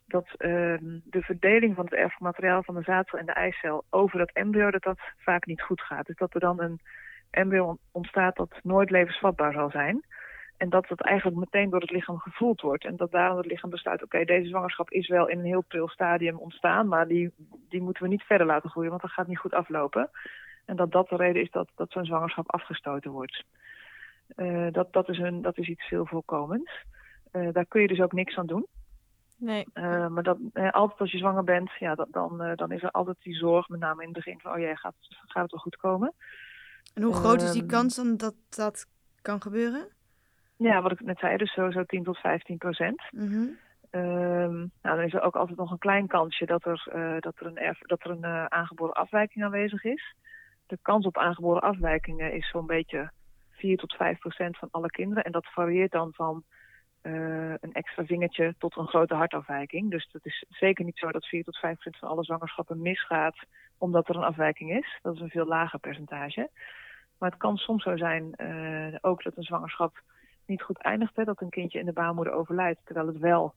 dat 0.05 0.27
ehm, 0.37 0.99
de 1.03 1.21
verdeling 1.21 1.75
van 1.75 1.85
het 1.85 1.93
erfmateriaal 1.93 2.63
van 2.63 2.75
de 2.75 2.83
zaadcel 2.83 3.17
en 3.17 3.25
de 3.25 3.31
eicel 3.31 3.83
over 3.89 4.17
dat 4.17 4.31
embryo, 4.33 4.71
dat 4.71 4.83
dat 4.83 4.99
vaak 5.17 5.45
niet 5.45 5.61
goed 5.61 5.81
gaat. 5.81 6.05
Dus 6.05 6.15
dat 6.15 6.33
er 6.33 6.39
dan 6.39 6.61
een 6.61 6.79
embryo 7.31 7.77
ontstaat 7.91 8.35
dat 8.35 8.59
nooit 8.63 8.89
levensvatbaar 8.89 9.53
zal 9.53 9.69
zijn. 9.69 10.05
En 10.57 10.69
dat 10.69 10.87
dat 10.87 11.01
eigenlijk 11.01 11.37
meteen 11.37 11.69
door 11.69 11.81
het 11.81 11.91
lichaam 11.91 12.19
gevoeld 12.19 12.61
wordt. 12.61 12.85
En 12.85 12.95
dat 12.95 13.11
daarom 13.11 13.37
het 13.37 13.45
lichaam 13.45 13.69
besluit, 13.69 14.03
oké, 14.03 14.23
deze 14.23 14.49
zwangerschap 14.49 14.91
is 14.91 15.07
wel 15.07 15.27
in 15.27 15.39
een 15.39 15.45
heel 15.45 15.63
pril 15.67 15.87
stadium 15.87 16.37
ontstaan, 16.37 16.87
maar 16.87 17.07
die, 17.07 17.33
die 17.69 17.81
moeten 17.81 18.03
we 18.03 18.09
niet 18.09 18.23
verder 18.23 18.47
laten 18.47 18.69
groeien, 18.69 18.89
want 18.89 19.01
dat 19.01 19.11
gaat 19.11 19.27
niet 19.27 19.37
goed 19.37 19.53
aflopen. 19.53 20.09
En 20.65 20.75
dat 20.75 20.91
dat 20.91 21.09
de 21.09 21.15
reden 21.15 21.41
is 21.41 21.51
dat, 21.51 21.69
dat 21.75 21.91
zo'n 21.91 22.05
zwangerschap 22.05 22.51
afgestoten 22.51 23.11
wordt. 23.11 23.43
Eh, 24.27 24.67
dat, 24.71 24.93
dat, 24.93 25.09
is 25.09 25.17
een, 25.17 25.41
dat 25.41 25.57
is 25.57 25.67
iets 25.67 25.87
veel 25.87 26.05
voorkomends. 26.05 26.71
Eh, 27.31 27.47
daar 27.51 27.65
kun 27.65 27.81
je 27.81 27.87
dus 27.87 28.01
ook 28.01 28.13
niks 28.13 28.37
aan 28.37 28.47
doen. 28.47 28.65
Nee. 29.37 29.67
Uh, 29.73 30.07
maar 30.07 30.23
dat, 30.23 30.37
altijd 30.53 30.99
als 30.99 31.11
je 31.11 31.17
zwanger 31.17 31.43
bent, 31.43 31.71
ja, 31.79 31.95
dat, 31.95 32.07
dan, 32.11 32.53
dan 32.55 32.71
is 32.71 32.83
er 32.83 32.91
altijd 32.91 33.17
die 33.21 33.35
zorg, 33.35 33.67
met 33.67 33.79
name 33.79 34.01
in 34.01 34.07
het 34.07 34.17
begin 34.17 34.39
van, 34.39 34.51
oh 34.51 34.59
jee, 34.59 34.77
gaat, 34.77 34.95
gaat 34.99 35.41
het 35.41 35.51
wel 35.51 35.61
goed 35.61 35.75
komen? 35.75 36.13
En 36.93 37.01
hoe 37.01 37.13
groot 37.13 37.41
is 37.41 37.51
die 37.51 37.61
Ehm, 37.61 37.71
kans 37.71 37.95
dan 37.95 38.17
dat 38.17 38.35
dat 38.49 38.85
kan 39.21 39.41
gebeuren? 39.41 39.87
Ja, 40.57 40.81
wat 40.81 40.91
ik 40.91 41.01
net 41.01 41.19
zei, 41.19 41.37
dus 41.37 41.51
sowieso 41.51 41.83
10 41.83 42.03
tot 42.03 42.17
15 42.17 42.57
procent. 42.57 43.01
Mhm. 43.11 43.47
Ehm, 43.89 44.55
nou, 44.55 44.95
dan 44.95 45.01
is 45.01 45.13
er 45.13 45.21
ook 45.21 45.35
altijd 45.35 45.57
nog 45.57 45.71
een 45.71 45.77
klein 45.77 46.07
kansje 46.07 46.45
dat 46.45 46.65
er, 46.65 46.87
eh, 46.91 47.19
dat 47.19 47.39
er 47.39 47.45
een, 47.45 47.57
erf, 47.57 47.79
dat 47.79 48.03
er 48.03 48.09
een 48.09 48.23
eh, 48.23 48.45
aangeboren 48.45 48.93
afwijking 48.93 49.45
aanwezig 49.45 49.83
is. 49.83 50.15
De 50.67 50.77
kans 50.81 51.05
op 51.05 51.17
aangeboren 51.17 51.61
afwijkingen 51.61 52.33
is 52.33 52.49
zo'n 52.49 52.65
beetje 52.65 53.11
4 53.49 53.77
tot 53.77 53.93
5 53.93 54.19
procent 54.19 54.57
van 54.57 54.67
alle 54.71 54.89
kinderen. 54.89 55.23
En 55.23 55.31
dat 55.31 55.45
varieert 55.45 55.91
dan 55.91 56.13
van 56.13 56.43
eh, 57.01 57.49
een 57.49 57.73
extra 57.73 58.05
vingertje 58.05 58.55
tot 58.57 58.77
een 58.77 58.87
grote 58.87 59.13
hartafwijking. 59.13 59.91
Dus 59.91 60.09
het 60.11 60.25
is 60.25 60.45
zeker 60.49 60.85
niet 60.85 60.97
zo 60.97 61.11
dat 61.11 61.25
4 61.25 61.43
tot 61.43 61.57
5 61.57 61.73
procent 61.73 61.97
van 61.97 62.09
alle 62.09 62.23
zwangerschappen 62.23 62.81
misgaat 62.81 63.37
omdat 63.77 64.09
er 64.09 64.15
een 64.15 64.23
afwijking 64.23 64.77
is. 64.77 64.99
Dat 65.01 65.15
is 65.15 65.21
een 65.21 65.29
veel 65.29 65.45
lager 65.45 65.79
percentage. 65.79 66.49
Maar 67.17 67.29
het 67.29 67.39
kan 67.39 67.57
soms 67.57 67.83
zo 67.83 67.97
zijn 67.97 68.35
ook 69.01 69.23
dat 69.23 69.37
een 69.37 69.43
zwangerschap 69.43 70.01
niet 70.47 70.61
goed 70.61 70.77
eindigt. 70.77 71.15
Hè, 71.15 71.23
dat 71.23 71.41
een 71.41 71.49
kindje 71.49 71.79
in 71.79 71.85
de 71.85 71.93
baarmoeder 71.93 72.33
overlijdt 72.33 72.79
terwijl 72.83 73.07
het 73.07 73.17
wel 73.17 73.53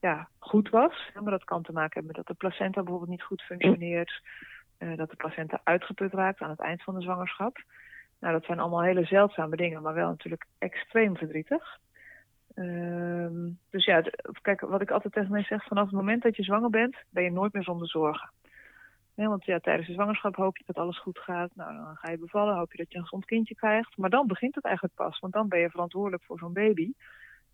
ja, 0.00 0.28
goed 0.38 0.68
was. 0.68 1.10
Maar 1.14 1.30
dat 1.30 1.44
kan 1.44 1.62
te 1.62 1.72
maken 1.72 1.92
hebben 1.92 2.06
met 2.06 2.26
dat 2.26 2.26
de 2.26 2.46
placenta 2.46 2.82
bijvoorbeeld 2.82 3.10
niet 3.10 3.22
goed 3.22 3.42
functioneert. 3.42 4.22
eh, 4.78 4.96
dat 4.96 5.10
de 5.10 5.16
placenta 5.16 5.60
uitgeput 5.64 6.12
raakt 6.12 6.40
aan 6.40 6.50
het 6.50 6.60
eind 6.60 6.82
van 6.82 6.94
de 6.94 7.00
zwangerschap. 7.00 7.62
Nou, 8.20 8.32
dat 8.32 8.44
zijn 8.44 8.58
allemaal 8.58 8.82
hele 8.82 9.04
zeldzame 9.04 9.56
dingen, 9.56 9.82
maar 9.82 9.94
wel 9.94 10.08
natuurlijk 10.08 10.46
extreem 10.58 11.16
verdrietig. 11.16 11.78
Ehm, 12.54 13.48
dus 13.70 13.84
ja, 13.84 14.02
kijk, 14.42 14.60
wat 14.60 14.80
ik 14.80 14.90
altijd 14.90 15.12
tegen 15.12 15.30
mensen 15.32 15.56
zeg, 15.56 15.68
vanaf 15.68 15.84
het 15.84 15.94
moment 15.94 16.22
dat 16.22 16.36
je 16.36 16.42
zwanger 16.42 16.70
bent, 16.70 16.96
ben 17.10 17.22
je 17.22 17.30
nooit 17.30 17.52
meer 17.52 17.62
zonder 17.62 17.88
zorgen. 17.88 18.30
Want 19.28 19.44
tijdens 19.44 19.86
de 19.86 19.92
zwangerschap 19.92 20.36
hoop 20.36 20.56
je 20.56 20.64
dat 20.66 20.76
alles 20.76 20.98
goed 20.98 21.18
gaat. 21.18 21.50
Nou, 21.54 21.74
dan 21.74 21.96
ga 21.96 22.10
je 22.10 22.18
bevallen, 22.18 22.56
hoop 22.56 22.72
je 22.72 22.78
dat 22.78 22.92
je 22.92 22.96
een 22.96 23.02
gezond 23.02 23.24
kindje 23.24 23.54
krijgt. 23.54 23.96
Maar 23.96 24.10
dan 24.10 24.26
begint 24.26 24.54
het 24.54 24.64
eigenlijk 24.64 24.94
pas, 24.94 25.18
want 25.18 25.32
dan 25.32 25.48
ben 25.48 25.60
je 25.60 25.70
verantwoordelijk 25.70 26.22
voor 26.22 26.38
zo'n 26.38 26.52
baby. 26.52 26.92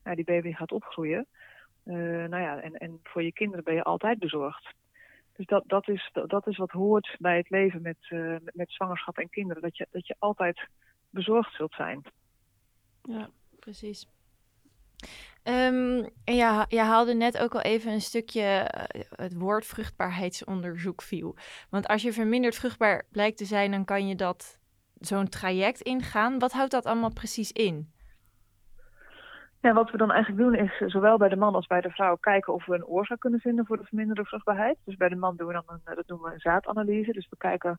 Ja, 0.05 0.15
die 0.15 0.25
baby 0.25 0.53
gaat 0.53 0.73
opgroeien. 0.73 1.27
Eh, 1.85 1.95
nou 1.95 2.43
ja, 2.43 2.61
en, 2.61 2.73
en 2.73 3.01
voor 3.03 3.23
je 3.23 3.33
kinderen 3.33 3.65
ben 3.65 3.75
je 3.75 3.83
altijd 3.83 4.19
bezorgd. 4.19 4.75
Dus 5.37 5.47
dat, 5.47 5.63
dat, 5.67 5.89
is, 5.89 6.11
dat, 6.13 6.31
dat 6.31 6.47
is 6.47 6.57
wat 6.57 6.71
hoort 6.71 7.17
bij 7.19 7.37
het 7.37 7.51
leven 7.51 7.83
met, 7.83 7.97
eh, 8.01 8.37
met 8.43 8.73
zwangerschap 8.73 9.19
en 9.19 9.29
kinderen. 9.29 9.63
Dat 9.63 9.77
je, 9.77 9.87
dat 9.91 10.07
je 10.07 10.17
altijd 10.19 10.69
bezorgd 11.11 11.55
zult 11.55 11.73
zijn. 11.73 12.03
Ja, 13.03 13.29
precies. 13.59 14.09
En 15.47 16.11
ja, 16.25 16.65
je 16.69 16.81
haalde 16.81 17.15
net 17.15 17.39
ook 17.39 17.55
al 17.55 17.61
even 17.61 17.93
een 17.93 18.01
stukje 18.01 18.43
eh, 18.43 19.01
het 19.17 19.35
woord 19.35 19.67
vruchtbaarheidsonderzoek 19.67 21.03
viel. 21.03 21.37
Want 21.71 21.87
als 21.87 22.03
je 22.03 22.13
verminderd 22.13 22.55
vruchtbaar 22.55 23.07
blijkt 23.11 23.37
te 23.37 23.45
zijn, 23.45 23.71
dan 23.71 23.85
kan 23.85 24.09
je 24.09 24.15
dat 24.15 24.59
zo'n 24.95 25.29
traject 25.29 25.81
ingaan. 25.81 26.39
Wat 26.39 26.53
houdt 26.53 26.71
dat 26.71 26.87
allemaal 26.87 27.13
precies 27.13 27.53
in? 27.53 27.93
Ja, 29.61 29.73
wat 29.73 29.91
we 29.91 29.97
dan 29.97 30.13
eigenlijk 30.13 30.43
doen 30.43 30.55
is 30.55 30.81
eh, 30.81 30.89
zowel 30.89 31.17
bij 31.17 31.29
de 31.29 31.37
man 31.37 31.55
als 31.55 31.67
bij 31.67 31.81
de 31.81 31.91
vrouw 31.91 32.17
kijken 32.17 32.55
of 32.55 32.67
we 32.67 32.75
een 32.75 32.87
oorzaak 32.87 33.21
kunnen 33.21 33.41
vinden 33.41 33.67
voor 33.67 33.77
de 33.77 33.85
verminderde 33.85 34.25
vruchtbaarheid. 34.25 34.77
Dus 34.85 34.97
bij 34.97 35.09
de 35.09 35.17
man 35.17 35.37
doen 35.37 35.47
we 35.47 35.53
dan 35.53 35.65
een, 35.67 35.81
eh, 35.85 35.97
dat 35.97 36.07
noemen 36.07 36.29
we 36.29 36.35
een 36.35 36.41
zaadanalyse. 36.41 37.13
Dus 37.13 37.29
we 37.29 37.37
kijken 37.37 37.79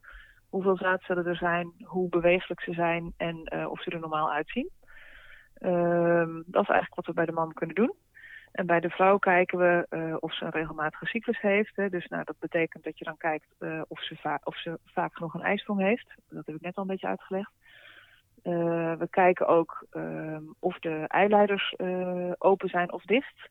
hoeveel 0.49 0.77
zaadcellen 0.77 1.25
er 1.25 1.35
zijn, 1.35 1.73
hoe 1.83 2.09
beweeglijk 2.09 2.61
ze 2.61 2.73
zijn 2.73 3.13
en 3.17 3.67
of 3.69 3.81
ze 3.81 3.89
er 3.89 3.99
normaal 3.99 4.31
uitzien. 4.31 4.69
Ehm, 5.59 6.33
dat 6.45 6.63
is 6.63 6.69
eigenlijk 6.69 6.95
wat 6.95 7.05
we 7.05 7.13
bij 7.13 7.25
de 7.25 7.31
man 7.31 7.53
kunnen 7.53 7.75
doen. 7.75 7.93
En 8.57 8.65
bij 8.65 8.79
de 8.79 8.89
vrouw 8.89 9.17
kijken 9.17 9.57
we 9.57 9.85
eh, 9.89 10.15
of 10.19 10.35
ze 10.35 10.45
een 10.45 10.51
regelmatige 10.51 11.05
cyclus 11.05 11.41
heeft. 11.41 11.75
Hè. 11.75 11.89
Dus 11.89 12.07
nou, 12.07 12.23
dat 12.23 12.39
betekent 12.39 12.83
dat 12.83 12.97
je 12.97 13.05
dan 13.05 13.17
kijkt 13.17 13.47
eh, 13.59 13.81
of, 13.87 14.03
ze 14.03 14.39
of 14.43 14.57
ze 14.57 14.79
vaak 14.85 15.15
genoeg 15.15 15.33
een 15.33 15.41
ijsprong 15.41 15.79
heeft. 15.79 16.13
Dat 16.29 16.45
heb 16.45 16.55
ik 16.55 16.61
net 16.61 16.75
al 16.75 16.81
een 16.81 16.89
beetje 16.89 17.07
uitgelegd. 17.07 17.51
Eh, 18.43 18.93
we 18.93 19.07
kijken 19.09 19.47
ook 19.47 19.85
ehm, 19.91 20.41
of 20.59 20.79
de 20.79 21.05
eileiders 21.07 21.75
open 22.37 22.69
zijn 22.69 22.91
of 22.91 23.03
dicht. 23.03 23.49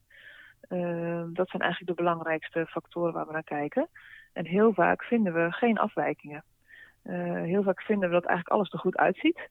Ehm, 0.61 1.33
dat 1.33 1.49
zijn 1.49 1.63
eigenlijk 1.63 1.97
de 1.97 2.03
belangrijkste 2.03 2.67
factoren 2.67 3.13
waar 3.13 3.27
we 3.27 3.33
naar 3.33 3.43
kijken. 3.43 3.89
En 4.33 4.47
heel 4.47 4.73
vaak 4.73 5.05
vinden 5.05 5.33
we 5.35 5.53
geen 5.53 5.79
afwijkingen. 5.79 6.45
Heel 7.43 7.63
vaak 7.63 7.83
vinden 7.83 8.09
we 8.09 8.15
dat 8.15 8.25
eigenlijk 8.25 8.57
alles 8.57 8.73
er 8.73 8.79
goed 8.79 8.97
uitziet. 8.97 9.49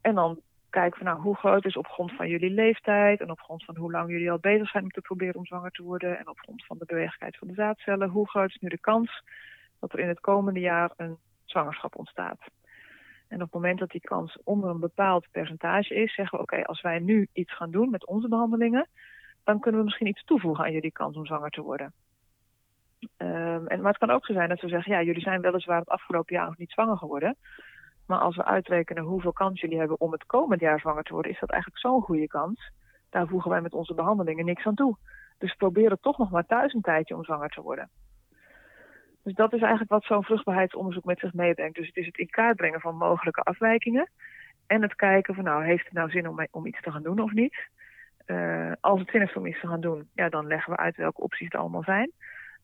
En 0.00 0.14
dan 0.14 0.40
kijken 0.72 0.98
we 0.98 1.04
nou 1.04 1.20
hoe 1.20 1.36
groot 1.36 1.64
is 1.64 1.76
op 1.76 1.86
grond 1.86 2.12
van 2.12 2.28
jullie 2.28 2.50
leeftijd 2.50 3.20
en 3.20 3.30
op 3.30 3.40
grond 3.40 3.64
van 3.64 3.76
hoe 3.76 3.90
lang 3.90 4.10
jullie 4.10 4.30
al 4.30 4.38
bezig 4.38 4.68
zijn 4.70 4.82
om 4.84 4.90
te 4.90 5.00
proberen 5.00 5.34
om 5.34 5.46
zwanger 5.46 5.70
te 5.70 5.82
worden 5.82 6.18
en 6.18 6.28
op 6.28 6.38
grond 6.38 6.66
van 6.66 6.78
de 6.78 6.84
beweeglijkheid 6.84 7.36
van 7.36 7.48
de 7.48 7.54
zaadcellen, 7.54 8.08
hoe 8.08 8.28
groot 8.28 8.48
is 8.48 8.60
nu 8.60 8.68
de 8.68 8.80
kans 8.80 9.22
dat 9.80 9.92
er 9.92 9.98
in 9.98 10.08
het 10.08 10.20
komende 10.20 10.60
jaar 10.60 10.92
een 10.96 11.16
zwangerschap 11.44 11.96
ontstaat. 11.96 12.38
En 13.28 13.38
op 13.38 13.42
het 13.42 13.52
moment 13.52 13.78
dat 13.78 13.90
die 13.90 14.00
kans 14.00 14.38
onder 14.44 14.70
een 14.70 14.80
bepaald 14.80 15.26
percentage 15.30 15.94
is, 15.94 16.14
zeggen 16.14 16.38
we 16.38 16.44
oké, 16.44 16.64
als 16.64 16.80
wij 16.80 16.98
nu 16.98 17.28
iets 17.32 17.54
gaan 17.56 17.70
doen 17.70 17.90
met 17.90 18.06
onze 18.06 18.28
behandelingen, 18.28 18.88
dan 19.44 19.60
kunnen 19.60 19.80
we 19.80 19.86
misschien 19.86 20.06
iets 20.06 20.24
toevoegen 20.24 20.64
aan 20.64 20.72
jullie 20.72 20.92
kans 20.92 21.16
om 21.16 21.26
zwanger 21.26 21.50
te 21.50 21.62
worden. 21.62 21.92
Ehm, 23.16 23.66
en, 23.66 23.80
maar 23.80 23.92
het 23.92 23.98
kan 23.98 24.10
ook 24.10 24.26
zo 24.26 24.32
zijn 24.32 24.48
dat 24.48 24.60
we 24.60 24.68
zeggen, 24.68 24.92
ja, 24.92 25.02
jullie 25.02 25.22
zijn 25.22 25.40
weliswaar 25.40 25.78
het 25.78 25.88
afgelopen 25.88 26.34
jaar 26.34 26.46
nog 26.46 26.58
niet 26.58 26.70
zwanger 26.70 26.96
geworden. 26.96 27.36
Maar 28.12 28.20
als 28.20 28.36
we 28.36 28.44
uitrekenen 28.44 29.02
hoeveel 29.02 29.32
kans 29.32 29.60
jullie 29.60 29.78
hebben 29.78 30.00
om 30.00 30.12
het 30.12 30.26
komend 30.26 30.60
jaar 30.60 30.80
zwanger 30.80 31.02
te 31.02 31.12
worden, 31.12 31.32
is 31.32 31.38
dat 31.40 31.50
eigenlijk 31.50 31.80
zo'n 31.80 32.02
goede 32.02 32.26
kans. 32.26 32.70
Daar 33.10 33.26
voegen 33.26 33.50
wij 33.50 33.60
met 33.60 33.72
onze 33.72 33.94
behandelingen 33.94 34.44
niks 34.44 34.66
aan 34.66 34.74
toe. 34.74 34.96
Dus 35.38 35.54
probeer 35.54 35.90
het 35.90 36.02
toch 36.02 36.18
nog 36.18 36.30
maar 36.30 36.46
thuis 36.46 36.74
een 36.74 36.80
tijdje 36.80 37.16
om 37.16 37.24
zwanger 37.24 37.48
te 37.48 37.62
worden. 37.62 37.90
Dus 39.22 39.34
dat 39.34 39.52
is 39.52 39.60
eigenlijk 39.60 39.90
wat 39.90 40.04
zo'n 40.04 40.24
vruchtbaarheidsonderzoek 40.24 41.04
met 41.04 41.18
zich 41.18 41.32
meebrengt. 41.32 41.76
Dus 41.76 41.86
het 41.86 41.96
is 41.96 42.06
het 42.06 42.18
in 42.18 42.30
kaart 42.30 42.56
brengen 42.56 42.80
van 42.80 42.96
mogelijke 42.96 43.40
afwijkingen. 43.40 44.10
En 44.66 44.82
het 44.82 44.94
kijken 44.94 45.34
van 45.34 45.44
nou, 45.44 45.64
heeft 45.64 45.84
het 45.84 45.92
nou 45.92 46.10
zin 46.10 46.48
om, 46.50 46.66
iets 46.66 46.80
te 46.80 46.90
gaan 46.90 47.02
doen 47.02 47.20
of 47.20 47.32
niet? 47.32 47.68
Uh, 48.26 48.72
als 48.80 49.00
het 49.00 49.10
zin 49.10 49.20
heeft 49.20 49.36
om 49.36 49.46
iets 49.46 49.60
te 49.60 49.68
gaan 49.68 49.80
doen, 49.80 50.08
ja, 50.14 50.28
dan 50.28 50.46
leggen 50.46 50.72
we 50.72 50.78
uit 50.78 50.96
welke 50.96 51.20
opties 51.20 51.48
er 51.48 51.58
allemaal 51.58 51.82
zijn. 51.82 52.10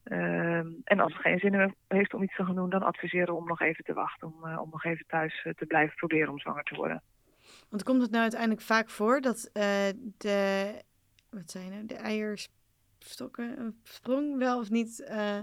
Uh, 0.09 0.57
en 0.83 0.99
als 0.99 1.13
het 1.13 1.21
geen 1.21 1.39
zin 1.39 1.75
heeft 1.87 2.13
om 2.13 2.23
iets 2.23 2.35
te 2.35 2.45
gaan 2.45 2.55
doen, 2.55 2.69
dan 2.69 2.83
adviseren 2.83 3.27
we 3.27 3.39
om 3.39 3.47
nog 3.47 3.61
even 3.61 3.83
te 3.83 3.93
wachten. 3.93 4.27
Om, 4.27 4.45
uh, 4.45 4.61
om 4.61 4.69
nog 4.71 4.83
even 4.83 5.05
thuis 5.07 5.43
uh, 5.45 5.53
te 5.53 5.65
blijven 5.65 5.95
proberen 5.95 6.29
om 6.29 6.39
zwanger 6.39 6.63
te 6.63 6.75
worden. 6.75 7.01
Want 7.69 7.83
komt 7.83 8.01
het 8.01 8.11
nou 8.11 8.21
uiteindelijk 8.21 8.61
vaak 8.61 8.89
voor 8.89 9.21
dat 9.21 9.49
uh, 9.53 9.63
de, 10.17 10.71
wat 11.29 11.51
zijn 11.51 11.69
nou, 11.69 11.85
de 11.85 11.95
eierstokken, 11.95 13.79
sprong 13.83 14.37
wel 14.37 14.59
of 14.59 14.69
niet? 14.69 15.07
uh, 15.09 15.39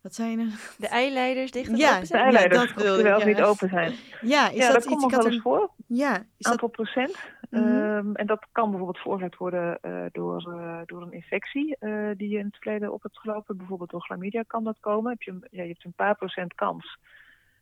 wat 0.00 0.14
zijn 0.14 0.38
er? 0.38 0.46
De 0.78 0.88
eileiders 0.88 1.50
dicht 1.50 1.76
ja, 1.76 1.94
open 1.94 2.06
zijn? 2.06 2.20
De 2.22 2.24
eileiders, 2.24 2.70
ja, 2.70 2.74
dat 2.74 2.82
wil 2.82 3.02
wel 3.02 3.18
ja. 3.18 3.26
niet 3.26 3.40
open 3.40 3.68
zijn. 3.68 3.94
Ja, 4.20 4.48
is 4.48 4.56
ja 4.56 4.72
dat, 4.72 4.84
komt 4.84 5.00
nog 5.00 5.10
wel 5.10 5.26
eens 5.26 5.42
voor. 5.42 5.70
Ja, 5.86 6.26
is 6.36 6.46
aantal 6.46 6.68
dat... 6.68 6.70
procent. 6.70 7.16
Mm 7.50 7.62
-hmm. 7.62 8.06
um, 8.06 8.14
en 8.16 8.26
dat 8.26 8.46
kan 8.52 8.68
bijvoorbeeld 8.70 8.98
veroorzaakt 8.98 9.36
worden 9.36 9.78
uh, 9.82 10.04
door, 10.12 10.48
uh, 10.48 10.80
door 10.84 11.02
een 11.02 11.12
infectie 11.12 11.76
uh, 11.80 12.10
die 12.16 12.28
je 12.28 12.38
in 12.38 12.44
het 12.44 12.56
verleden 12.56 12.92
op 12.92 13.02
hebt 13.02 13.18
gelopen. 13.18 13.56
Bijvoorbeeld 13.56 13.90
door 13.90 14.02
chlamydia 14.02 14.42
kan 14.46 14.64
dat 14.64 14.80
komen. 14.80 15.10
Heb 15.10 15.22
je, 15.22 15.46
ja, 15.50 15.62
je 15.62 15.68
hebt 15.68 15.84
een 15.84 15.92
paar 15.92 16.14
procent 16.14 16.54
kans, 16.54 16.98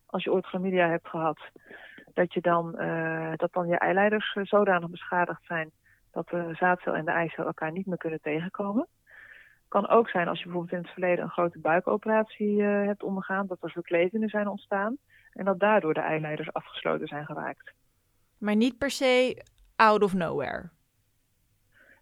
als 0.07 0.25
je 0.25 0.33
ooit 0.33 0.47
chlamydia 0.47 0.89
hebt 0.89 1.09
gehad, 1.09 1.39
dat, 2.15 2.33
je 2.33 2.41
dan, 2.41 2.73
dat 3.37 3.53
dan 3.53 3.69
je 3.69 3.79
eileiders 3.79 4.37
zodanig 4.43 4.91
beschadigd 4.91 5.45
zijn 5.45 5.71
dat 6.11 6.29
de 6.29 6.55
zaadcel 6.55 6.95
en 6.95 7.05
de 7.05 7.11
eicel 7.11 7.45
elkaar 7.45 7.73
niet 7.73 7.87
meer 7.87 7.97
kunnen 7.97 8.21
tegenkomen. 8.21 8.87
Kan 9.69 9.89
ook 9.89 10.09
zijn 10.09 10.29
als 10.29 10.39
je 10.39 10.45
bijvoorbeeld 10.45 10.75
in 10.75 10.83
het 10.83 10.93
verleden 10.93 11.25
een 11.25 11.31
grote 11.31 11.59
buikoperatie 11.59 12.63
hebt 12.63 13.03
ondergaan, 13.03 13.47
dat 13.47 13.63
er 13.63 13.71
verklevingen 13.71 14.29
zijn 14.29 14.49
ontstaan 14.49 14.97
en 15.33 15.45
dat 15.45 15.61
daardoor 15.61 15.95
de 15.95 16.01
eileiders 16.01 16.53
afgesloten 16.53 17.09
zijn 17.09 17.25
geraakt. 17.25 17.73
Maar 18.39 18.57
niet 18.57 18.79
per 18.79 18.91
se 18.91 19.43
out 19.79 20.03
of 20.03 20.15
nowhere. 20.15 20.71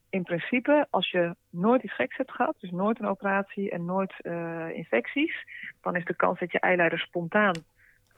In 0.08 0.22
principe, 0.22 0.86
als 0.90 1.10
je 1.10 1.36
nooit 1.50 1.82
iets 1.82 1.94
geks 1.94 2.16
hebt 2.16 2.32
gehad, 2.32 2.56
dus 2.58 2.70
nooit 2.70 2.98
een 2.98 3.06
operatie 3.06 3.70
en 3.70 3.84
nooit 3.84 4.14
uh, 4.22 4.68
infecties, 4.72 5.44
dan 5.80 5.96
is 5.96 6.04
de 6.04 6.16
kans 6.16 6.38
dat 6.38 6.52
je 6.52 6.60
eileiders 6.60 7.02
spontaan 7.02 7.54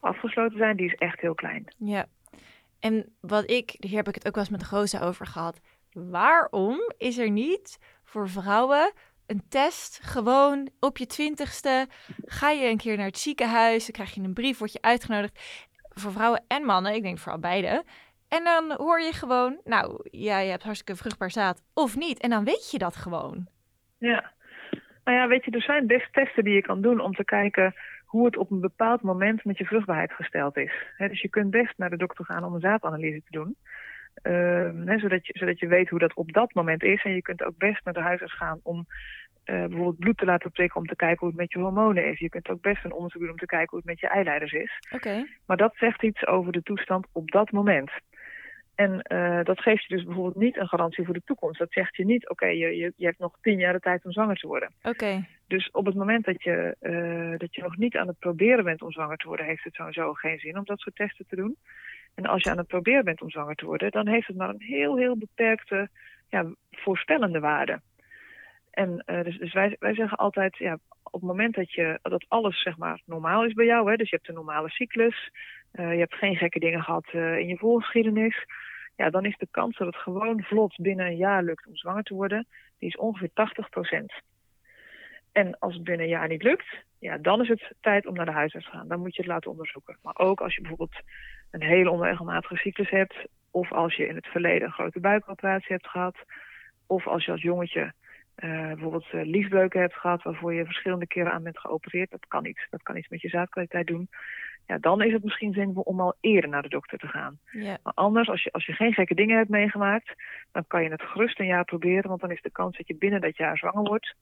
afgesloten 0.01 0.59
zijn, 0.59 0.77
die 0.77 0.87
is 0.87 0.95
echt 0.95 1.21
heel 1.21 1.35
klein. 1.35 1.75
Ja, 1.79 2.07
en 2.81 3.17
wat 3.21 3.51
ik, 3.51 3.75
hier 3.79 3.97
heb 3.97 4.09
ik 4.09 4.15
het 4.15 4.27
ook 4.27 4.35
wel 4.35 4.45
eens 4.45 4.53
met 4.53 4.71
Rosa 4.71 5.01
over 5.01 5.27
gehad. 5.27 5.61
Waarom 5.93 6.79
is 6.97 7.19
er 7.19 7.31
niet 7.31 7.79
voor 8.05 8.29
vrouwen 8.29 8.93
een 9.27 9.49
test, 9.49 10.01
gewoon 10.03 10.69
op 10.81 10.99
je 10.99 11.07
twintigste, 11.07 11.87
ga 12.25 12.51
je 12.51 12.69
een 12.69 12.77
keer 12.77 12.97
naar 12.97 13.07
het 13.07 13.19
ziekenhuis, 13.19 13.83
dan 13.85 13.93
krijg 13.93 14.15
je 14.15 14.21
een 14.21 14.33
brief, 14.33 14.59
word 14.59 14.73
je 14.73 14.83
uitgenodigd. 14.83 15.67
Voor 15.89 16.13
vrouwen 16.13 16.45
en 16.49 16.65
mannen, 16.65 16.95
ik 16.95 17.03
denk 17.03 17.19
vooral 17.19 17.41
beide. 17.41 17.85
En 18.29 18.45
dan 18.45 18.73
hoor 18.77 19.01
je 19.01 19.13
gewoon, 19.13 19.61
nou, 19.65 20.01
ja, 20.11 20.39
je 20.39 20.51
hebt 20.51 20.63
hartstikke 20.63 21.01
vruchtbaar 21.01 21.31
zaad 21.31 21.63
of 21.75 21.97
niet. 21.97 22.21
En 22.21 22.31
dan 22.31 22.45
weet 22.45 22.71
je 22.71 22.79
dat 22.79 22.97
gewoon. 22.97 23.47
Ja, 23.99 24.33
nou 25.05 25.17
ja, 25.19 25.29
weet 25.29 25.45
je, 25.45 25.51
er 25.51 25.63
zijn 25.63 25.87
best 25.87 26.13
testen 26.13 26.45
die 26.45 26.55
je 26.55 26.63
kan 26.63 26.81
doen 26.81 27.01
om 27.01 27.15
te 27.15 27.25
kijken 27.25 27.75
hoe 28.05 28.25
het 28.25 28.37
op 28.37 28.51
een 28.51 28.61
bepaald 28.61 29.03
moment 29.03 29.45
met 29.45 29.59
je 29.59 29.65
vruchtbaarheid 29.65 30.13
gesteld 30.13 30.57
is. 30.57 30.73
He, 30.97 31.09
dus 31.09 31.21
je 31.21 31.29
kunt 31.29 31.51
best 31.51 31.79
naar 31.79 31.91
de 31.91 31.97
dokter 31.97 32.25
gaan 32.25 32.45
om 32.45 32.55
een 32.55 32.61
zaadanalyse 32.61 33.23
te 33.25 33.31
doen. 33.31 33.57
Ehm, 34.23 34.99
zodat, 34.99 35.27
je, 35.27 35.33
zodat 35.39 35.59
je 35.59 35.67
weet 35.67 35.89
hoe 35.89 35.99
dat 35.99 36.15
op 36.15 36.33
dat 36.33 36.55
moment 36.55 36.83
is. 36.83 37.05
En 37.05 37.15
je 37.15 37.23
kunt 37.23 37.45
ook 37.45 37.57
best 37.59 37.85
naar 37.85 37.95
de 37.95 38.01
huisarts 38.01 38.37
gaan 38.37 38.61
om 38.63 38.79
uh, 38.79 38.85
bijvoorbeeld 39.45 39.99
bloed 39.99 40.19
te 40.19 40.25
laten 40.25 40.51
prikken 40.51 40.81
om 40.81 40.87
te 40.87 40.97
kijken 40.97 41.19
hoe 41.19 41.29
het 41.29 41.37
met 41.37 41.53
je 41.53 41.59
hormonen 41.59 42.07
is. 42.07 42.19
Je 42.19 42.29
kunt 42.29 42.49
ook 42.49 42.61
best 42.61 42.85
een 42.85 42.93
onderzoek 42.93 43.21
doen 43.21 43.31
om 43.31 43.37
te 43.37 43.47
kijken 43.47 43.69
hoe 43.69 43.79
het 43.79 43.89
met 43.89 44.01
je 44.01 44.09
eileiders 44.09 44.53
is. 44.53 44.79
Oké. 44.95 45.27
Maar 45.47 45.57
dat 45.57 45.75
zegt 45.77 46.03
iets 46.03 46.27
over 46.27 46.53
de 46.53 46.63
toestand 46.63 47.07
op 47.13 47.31
dat 47.31 47.51
moment. 47.51 47.91
En 48.85 49.05
uh, 49.13 49.45
dat 49.45 49.61
geeft 49.61 49.85
je 49.85 49.95
dus 49.95 50.05
bijvoorbeeld 50.05 50.37
niet 50.37 50.57
een 50.57 50.69
garantie 50.69 51.05
voor 51.05 51.15
de 51.15 51.23
toekomst. 51.25 51.59
Dat 51.59 51.73
zegt 51.73 51.97
je 51.97 52.05
niet, 52.05 52.29
oké, 52.29 52.47
je, 52.47 52.77
je, 52.77 52.93
je, 52.97 53.07
hebt 53.07 53.19
nog 53.19 53.37
tien 53.41 53.59
jaar 53.59 53.73
de 53.73 53.81
tijd 53.81 54.05
om 54.05 54.13
zwanger 54.13 54.37
te 54.37 54.47
worden. 54.47 54.73
Oké. 54.83 55.27
Dus 55.47 55.71
op 55.71 55.87
het 55.87 55.95
moment 55.95 56.25
dat 56.25 56.43
je, 56.43 56.77
uh, 56.81 57.39
dat 57.39 57.55
je 57.55 57.63
nog 57.63 57.77
niet 57.77 57.97
aan 57.97 58.07
het 58.07 58.19
proberen 58.19 58.65
bent 58.65 58.83
om 58.83 58.93
zwanger 58.93 59.17
te 59.17 59.27
worden, 59.27 59.47
heeft 59.47 59.65
het 59.65 59.75
sowieso 59.75 60.13
geen 60.13 60.39
zin 60.39 60.59
om 60.59 60.65
dat 60.65 60.79
soort 60.79 60.97
testen 60.97 61.27
te 61.29 61.37
doen. 61.37 61.57
En 62.15 62.27
als 62.27 62.43
je 62.43 62.51
aan 62.51 62.59
het 62.59 62.67
proberen 62.67 63.05
bent 63.05 63.23
om 63.23 63.31
zwanger 63.31 63.55
te 63.55 63.67
worden, 63.67 63.91
dan 63.91 64.09
heeft 64.09 64.27
het 64.27 64.37
maar 64.37 64.49
een 64.49 64.63
heel, 64.63 64.97
heel 64.97 65.17
beperkte 65.17 65.89
ja, 66.29 66.47
voorspellende 66.71 67.41
waarde. 67.41 67.81
En 68.71 69.05
uh, 69.07 69.25
dus, 69.25 69.39
dus 69.39 69.53
wij, 69.53 69.77
wij 69.79 69.95
zeggen 69.95 70.19
altijd, 70.19 70.57
ja, 70.57 70.79
op 71.03 71.21
het 71.21 71.31
moment 71.31 71.55
dat, 71.55 71.73
je, 71.73 71.99
dat 72.03 72.25
alles 72.29 72.63
zeg 72.63 72.77
maar 72.77 73.01
normaal 73.05 73.45
is 73.45 73.53
bij 73.53 73.67
jou, 73.67 73.91
hè, 73.91 73.97
dus 73.97 74.11
je 74.11 74.17
hebt 74.17 74.29
een 74.29 74.35
normale 74.35 74.71
cyclus, 74.71 75.31
je 75.73 75.83
hebt 75.83 76.15
geen 76.15 76.37
gekke 76.37 76.59
dingen 76.59 76.83
gehad 76.83 77.09
in 77.13 77.47
je 77.47 77.57
voorgeschiedenis, 77.57 78.45
ja, 78.99 79.11
dan 79.11 79.25
is 79.25 79.37
de 79.37 79.49
kans 79.51 79.77
dat 79.77 79.87
het 79.87 79.97
gewoon 79.97 80.43
vlot 80.43 80.77
binnen 80.77 81.07
een 81.07 81.17
jaar 81.17 81.43
lukt 81.43 81.67
om 81.67 81.77
zwanger 81.77 82.03
te 82.03 82.15
worden, 82.15 82.47
die 82.79 82.89
is 82.89 82.97
ongeveer 82.97 83.31
80% 83.31 84.23
En 85.33 85.59
als 85.59 85.75
het 85.75 85.85
binnen 85.85 86.05
een 86.05 86.13
jaar 86.13 86.29
niet 86.29 86.43
lukt, 86.43 86.67
ja, 86.99 87.19
dan 87.19 87.41
is 87.41 87.49
het 87.49 87.73
tijd 87.81 88.07
om 88.07 88.15
naar 88.15 88.25
de 88.25 88.33
huisarts 88.33 88.67
te 88.67 88.73
gaan. 88.73 88.89
Dan 88.89 89.01
moet 89.01 89.15
je 89.15 89.23
het 89.23 89.31
laten 89.31 89.51
onderzoeken. 89.51 89.99
Maar 90.03 90.19
ook 90.19 90.41
als 90.41 90.55
je 90.55 90.61
bijvoorbeeld 90.61 91.01
een 91.51 91.63
hele 91.63 91.91
onregelmatige 91.91 92.57
cyclus 92.57 92.91
hebt, 92.91 93.17
of 93.51 93.73
als 93.73 93.95
je 93.95 94.07
in 94.07 94.15
het 94.15 94.27
verleden 94.27 94.67
een 94.67 94.73
grote 94.73 95.01
buikoperatie 95.01 95.73
hebt 95.73 95.89
gehad, 95.89 96.17
of 96.87 97.07
als 97.07 97.25
je 97.25 97.33
als 97.33 97.43
jongetje 97.43 97.93
uh, 98.37 98.67
bijvoorbeeld 98.67 99.13
uh, 99.13 99.69
hebt 99.69 99.95
gehad 99.95 100.23
waarvoor 100.23 100.55
je 100.55 100.65
verschillende 100.65 101.07
keren 101.07 101.33
aan 101.33 101.43
bent 101.43 101.59
geopereerd, 101.59 102.11
dat 102.11 102.27
kan 102.29 102.45
iets. 102.45 102.67
Dat 102.71 102.83
kan 102.83 102.97
iets 102.97 103.09
met 103.09 103.21
je 103.21 103.29
zaadkwaliteit 103.29 103.87
doen. 103.87 104.09
Ja, 104.69 104.79
dan 104.79 105.03
is 105.03 105.13
het 105.13 105.25
misschien 105.25 105.53
zinvol 105.53 105.83
om 105.83 106.01
al 106.01 106.17
eerder 106.21 106.51
naar 106.51 106.63
de 106.63 106.69
dokter 106.69 106.99
te 106.99 107.07
gaan. 107.07 107.39
Ja. 107.53 107.79
Maar 107.83 107.93
anders, 107.95 108.29
als 108.29 108.43
je, 108.43 108.53
als 108.53 108.67
je 108.67 108.73
geen 108.73 108.93
gekke 108.93 109.15
dingen 109.15 109.37
hebt 109.37 109.49
meegemaakt, 109.49 110.13
dan 110.53 110.65
kan 110.67 110.83
je 110.83 110.91
het 110.91 111.03
gerust 111.03 111.41
een 111.41 111.47
jaar 111.47 111.65
proberen, 111.65 112.09
want 112.09 112.21
dan 112.21 112.31
is 112.31 112.43
de 112.43 112.51
kans 112.51 112.77
dat 112.77 112.87
je 112.87 112.95
binnen 112.97 113.21
dat 113.21 113.37
jaar 113.37 113.57
zwanger 113.59 113.83
wordt 113.83 114.15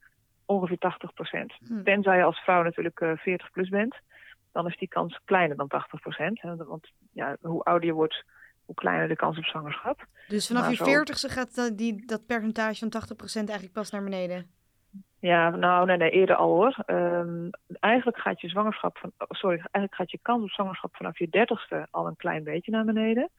ongeveer 0.44 0.78
80 0.78 1.12
procent. 1.12 1.52
Hm. 1.66 1.82
Tenzij 1.82 2.16
je 2.16 2.22
als 2.22 2.38
vrouw 2.38 2.62
natuurlijk 2.62 3.00
uh, 3.00 3.12
40 3.16 3.50
plus 3.50 3.68
bent, 3.68 3.96
dan 4.52 4.66
is 4.66 4.78
die 4.78 4.88
kans 4.88 5.20
kleiner 5.24 5.56
dan 5.56 5.68
80 5.68 6.00
procent. 6.00 6.40
Want 6.42 6.92
ja, 7.12 7.36
hoe 7.40 7.62
ouder 7.62 7.86
je 7.88 7.94
wordt, 7.94 8.24
hoe 8.64 8.74
kleiner 8.74 9.08
de 9.08 9.16
kans 9.16 9.38
op 9.38 9.44
zwangerschap. 9.44 10.06
Dus 10.28 10.46
vanaf 10.46 10.62
Maar 10.62 10.70
je 10.70 10.76
zo- 10.76 10.84
veertigste 10.84 11.28
gaat 11.28 11.54
dat, 11.54 11.78
die, 11.78 12.06
dat 12.06 12.26
percentage 12.26 12.88
van 12.88 12.88
80% 12.88 13.34
eigenlijk 13.34 13.72
pas 13.72 13.90
naar 13.90 14.02
beneden. 14.02 14.50
Ja, 15.20 15.50
nou, 15.50 15.86
nee, 15.86 15.96
nee, 15.96 16.10
eerder 16.10 16.36
al 16.36 16.48
hoor. 16.48 16.76
Ehm, 16.86 17.48
eigenlijk 17.80 18.18
gaat 18.18 18.40
je 18.40 18.48
zwangerschap 18.48 18.98
van, 18.98 19.12
sorry, 19.18 19.56
eigenlijk 19.56 19.94
gaat 19.94 20.10
je 20.10 20.18
kans 20.22 20.42
op 20.42 20.50
zwangerschap 20.50 20.96
vanaf 20.96 21.18
je 21.18 21.28
dertigste 21.28 21.86
al 21.90 22.06
een 22.06 22.16
klein 22.16 22.44
beetje 22.44 22.70
naar 22.70 22.84
beneden. 22.84 23.30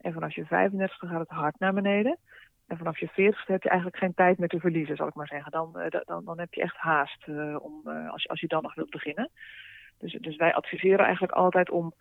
En 0.00 0.12
vanaf 0.12 0.34
je 0.34 0.44
35ste 0.44 1.06
gaat 1.06 1.20
het 1.20 1.28
hard 1.28 1.58
naar 1.58 1.72
beneden. 1.72 2.18
En 2.66 2.76
vanaf 2.76 2.98
je 2.98 3.08
40ste 3.08 3.46
heb 3.52 3.62
je 3.62 3.68
eigenlijk 3.68 3.98
geen 3.98 4.14
tijd 4.14 4.38
meer 4.38 4.48
te 4.48 4.60
verliezen, 4.60 4.96
zal 4.96 5.06
ik 5.08 5.14
maar 5.14 5.26
zeggen. 5.26 5.50
Dan, 5.50 5.78
eh, 5.78 5.90
da- 5.90 6.02
dan, 6.04 6.24
dan 6.24 6.38
heb 6.38 6.54
je 6.54 6.62
echt 6.62 6.76
haast 6.76 7.22
eh, 7.26 7.56
om, 7.60 7.80
eh, 7.84 8.10
als, 8.10 8.22
je, 8.22 8.28
als 8.28 8.40
je 8.40 8.46
dan 8.46 8.62
nog 8.62 8.74
wilt 8.74 8.90
beginnen. 8.90 9.30
Dus, 9.98 10.12
dus 10.12 10.36
wij 10.36 10.54
adviseren 10.54 11.04
eigenlijk 11.04 11.32
altijd 11.32 11.70
om 11.70 11.94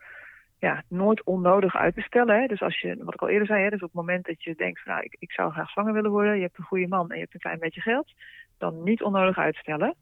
ja, 0.59 0.83
nooit 0.87 1.23
onnodig 1.23 1.75
uit 1.75 1.95
te 1.95 2.01
stellen. 2.01 2.39
Hè. 2.39 2.47
Dus 2.47 2.61
als 2.61 2.79
je, 2.79 3.03
wat 3.03 3.13
ik 3.13 3.21
al 3.21 3.29
eerder 3.29 3.47
zei, 3.47 3.63
hè, 3.63 3.69
dus 3.69 3.81
op 3.81 3.87
het 3.87 4.01
moment 4.01 4.25
dat 4.25 4.43
je 4.43 4.55
denkt, 4.55 4.85
nou, 4.85 5.03
ik, 5.03 5.15
ik 5.19 5.31
zou 5.31 5.51
graag 5.51 5.69
zwanger 5.69 5.93
willen 5.93 6.11
worden, 6.11 6.35
je 6.35 6.41
hebt 6.41 6.57
een 6.57 6.63
goede 6.63 6.87
man 6.87 7.09
en 7.09 7.15
je 7.15 7.21
hebt 7.21 7.33
een 7.33 7.39
klein 7.39 7.59
beetje 7.59 7.81
geld, 7.81 8.13
dan 8.61 8.83
niet 8.83 9.01
onnodig 9.03 9.37
uitstellen. 9.37 9.95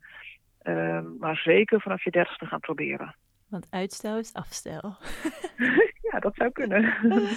Ehm, 0.62 1.18
maar 1.20 1.36
zeker 1.36 1.82
vanaf 1.82 2.04
je 2.04 2.12
dertigste 2.12 2.46
gaan 2.46 2.60
proberen. 2.60 3.16
Want 3.48 3.68
uitstel 3.70 4.18
is 4.18 4.34
afstel. 4.34 4.96
ja, 6.12 6.20
dat 6.20 6.36
zou 6.36 6.52
kunnen. 6.52 6.94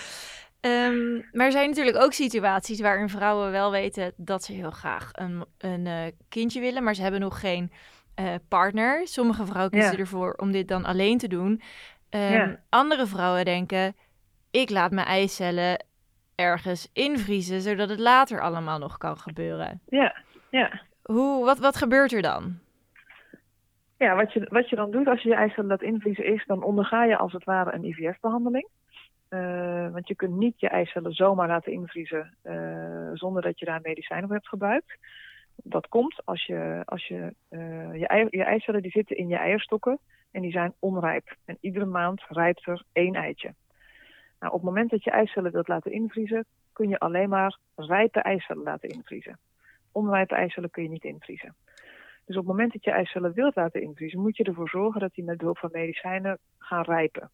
Ehm, 0.60 1.14
maar 1.32 1.46
er 1.46 1.52
zijn 1.52 1.68
natuurlijk 1.68 1.96
ook 2.02 2.12
situaties 2.12 2.80
waarin 2.80 3.08
vrouwen 3.08 3.50
wel 3.50 3.70
weten 3.70 4.12
dat 4.16 4.42
ze 4.44 4.52
heel 4.52 4.70
graag 4.70 5.08
een, 5.12 5.44
een 5.58 5.86
eh, 5.86 6.12
kindje 6.28 6.60
willen, 6.60 6.82
maar 6.82 6.94
ze 6.94 7.02
hebben 7.02 7.20
nog 7.20 7.40
geen 7.40 7.72
eh, 8.14 8.34
partner. 8.48 9.06
Sommige 9.08 9.46
vrouwen 9.46 9.70
kiezen 9.70 9.92
Ja. 9.92 9.98
ervoor 9.98 10.32
om 10.32 10.52
dit 10.52 10.68
dan 10.68 10.84
alleen 10.84 11.18
te 11.18 11.28
doen. 11.28 11.62
Ehm, 12.10 12.32
Ja. 12.32 12.60
Andere 12.68 13.06
vrouwen 13.06 13.44
denken, 13.44 13.96
ik 14.50 14.70
laat 14.70 14.90
mijn 14.90 15.06
eicellen 15.06 15.84
ergens 16.34 16.90
invriezen, 16.92 17.60
zodat 17.60 17.88
het 17.88 18.00
later 18.00 18.40
allemaal 18.40 18.78
nog 18.78 18.98
kan 18.98 19.16
gebeuren. 19.18 19.80
ja, 19.88 20.16
ja. 20.50 20.80
Hoe, 21.02 21.44
wat, 21.44 21.58
wat 21.58 21.76
gebeurt 21.76 22.12
er 22.12 22.22
dan? 22.22 22.58
Ja, 23.96 24.16
wat 24.16 24.32
je, 24.32 24.46
wat 24.50 24.68
je 24.68 24.76
dan 24.76 24.90
doet 24.90 25.06
als 25.06 25.22
je 25.22 25.28
je 25.28 25.34
eicellen 25.34 25.68
laat 25.68 25.82
invriezen 25.82 26.24
is, 26.24 26.44
dan 26.46 26.62
onderga 26.62 27.04
je 27.04 27.16
als 27.16 27.32
het 27.32 27.44
ware 27.44 27.72
een 27.72 27.84
IVF-behandeling. 27.84 28.68
Eh, 29.28 29.92
want 29.92 30.08
je 30.08 30.14
kunt 30.14 30.36
niet 30.36 30.60
je 30.60 30.68
eicellen 30.68 31.12
zomaar 31.12 31.48
laten 31.48 31.72
invriezen 31.72 32.34
eh, 32.42 33.10
zonder 33.12 33.42
dat 33.42 33.58
je 33.58 33.64
daar 33.64 33.80
medicijnen 33.82 34.26
voor 34.26 34.36
hebt 34.36 34.48
gebruikt. 34.48 34.98
Dat 35.56 35.88
komt 35.88 36.22
als 36.24 36.46
je, 36.46 36.82
als 36.84 37.06
je, 37.06 37.34
eh, 37.48 37.94
je, 37.94 38.26
je 38.30 38.44
eicellen 38.44 38.82
die 38.82 38.90
zitten 38.90 39.16
in 39.16 39.28
je 39.28 39.36
eierstokken 39.36 39.98
en 40.30 40.42
die 40.42 40.52
zijn 40.52 40.72
onrijp. 40.78 41.36
En 41.44 41.58
iedere 41.60 41.84
maand 41.84 42.22
rijpt 42.28 42.66
er 42.66 42.82
één 42.92 43.14
eitje. 43.14 43.54
Nou, 44.40 44.52
op 44.52 44.60
het 44.60 44.68
moment 44.68 44.90
dat 44.90 45.04
je 45.04 45.10
eicellen 45.10 45.52
wilt 45.52 45.68
laten 45.68 45.92
invriezen, 45.92 46.44
kun 46.72 46.88
je 46.88 46.98
alleen 46.98 47.28
maar 47.28 47.58
rijpe 47.76 48.20
eicellen 48.20 48.62
laten 48.62 48.88
invriezen. 48.88 49.38
Onrijpe 49.92 50.34
eicellen 50.34 50.70
kun 50.70 50.82
je 50.82 50.88
niet 50.88 51.04
invriezen. 51.04 51.54
Dus 52.24 52.36
op 52.36 52.46
het 52.46 52.52
moment 52.56 52.72
dat 52.72 52.84
je 52.84 52.90
eicellen 52.90 53.32
wilt 53.32 53.56
laten 53.56 53.82
invriezen, 53.82 54.20
moet 54.20 54.36
je 54.36 54.44
ervoor 54.44 54.68
zorgen 54.68 55.00
dat 55.00 55.14
die 55.14 55.24
met 55.24 55.36
behulp 55.36 55.58
van 55.58 55.68
medicijnen 55.72 56.38
gaan 56.58 56.82
rijpen. 56.82 57.30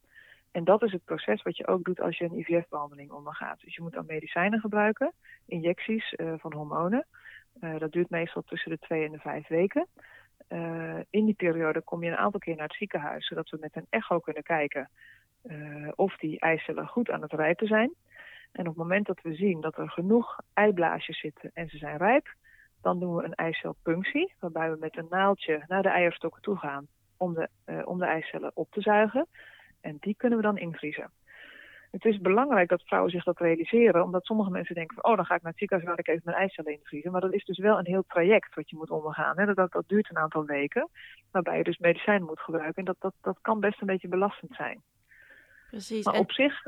En 0.51 0.65
dat 0.65 0.83
is 0.83 0.93
het 0.93 1.05
proces 1.05 1.43
wat 1.43 1.57
je 1.57 1.67
ook 1.67 1.85
doet 1.85 2.01
als 2.01 2.19
je 2.19 2.25
een 2.25 2.39
IVF-behandeling 2.39 3.11
ondergaat. 3.11 3.61
Dus 3.61 3.75
je 3.75 3.83
moet 3.83 3.93
dan 3.93 4.07
medicijnen 4.07 4.61
gebruiken, 4.61 5.13
injecties 5.47 6.15
eh, 6.15 6.33
van 6.37 6.53
hormonen. 6.53 7.07
Eh, 7.61 7.79
dat 7.79 7.93
duurt 7.93 8.11
meestal 8.11 8.43
tussen 8.43 8.71
de 8.71 8.79
twee 8.79 9.05
en 9.05 9.13
de 9.13 9.19
vijf 9.19 9.49
weken. 9.49 9.87
Eh, 10.49 10.99
in 11.11 11.25
die 11.25 11.35
periode 11.35 11.83
kom 11.83 12.03
je 12.03 12.11
een 12.11 12.17
aantal 12.17 12.41
keer 12.41 12.57
naar 12.57 12.67
het 12.67 12.77
ziekenhuis, 12.77 13.27
zodat 13.27 13.51
we 13.51 13.57
met 13.61 13.77
een 13.77 13.87
echo 13.91 14.19
kunnen 14.19 14.43
kijken 14.43 14.91
of 15.95 16.17
die 16.17 16.41
eicellen 16.41 16.87
goed 16.87 17.11
aan 17.11 17.23
het 17.23 17.33
rijpen 17.33 17.67
zijn. 17.67 17.95
En 18.53 18.61
op 18.61 18.67
het 18.67 18.77
moment 18.77 19.07
dat 19.07 19.21
we 19.23 19.35
zien 19.35 19.61
dat 19.61 19.79
er 19.79 19.91
genoeg 19.91 20.41
eiblaasjes 20.53 21.21
zitten 21.21 21.51
en 21.55 21.69
ze 21.69 21.77
zijn 21.77 21.97
rijp, 21.97 22.35
dan 22.83 23.01
doen 23.01 23.17
we 23.17 23.25
een 23.25 23.35
eicelpunctie, 23.35 24.35
waarbij 24.39 24.71
we 24.71 24.77
met 24.81 24.97
een 24.97 25.07
naaldje 25.11 25.65
naar 25.67 25.83
de 25.83 25.89
eierstokken 25.89 26.43
toe 26.43 26.57
gaan 26.57 26.87
om 27.17 27.35
de, 27.35 27.49
eh, 27.65 27.83
om 27.85 27.99
de 27.99 28.05
eicellen 28.05 28.51
op 28.55 28.71
te 28.71 28.81
zuigen. 28.81 29.27
En 29.81 29.97
die 30.01 30.15
kunnen 30.17 30.39
we 30.39 30.45
dan 30.45 30.59
invriezen. 30.59 31.11
Het 31.91 32.05
is 32.05 32.21
belangrijk 32.21 32.69
dat 32.69 32.83
vrouwen 32.83 33.11
zich 33.11 33.25
dat 33.25 33.39
realiseren, 33.39 34.03
omdat 34.03 34.25
sommige 34.25 34.51
mensen 34.51 34.75
denken 34.75 34.95
van, 34.95 35.11
oh, 35.11 35.17
dan 35.17 35.27
ga 35.27 35.35
ik 35.35 35.43
naar 35.43 35.51
het 35.51 35.59
ziekenhuis, 35.61 35.89
laat 35.89 35.99
ik 35.99 36.09
even 36.09 36.23
mijn 36.25 36.37
eicellen 36.37 36.73
invriezen. 36.73 37.13
Maar 37.13 37.21
dat 37.21 37.33
is 37.33 37.45
dus 37.45 37.59
wel 37.59 37.79
een 37.79 37.87
heel 37.87 38.05
traject 38.09 38.55
wat 38.55 38.71
je 38.71 38.77
moet 38.77 38.91
ondergaan. 38.91 39.39
Hè? 39.39 39.47
Dat, 39.47 39.57
dat, 39.57 39.73
dat 39.73 39.89
duurt 39.89 40.11
een 40.11 40.19
aantal 40.19 40.45
weken, 40.45 40.89
waarbij 41.31 41.57
je 41.57 41.65
dus 41.65 41.79
medicijnen 41.79 42.27
moet 42.27 42.41
gebruiken. 42.41 42.75
En 42.75 42.85
dat, 42.85 42.97
dat, 42.99 43.15
dat 43.23 43.39
kan 43.41 43.61
best 43.61 43.81
een 43.81 43.87
beetje 43.87 44.09
belastend 44.09 44.55
zijn. 44.55 44.83
Precies. 45.71 46.05
Maar 46.05 46.15
En 46.15 46.21
op 46.21 46.33
zich, 46.33 46.67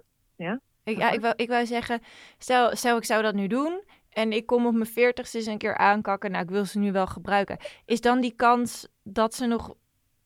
ik, 0.85 0.99
ja, 0.99 1.11
ik, 1.11 1.21
wou, 1.21 1.35
ik 1.37 1.49
wou 1.49 1.67
zeggen, 1.67 2.01
stel, 2.39 2.77
stel 2.77 2.97
ik 2.97 3.05
zou 3.05 3.23
dat 3.23 3.35
nu 3.35 3.47
doen 3.47 3.83
en 4.11 4.33
ik 4.33 4.47
kom 4.47 4.67
op 4.67 4.73
mijn 4.73 4.87
veertigste 4.87 5.37
eens 5.37 5.47
een 5.47 5.59
keer 5.59 5.77
aankakken. 5.77 6.31
Nou, 6.31 6.45
ik 6.45 6.51
wil 6.51 6.65
ze 6.65 6.79
nu 6.79 6.93
wel 6.93 7.07
gebruiken. 7.07 7.59
Is 7.87 8.01
dan 8.01 8.21
die 8.21 8.35
kans 8.35 8.89
dat 9.03 9.35
ze 9.35 9.47
nog, 9.47 9.75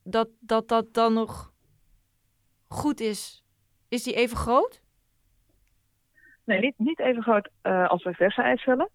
dat 0.02 0.28
dat, 0.40 0.68
dat 0.68 0.94
dan 0.94 1.12
nog 1.12 1.52
goed 2.68 3.00
is, 3.00 3.44
is 3.88 4.02
die 4.02 4.14
even 4.14 4.36
groot? 4.36 4.82
Nee, 6.44 6.60
niet, 6.60 6.74
niet 6.78 7.00
even 7.00 7.22
groot 7.22 7.50
eh, 7.62 7.88
als 7.88 8.02
bij 8.02 8.14
verse 8.14 8.42
eicellen. 8.42 8.88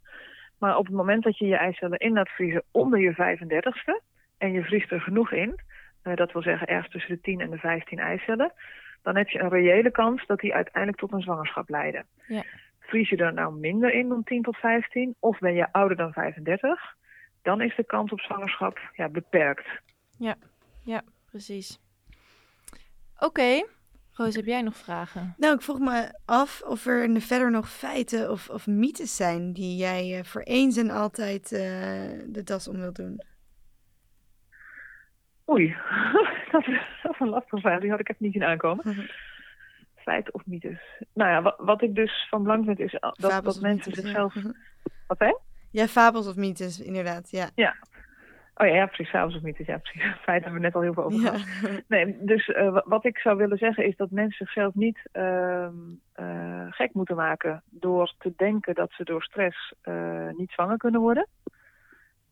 Maar 0.58 0.78
op 0.78 0.86
het 0.86 0.96
moment 0.96 1.24
dat 1.24 1.38
je 1.38 1.46
je 1.46 1.56
eicellen 1.56 1.98
in 1.98 2.14
laat 2.14 2.30
vriezen 2.30 2.64
onder 2.72 3.00
je 3.00 3.14
35ste 3.14 4.04
en 4.38 4.52
je 4.52 4.64
vriest 4.64 4.92
er 4.92 5.02
genoeg 5.02 5.32
in, 5.32 5.60
eh, 6.02 6.16
dat 6.16 6.32
wil 6.32 6.42
zeggen 6.42 6.68
ergens 6.68 6.92
tussen 6.92 7.16
de 7.16 7.22
10 7.22 7.42
en 7.42 7.50
de 7.50 7.58
15 7.58 8.00
eicellen, 8.00 8.52
dan 9.02 9.16
heb 9.16 9.30
je 9.30 9.40
een 9.40 9.50
reële 9.50 9.92
kans 9.92 10.26
dat 10.26 10.40
die 10.40 10.54
uiteindelijk 10.54 10.98
tot 10.98 11.12
een 11.12 11.22
zwangerschap 11.22 11.70
leiden. 11.70 12.06
Ja. 12.28 12.44
Vries 12.90 13.10
je 13.10 13.18
er 13.18 13.34
nou 13.34 13.54
minder 13.54 13.94
in 13.94 14.10
dan 14.10 14.24
10 14.24 14.42
tot 14.42 14.58
15 14.58 15.16
of 15.20 15.40
ben 15.40 15.54
je 15.54 15.72
ouder 15.72 15.98
dan 15.98 16.14
35, 16.14 16.96
dan 17.42 17.62
is 17.62 17.76
de 17.76 17.84
kans 17.84 18.12
op 18.12 18.20
zwangerschap 18.20 18.80
ja, 18.94 19.10
beperkt. 19.10 19.68
Precies. 21.30 21.80
Oké. 23.20 23.64
Roos, 24.14 24.36
heb 24.36 24.46
jij 24.46 24.62
nog 24.62 24.76
vragen? 24.76 25.34
Nou, 25.38 25.56
ik 25.56 25.62
vroeg 25.62 25.80
me 25.80 26.20
af 26.26 26.62
of 26.62 26.86
er 26.86 27.04
in 27.04 27.14
de 27.14 27.22
verder 27.22 27.52
nog 27.52 27.70
feiten 27.70 28.32
of, 28.32 28.50
of 28.50 28.68
mythes 28.68 29.16
zijn 29.16 29.54
die 29.54 29.78
jij 29.78 30.18
eh, 30.18 30.24
voor 30.24 30.42
eens 30.42 30.78
en 30.78 30.90
altijd 30.90 31.52
eh, 31.52 31.60
de 32.26 32.42
das 32.44 32.68
om 32.68 32.76
wilt 32.76 32.96
doen. 32.96 33.22
Oei, 35.50 35.76
dat 36.52 36.68
is, 36.68 36.82
dat 37.04 37.14
is 37.14 37.20
een 37.20 37.30
lastige 37.30 37.62
vraag. 37.62 37.80
Die 37.80 37.90
had 37.90 38.00
ik 38.00 38.10
echt 38.10 38.20
niet 38.20 38.34
zien 38.34 38.44
aankomen. 38.44 39.10
Feit 40.10 40.32
of 40.32 40.46
mythes? 40.46 40.80
Nou 41.14 41.30
ja, 41.32 41.42
wat, 41.42 41.56
wat 41.58 41.82
ik 41.82 41.96
dus 41.96 42.28
van 42.30 42.44
belang 42.44 42.66
vind 42.66 42.80
is 42.80 42.92
dat, 43.00 43.18
Fabels 43.20 43.54
dat 43.54 43.64
mensen 43.64 43.90
mythes, 43.92 44.04
zichzelf... 44.06 44.34
Ja. 44.36 44.52
Wat 45.08 45.20
hè? 45.20 45.34
ja, 45.72 45.88
fabels 45.88 46.28
of 46.28 46.36
mythes, 46.36 46.80
inderdaad. 46.82 47.30
Ja. 47.32 47.50
Oh 48.56 48.68
ja, 48.68 48.74
ja 48.74 48.86
precies. 48.86 49.10
Fabels 49.10 49.36
of 49.36 49.42
mythes. 49.42 49.66
Ja, 49.68 49.78
precies. 49.78 50.02
Feit 50.26 50.44
hebben 50.44 50.54
we 50.62 50.66
net 50.66 50.76
al 50.76 50.82
heel 50.82 50.94
veel 50.94 51.04
over 51.04 51.20
Ja. 51.22 51.38
gehad. 51.38 51.82
Nee, 51.88 52.18
dus 52.22 52.48
eh, 52.48 52.70
wa- 52.72 52.84
wat 52.86 53.06
ik 53.06 53.18
zou 53.18 53.38
willen 53.38 53.58
zeggen 53.58 53.86
is 53.86 53.96
dat 53.96 54.12
mensen 54.12 54.46
zichzelf 54.46 54.74
niet 54.74 55.00
ehm, 55.12 55.74
eh, 56.14 56.66
gek 56.70 56.94
moeten 56.94 57.16
maken 57.16 57.64
door 57.70 58.14
te 58.18 58.34
denken 58.36 58.76
dat 58.76 58.92
ze 58.92 59.04
door 59.04 59.24
stress 59.24 59.74
eh, 59.82 60.30
niet 60.38 60.52
zwanger 60.52 60.78
kunnen 60.78 61.02
worden. 61.02 61.28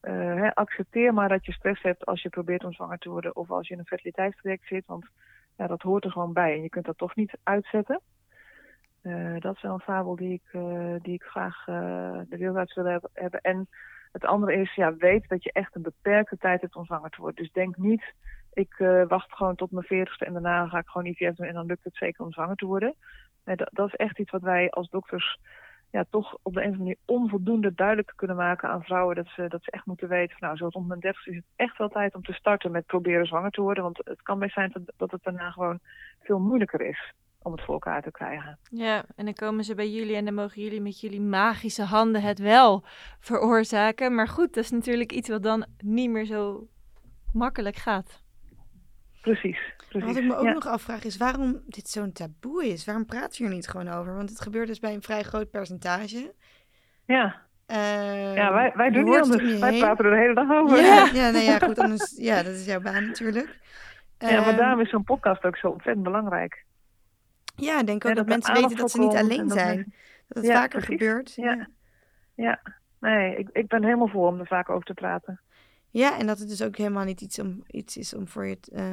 Hè, 0.02 0.56
accepteer 0.56 1.14
maar 1.14 1.30
dat 1.30 1.46
je 1.46 1.52
stress 1.52 1.82
hebt 1.82 2.06
als 2.06 2.22
je 2.22 2.30
probeert 2.30 2.64
om 2.64 2.74
zwanger 2.74 2.98
te 2.98 3.10
worden 3.10 3.36
of 3.36 3.52
als 3.52 3.68
je 3.68 3.74
in 3.74 3.80
een 3.80 3.86
fertiliteitstraject 3.86 4.68
zit, 4.68 4.86
want 4.86 5.06
ja, 5.58 5.68
dat 5.68 5.82
hoort 5.82 6.04
er 6.04 6.12
gewoon 6.12 6.34
bij 6.34 6.54
en 6.54 6.62
je 6.62 6.70
kunt 6.70 6.86
dat 6.86 6.98
toch 6.98 7.16
niet 7.16 7.38
uitzetten. 7.44 8.02
Eh, 9.02 9.40
dat 9.40 9.56
is 9.56 9.62
wel 9.62 9.74
een 9.74 9.80
fabel 9.80 10.16
die 10.16 10.34
ik, 10.34 10.54
eh, 10.54 10.96
die 11.02 11.14
ik 11.14 11.24
graag 11.24 11.68
eh, 11.68 12.20
de 12.30 12.38
wereld 12.38 12.58
uit 12.58 12.74
wil 12.74 12.86
heb- 12.86 13.10
hebben. 13.14 13.42
En 13.42 13.70
het 14.12 14.26
andere 14.26 14.54
is, 14.54 14.76
ja, 14.76 14.96
weet 14.96 15.28
dat 15.28 15.44
je 15.44 15.52
echt 15.52 15.76
een 15.76 15.82
beperkte 15.82 16.38
tijd 16.38 16.62
hebt 16.62 16.76
om 16.76 16.86
zwanger 16.86 17.10
te 17.10 17.22
worden. 17.22 17.44
Dus 17.44 17.52
denk 17.52 17.78
niet, 17.78 18.14
ik 18.54 18.76
wacht 19.08 19.34
gewoon 19.34 19.56
tot 19.56 19.72
mijn 19.72 19.86
veertigste 19.86 20.26
en 20.26 20.34
daarna 20.34 20.68
ga 20.68 20.78
ik 20.78 20.88
gewoon 20.88 21.08
IVF 21.08 21.36
doen 21.36 21.48
en 21.48 21.54
dan 21.54 21.66
lukt 21.66 21.84
het 21.84 21.96
zeker 21.96 22.26
om 22.26 22.32
zwanger 22.32 22.56
te 22.56 22.66
worden. 22.66 22.96
Dat, 23.44 23.70
dat 23.72 23.88
is 23.88 23.96
echt 23.96 24.20
iets 24.20 24.32
wat 24.32 24.42
wij 24.42 24.70
als 24.70 24.90
dokters 24.90 25.40
ja, 25.92 26.06
toch 26.10 26.38
op 26.42 26.54
de 26.54 26.60
een 26.62 26.70
of 26.70 26.78
andere 26.78 26.78
manier 26.78 26.98
onvoldoende 27.06 27.74
duidelijk 27.74 28.14
kunnen 28.16 28.36
maken 28.36 28.70
aan 28.70 28.84
vrouwen. 28.84 29.16
Dat 29.16 29.28
ze, 29.28 29.48
dat 29.48 29.64
ze 29.64 29.72
echt 29.72 29.86
moeten 29.86 30.08
weten, 30.08 30.38
van, 30.38 30.48
nou, 30.48 30.60
zo 30.60 30.68
rond 30.72 30.88
mijn 30.88 31.00
dertigste 31.00 31.32
is 31.32 31.36
het 31.36 31.46
echt 31.56 31.78
wel 31.78 31.90
tijd 31.90 32.16
om 32.16 32.24
te 32.24 32.34
starten 32.34 32.72
met 32.72 32.86
proberen 32.86 33.26
zwanger 33.26 33.52
te 33.52 33.62
worden. 33.62 33.84
Want 33.84 33.98
het 34.04 34.22
kan 34.22 34.40
best 34.40 34.54
zijn 34.54 34.72
dat, 34.74 34.82
dat 34.98 35.12
het 35.12 35.24
daarna 35.24 35.52
gewoon 35.52 35.80
veel 36.20 36.40
moeilijker 36.40 36.82
is 36.82 37.14
om 37.42 37.52
het 37.52 37.62
voor 37.62 37.74
elkaar 37.74 38.02
te 38.02 38.12
krijgen. 38.12 38.58
Ja, 38.70 39.04
en 39.16 39.26
dan 39.26 39.34
komen 39.34 39.64
ze 39.64 39.76
bij 39.76 39.90
jullie 39.90 40.16
en 40.16 40.26
dan 40.26 40.34
mogen 40.34 40.62
jullie 40.62 40.82
met 40.82 41.00
jullie 41.00 41.22
magische 41.22 41.84
handen 41.84 42.22
het 42.22 42.40
wel 42.40 42.84
veroorzaken. 43.20 44.16
Maar 44.16 44.28
goed, 44.28 44.54
dat 44.54 44.64
is 44.64 44.72
natuurlijk 44.72 45.12
iets 45.12 45.30
wat 45.30 45.44
dan 45.44 45.66
niet 45.78 46.10
meer 46.10 46.26
zo 46.26 46.68
makkelijk 47.34 47.76
gaat. 47.76 48.26
Precies. 49.34 49.60
precies. 49.90 50.08
Wat 50.08 50.18
ik 50.18 50.24
me 50.24 50.36
ook 50.36 50.46
ja. 50.46 50.54
nog 50.54 50.68
afvraag 50.68 51.04
is 51.04 51.18
waarom 51.18 51.62
dit 51.66 51.90
zo'n 51.90 52.12
taboe 52.12 52.66
is. 52.68 52.86
Waarom 52.86 53.06
praat 53.06 53.38
je 53.38 53.44
er 53.44 53.50
niet 53.50 53.68
gewoon 53.68 53.88
over? 53.90 54.16
Want 54.16 54.30
het 54.30 54.42
gebeurt 54.42 54.68
dus 54.68 54.80
bij 54.80 54.94
een 54.94 55.02
vrij 55.02 55.24
groot 55.24 55.50
percentage. 55.52 56.34
Ja, 57.06 57.36
Eh, 57.66 58.36
ja 58.36 58.54
wij, 58.54 58.72
wij 58.76 58.90
doen 58.90 59.04
niet 59.04 59.20
anders. 59.22 59.60
Wij 59.60 59.70
heen. 59.72 59.80
praten 59.80 60.06
er 60.06 60.12
de 60.12 60.18
hele 60.18 60.34
dag 60.34 60.52
over. 60.52 60.78
Ja, 60.82 61.10
ja, 61.26 61.30
nee, 61.30 61.46
ja, 61.46 61.60
goed. 61.60 61.80
Anders, 61.80 62.16
ja, 62.18 62.44
dat 62.44 62.54
is 62.54 62.66
jouw 62.66 62.82
baan 62.82 63.06
natuurlijk. 63.06 63.60
Ja, 64.18 64.40
maar 64.40 64.48
Ehm, 64.48 64.58
daarom 64.58 64.80
is 64.80 64.90
zo'n 64.90 65.04
podcast 65.04 65.44
ook 65.44 65.58
zo 65.58 65.68
ontzettend 65.68 66.04
belangrijk. 66.06 66.66
Ja, 67.56 67.80
ik 67.80 67.86
denk 67.86 68.06
ook 68.06 68.10
Ja, 68.12 68.18
dat, 68.18 68.28
dat 68.28 68.36
mensen 68.36 68.54
weten 68.54 68.78
dat 68.78 68.92
ze 68.92 69.00
niet 69.00 69.16
alleen 69.16 69.48
dat 69.48 69.58
zijn. 69.58 69.94
Dat 70.28 70.38
het 70.44 70.46
Ja, 70.46 70.54
vaker 70.54 70.80
precies. 70.82 70.98
gebeurt. 71.08 71.34
Ja. 71.36 71.54
Ja. 71.56 71.68
Ja, 72.36 72.62
nee, 73.00 73.36
ik, 73.38 73.50
ik 73.54 73.68
ben 73.68 73.84
helemaal 73.84 74.08
voor 74.08 74.28
om 74.28 74.40
er 74.40 74.48
vaak 74.48 74.70
over 74.70 74.86
te 74.86 74.94
praten. 74.94 75.40
Ja, 75.98 76.20
en 76.20 76.28
dat 76.28 76.40
het 76.40 76.50
dus 76.50 76.62
ook 76.62 76.78
helemaal 76.78 77.04
niet 77.06 77.22
iets, 77.22 77.40
om, 77.40 77.64
iets 77.68 77.98
is 77.98 78.14
om 78.14 78.28
voor 78.28 78.46
je... 78.46 78.60
te, 78.60 78.72
eh, 78.72 78.86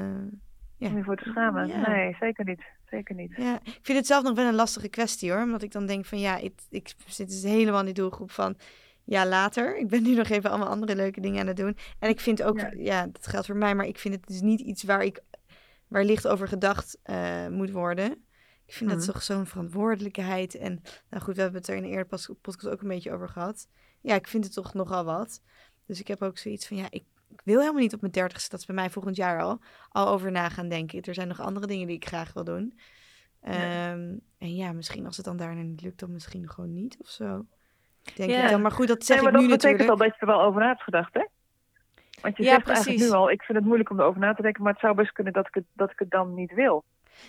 Ja. 0.79 0.89
Om 0.89 0.97
je 0.97 1.03
voor 1.05 1.17
te 1.17 1.29
schamen. 1.29 1.67
Ja. 1.69 1.89
Nee, 1.91 2.17
zeker 2.21 2.45
niet. 2.45 2.63
Zeker 2.91 3.15
niet. 3.15 3.35
Ja, 3.37 3.55
ik 3.65 3.79
vind 3.83 3.99
het 3.99 4.07
zelf 4.07 4.23
nog 4.23 4.35
wel 4.35 4.47
een 4.49 4.55
lastige 4.55 4.89
kwestie 4.89 5.33
hoor. 5.33 5.43
Omdat 5.43 5.63
ik 5.63 5.73
dan 5.73 5.87
denk 5.87 6.05
van 6.05 6.19
ja, 6.21 6.37
ik, 6.37 6.53
ik 6.71 6.95
zit 7.07 7.29
dus 7.29 7.43
helemaal 7.43 7.79
in 7.81 7.85
die 7.85 7.95
doelgroep 7.95 8.31
van 8.31 8.57
ja, 9.05 9.27
later. 9.27 9.77
Ik 9.77 9.89
ben 9.89 10.03
nu 10.03 10.15
nog 10.15 10.29
even 10.29 10.51
allemaal 10.51 10.69
andere 10.69 10.97
leuke 10.97 11.21
dingen 11.21 11.41
aan 11.41 11.47
het 11.47 11.57
doen. 11.57 11.77
En 11.99 12.09
ik 12.09 12.21
vind 12.21 12.43
ook, 12.43 12.59
ja, 12.61 12.71
Ja. 12.77 13.07
dat 13.07 13.27
geldt 13.27 13.47
voor 13.47 13.57
mij, 13.57 13.75
maar 13.75 13.87
ik 13.87 13.99
vind 13.99 14.15
het 14.15 14.27
dus 14.27 14.41
niet 14.41 14.61
iets 14.61 14.83
waar 14.83 15.05
ik 15.05 15.23
waar 15.89 16.05
licht 16.05 16.29
over 16.29 16.49
gedacht 16.49 16.99
eh, 17.03 17.49
moet 17.49 17.71
worden. 17.71 18.13
Ik 18.67 18.75
vind 18.75 18.91
dat 18.91 18.99
Mhm. 18.99 19.09
toch 19.09 19.23
zo'n 19.23 19.47
verantwoordelijkheid. 19.47 20.55
En 20.55 20.83
nou 21.11 21.23
goed, 21.23 21.35
we 21.37 21.43
hebben 21.43 21.61
het 21.61 21.71
er 21.71 21.77
in 21.77 21.83
de 21.83 21.89
eerdere 21.89 22.09
pas- 22.09 22.31
podcast 22.41 22.73
ook 22.73 22.83
een 22.83 22.89
beetje 22.89 23.13
over 23.13 23.29
gehad. 23.29 23.69
Ja, 24.01 24.15
ik 24.15 24.29
vind 24.29 24.45
het 24.45 24.53
toch 24.53 24.75
nogal 24.75 25.05
wat. 25.05 25.41
Dus 25.87 26.01
ik 26.01 26.09
heb 26.09 26.22
ook 26.22 26.39
zoiets 26.39 26.66
van 26.66 26.76
ja, 26.76 26.85
ik, 26.91 27.05
ik 27.30 27.41
wil 27.45 27.61
helemaal 27.61 27.80
niet 27.80 27.95
op 27.95 28.01
mijn 28.01 28.12
dertigste, 28.12 28.51
dat 28.51 28.61
is 28.61 28.66
bij 28.66 28.74
mij 28.74 28.91
volgend 28.91 29.16
jaar 29.16 29.43
al, 29.43 29.59
al 29.89 30.09
over 30.09 30.30
na 30.30 30.49
gaan 30.49 30.68
denken. 30.68 31.03
Er 31.03 31.14
zijn 31.14 31.28
nog 31.28 31.41
andere 31.41 31.66
dingen 31.66 31.87
die 31.87 31.97
ik 31.97 32.07
graag 32.07 32.32
wil 32.32 32.45
doen. 32.45 32.78
Ehm, 33.41 34.16
En 34.39 34.55
ja, 34.55 34.72
misschien 34.72 35.07
als 35.07 35.16
het 35.16 35.24
dan 35.26 35.37
daarna 35.37 35.62
niet 35.62 35.82
lukt, 35.82 36.01
dan 36.01 36.12
misschien 36.12 36.49
gewoon 36.51 36.72
niet 36.72 36.97
of 37.01 37.09
zo. 37.09 37.47
Denk 38.14 38.30
Ja. 38.30 38.45
ik 38.45 38.51
dan. 38.51 38.62
Maar 38.62 38.70
goed, 38.70 38.89
dat 38.89 39.05
zeg 39.05 39.16
nee, 39.16 39.24
maar 39.24 39.35
ik 39.35 39.39
dat 39.39 39.49
nu 39.49 39.55
betekent 39.57 39.78
natuurlijk. 39.78 40.01
al 40.01 40.07
dat 40.07 40.14
je 40.20 40.26
er 40.26 40.39
wel 40.39 40.47
over 40.47 40.61
na 40.61 40.66
hebt 40.66 40.82
gedacht, 40.82 41.14
hè? 41.14 41.26
Want 42.20 42.37
je 42.37 42.43
Ja, 42.43 42.51
zegt 42.51 42.68
eigenlijk 42.68 42.99
nu 42.99 43.11
al, 43.11 43.30
ik 43.30 43.43
vind 43.43 43.59
het 43.59 43.66
moeilijk 43.66 43.91
om 43.91 44.01
erover 44.01 44.20
na 44.20 44.35
te 44.35 44.43
denken, 44.43 44.62
maar 44.62 44.72
het 44.72 44.80
zou 44.80 44.95
best 44.95 45.12
kunnen 45.12 45.32
dat 45.32 45.47
ik 45.47 45.55
het, 45.55 45.64
dat 45.72 45.91
ik 45.91 45.99
het 45.99 46.11
dan 46.11 46.35
niet 46.35 46.55
wil. 46.55 46.85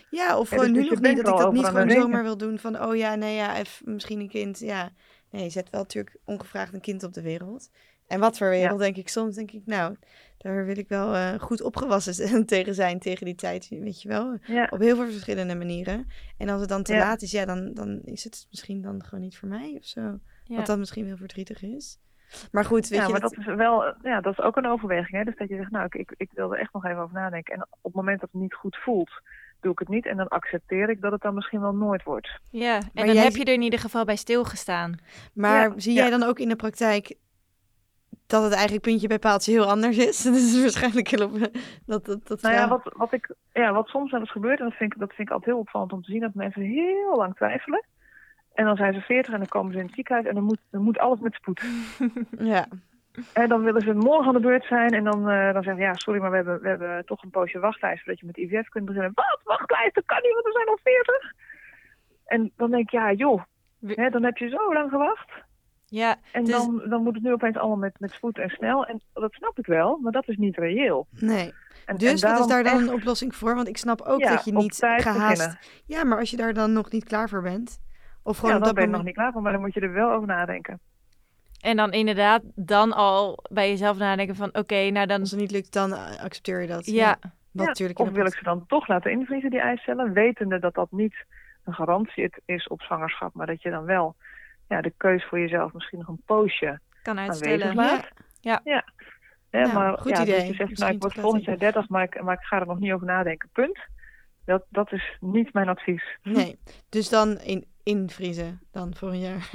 Ja, 0.10 0.40
of 0.40 0.50
Ja, 0.50 0.58
gewoon 0.58 0.74
dus- 0.74 0.84
nu 0.84 0.90
dus 0.90 1.00
nog 1.00 1.08
niet, 1.10 1.26
dat 1.26 1.34
ik 1.34 1.38
dat 1.38 1.54
niet 1.54 1.66
gewoon 1.66 1.90
zomaar 1.90 2.24
wil 2.24 2.38
doen 2.38 2.60
van, 2.60 2.82
oh 2.82 2.96
ja, 2.96 3.16
nee, 3.16 3.36
ja, 3.36 3.58
even, 3.58 3.94
misschien 3.94 4.20
een 4.20 4.30
kind, 4.30 4.60
ja. 4.60 4.90
Nee, 5.30 5.44
je 5.44 5.50
zet 5.50 5.70
wel 5.70 5.82
natuurlijk 5.82 6.18
ongevraagd 6.26 6.74
een 6.74 6.82
kind 6.82 7.04
op 7.04 7.14
de 7.14 7.22
wereld. 7.22 7.70
En 8.08 8.20
wat 8.20 8.38
voor 8.38 8.50
wereld, 8.50 8.80
denk 8.80 8.96
ik 8.98 9.10
soms, 9.10 9.36
denk 9.36 9.52
ik, 9.52 9.62
nou, 9.66 9.96
daar 10.38 10.66
wil 10.66 10.78
ik 10.78 10.88
wel 10.88 11.14
eh, 11.16 11.34
goed 11.40 11.62
opgewassen 11.62 12.46
tegen 12.46 12.74
zijn 12.76 13.00
tegen 13.00 13.26
die 13.26 13.36
tijd, 13.36 13.68
weet 13.70 14.02
je 14.02 14.08
wel. 14.08 14.38
Ja, 14.46 14.68
Op 14.70 14.80
heel 14.80 14.96
veel 14.96 15.06
verschillende 15.12 15.56
manieren. 15.56 16.08
En 16.38 16.50
als 16.50 16.60
het 16.60 16.70
dan 16.70 16.84
te 16.84 16.94
Ja. 16.94 17.00
laat 17.00 17.22
is, 17.22 17.32
ja, 17.32 17.46
dan, 17.46 17.74
dan 17.74 18.02
is 18.04 18.24
het 18.24 18.48
misschien 18.50 18.82
dan 18.82 19.04
gewoon 19.04 19.24
niet 19.24 19.38
voor 19.38 19.48
mij 19.50 19.76
of 19.80 19.86
zo. 19.86 20.02
Ja. 20.44 20.56
Wat 20.56 20.66
dan 20.66 20.80
misschien 20.80 21.06
heel 21.06 21.18
verdrietig 21.18 21.62
is. 21.64 21.98
Maar 22.52 22.66
goed, 22.66 22.88
weet 22.88 23.00
ja 23.00 23.06
je, 23.06 23.12
maar 23.12 23.22
dat- 23.22 23.34
dat 23.36 23.48
is 23.48 23.56
wel, 23.56 23.84
ja, 24.04 24.22
dat 24.22 24.34
is 24.38 24.44
ook 24.46 24.56
een 24.58 24.68
overweging, 24.68 25.18
hè? 25.18 25.24
Dus 25.24 25.38
dat 25.38 25.50
je 25.50 25.56
zegt, 25.56 25.72
nou, 25.72 25.86
ik, 25.86 25.96
ik, 25.96 26.14
ik 26.18 26.30
wil 26.34 26.54
er 26.54 26.60
echt 26.60 26.74
nog 26.74 26.86
even 26.86 27.02
over 27.02 27.16
nadenken. 27.16 27.54
En 27.54 27.62
op 27.62 27.84
het 27.84 27.94
moment 27.94 28.20
dat 28.20 28.30
het 28.32 28.42
niet 28.42 28.54
goed 28.54 28.78
voelt, 28.84 29.10
doe 29.62 29.72
ik 29.72 29.80
het 29.80 29.88
niet. 29.88 30.06
En 30.06 30.18
dan 30.18 30.28
accepteer 30.28 30.90
ik 30.90 31.02
dat 31.02 31.12
het 31.12 31.22
dan 31.22 31.34
misschien 31.34 31.62
wel 31.62 31.74
nooit 31.74 32.04
wordt. 32.04 32.40
Ja, 32.50 32.76
en 32.76 32.90
Maar 32.94 33.06
dan 33.06 33.16
jij- 33.16 33.24
heb 33.24 33.36
je 33.36 33.44
er 33.46 33.54
in 33.54 33.62
ieder 33.62 33.80
geval 33.80 34.06
bij 34.06 34.16
stilgestaan. 34.16 34.98
Maar 35.34 35.70
Ja, 35.70 35.80
zie 35.80 35.94
ja. 35.94 36.02
jij 36.02 36.10
dan 36.10 36.24
ook 36.24 36.40
in 36.40 36.50
de 36.50 36.56
praktijk 36.56 37.16
dat 38.28 38.44
het 38.44 38.54
eigenlijk 38.54 38.84
puntje 38.84 39.08
bij 39.08 39.20
paaltje 39.20 39.52
heel 39.52 39.70
anders 39.70 39.98
is? 39.98 40.24
Dat 40.24 40.36
is 40.36 40.62
waarschijnlijk 40.62 41.08
heel 41.08 41.26
op 41.26 41.40
dat 41.86 42.06
dat 42.06 42.28
dat 42.28 42.42
Nou 42.42 42.56
ja, 42.56 42.68
wat, 42.68 42.94
wat, 42.96 43.14
ik, 43.14 43.36
ja, 43.54 43.74
wat 43.74 43.88
soms 43.88 44.12
wel 44.12 44.20
eens 44.20 44.32
gebeurt, 44.32 44.60
en 44.60 44.66
dat 44.66 44.78
vind, 44.78 44.94
ik, 44.94 45.00
dat 45.00 45.14
vind 45.14 45.28
ik 45.28 45.34
altijd 45.34 45.52
heel 45.52 45.64
opvallend 45.64 45.94
om 45.94 46.02
te 46.02 46.12
zien, 46.12 46.22
dat 46.22 46.34
mensen 46.34 46.62
heel 46.62 47.16
lang 47.16 47.36
twijfelen. 47.36 47.86
En 48.54 48.66
dan 48.66 48.76
zijn 48.76 48.94
ze 48.94 49.02
veertig 49.02 49.34
en 49.34 49.40
dan 49.40 49.48
komen 49.48 49.72
ze 49.72 49.80
in 49.80 49.86
het 49.86 49.96
ziekenhuis 49.96 50.28
en 50.28 50.34
dan 50.34 50.44
moet, 50.44 50.60
dan 50.70 50.82
moet 50.82 50.98
alles 50.98 51.20
met 51.20 51.34
spoed. 51.34 51.64
ja. 52.54 52.66
En 53.34 53.50
dan 53.50 53.64
willen 53.64 53.82
ze 53.82 53.94
morgen 53.94 54.28
aan 54.28 54.34
de 54.34 54.40
beurt 54.40 54.66
zijn 54.66 54.90
en 54.90 55.04
dan, 55.04 55.30
eh, 55.30 55.54
dan 55.54 55.64
zeggen 55.64 55.76
ze, 55.76 55.82
ja, 55.82 55.94
sorry, 55.94 56.22
maar 56.22 56.30
we 56.30 56.36
hebben, 56.36 56.62
we 56.62 56.68
hebben 56.68 57.06
toch 57.06 57.24
een 57.24 57.30
poosje 57.30 57.60
wachtlijst 57.60 58.04
voordat 58.04 58.20
je 58.20 58.26
met 58.26 58.38
IVF 58.38 58.70
kunt 58.70 58.86
beginnen. 58.86 59.12
Wat? 59.14 59.40
Wachtlijst? 59.44 59.96
Dat 59.96 60.06
kan 60.06 60.20
niet, 60.22 60.34
want 60.34 60.46
we 60.46 60.52
zijn 60.52 60.68
al 60.68 60.80
veertig. 60.84 61.34
En 62.26 62.52
dan 62.56 62.72
denk 62.72 62.84
ik, 62.84 62.90
ja, 62.90 63.12
joh, 63.12 63.42
hè, 63.86 64.10
dan 64.10 64.24
heb 64.24 64.38
je 64.38 64.50
zo 64.50 64.74
lang 64.74 64.90
gewacht. 64.90 65.32
Ja, 65.88 66.16
En 66.32 66.44
Dus- 66.44 66.52
dan, 66.54 66.82
dan 66.90 67.04
moet 67.04 67.14
het 67.14 67.24
nu 67.24 67.34
opeens 67.34 67.58
allemaal 67.58 67.78
met, 67.78 68.00
met 68.00 68.12
spoed 68.12 68.38
en 68.38 68.50
snel. 68.50 68.86
En 68.86 69.02
dat 69.14 69.34
snap 69.34 69.60
ik 69.60 69.66
wel, 69.66 69.98
maar 70.02 70.12
dat 70.12 70.28
is 70.28 70.38
niet 70.38 70.58
reëel. 70.58 71.08
Nee. 71.10 71.54
En, 71.86 71.96
Dus 71.98 72.22
en 72.24 72.30
wat 72.32 72.40
is 72.40 72.48
daar 72.48 72.64
dan 72.64 72.74
echt- 72.80 72.88
een 72.88 72.94
oplossing 72.94 73.36
voor? 73.36 73.56
Want 73.56 73.68
ik 73.68 73.78
snap 73.78 74.02
ook 74.02 74.20
Ja, 74.20 74.30
dat 74.30 74.46
je 74.46 74.52
op 74.56 74.62
niet 74.62 74.78
tijd 74.80 75.02
gehaast. 75.02 75.38
beginnen. 75.38 75.60
Ja, 75.86 76.04
maar 76.04 76.20
als 76.20 76.30
je 76.30 76.38
daar 76.38 76.54
dan 76.54 76.74
nog 76.74 76.92
niet 76.92 77.04
klaar 77.04 77.30
voor 77.30 77.42
bent. 77.42 77.80
Of 78.24 78.36
gewoon 78.38 78.52
Ja, 78.52 78.58
op 78.58 78.64
dan 78.64 78.74
dat 78.74 78.84
ben 78.84 78.92
je 78.92 78.98
nog 78.98 79.06
niet 79.06 79.16
klaar 79.16 79.32
voor, 79.32 79.42
maar 79.42 79.52
dan 79.52 79.62
moet 79.62 79.74
je 79.74 79.80
er 79.82 79.94
wel 79.94 80.12
over 80.12 80.28
nadenken. 80.28 80.80
en 81.62 81.78
dan 81.78 81.92
inderdaad 81.92 82.42
dan 82.56 82.94
al 82.94 83.40
bij 83.52 83.70
jezelf 83.70 83.98
nadenken 83.98 84.36
van 84.36 84.50
oké, 84.56 84.90
nou 84.90 85.06
dan... 85.08 85.20
Als 85.20 85.32
het 85.32 85.40
niet 85.40 85.52
lukt, 85.52 85.74
dan 85.74 85.94
eh, 85.94 86.24
accepteer 86.24 86.62
je 86.62 86.68
dat. 86.68 86.86
Ja, 86.86 87.18
Wat 87.52 87.66
natuurlijk 87.68 88.00
of 88.00 88.10
wil 88.10 88.26
ik 88.26 88.36
ze 88.36 88.44
dan 88.44 88.66
toch 88.68 88.88
laten 88.88 89.12
invriezen, 89.12 89.50
die 89.50 89.60
eicellen, 89.60 90.14
wetende 90.14 90.60
dat 90.60 90.74
dat 90.74 90.92
niet 90.92 91.16
een 91.64 91.74
garantie 91.74 92.30
is 92.46 92.68
op 92.68 92.82
zwangerschap, 92.82 93.34
maar 93.34 93.48
dat 93.48 93.62
je 93.62 93.70
dan 93.70 93.84
wel 93.86 94.16
ja, 94.68 94.82
de 94.82 94.94
keus 94.98 95.26
voor 95.26 95.40
jezelf 95.40 95.74
misschien 95.74 96.00
nog 96.00 96.08
een 96.08 96.22
poosje 96.26 96.80
kan 97.02 97.20
aanwezig 97.20 97.48
uitstellen. 97.48 97.76
laat. 97.76 98.10
Ja. 98.42 98.62
ja. 98.64 98.84
Hè, 99.50 99.62
Nou, 99.62 99.74
maar 99.74 99.98
goed 99.98 100.12
ja, 100.18 100.22
idee. 100.22 100.36
Dus 100.40 100.48
je 100.48 100.54
zegt, 100.54 100.70
Misschien 100.70 100.80
nou, 100.84 100.96
ik 100.96 101.02
word 101.02 101.14
volgend 101.14 101.44
jaar 101.44 101.56
laten- 101.56 101.72
30, 101.74 101.90
maar 101.90 102.04
ik, 102.04 102.22
maar 102.22 102.34
ik 102.34 102.44
ga 102.46 102.60
er 102.60 102.68
nog 102.68 102.80
niet 102.80 102.92
over 102.92 103.08
nadenken. 103.08 103.50
Punt. 103.52 103.80
Dat, 104.46 104.66
dat 104.70 104.92
is 104.92 105.18
niet 105.20 105.54
mijn 105.54 105.70
advies. 105.70 106.18
Nee. 106.24 106.60
Dus 106.90 107.10
dan 107.10 107.38
in, 107.40 107.66
invriezen 107.84 108.60
dan 108.72 108.96
voor 108.96 109.10
een 109.10 109.20
jaar. 109.20 109.50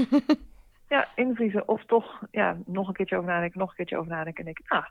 Ja, 0.88 1.08
invriezen 1.14 1.68
of 1.68 1.84
toch 1.84 2.20
ja, 2.30 2.56
nog 2.66 2.88
een 2.88 2.94
keertje 2.94 3.16
over 3.16 3.28
nadenken, 3.30 3.58
nog 3.58 3.68
een 3.70 3.76
keertje 3.76 3.96
over 3.98 4.10
nadenken. 4.10 4.38
En 4.38 4.44
denk 4.44 4.58
ik, 4.58 4.70
ah, 4.70 4.86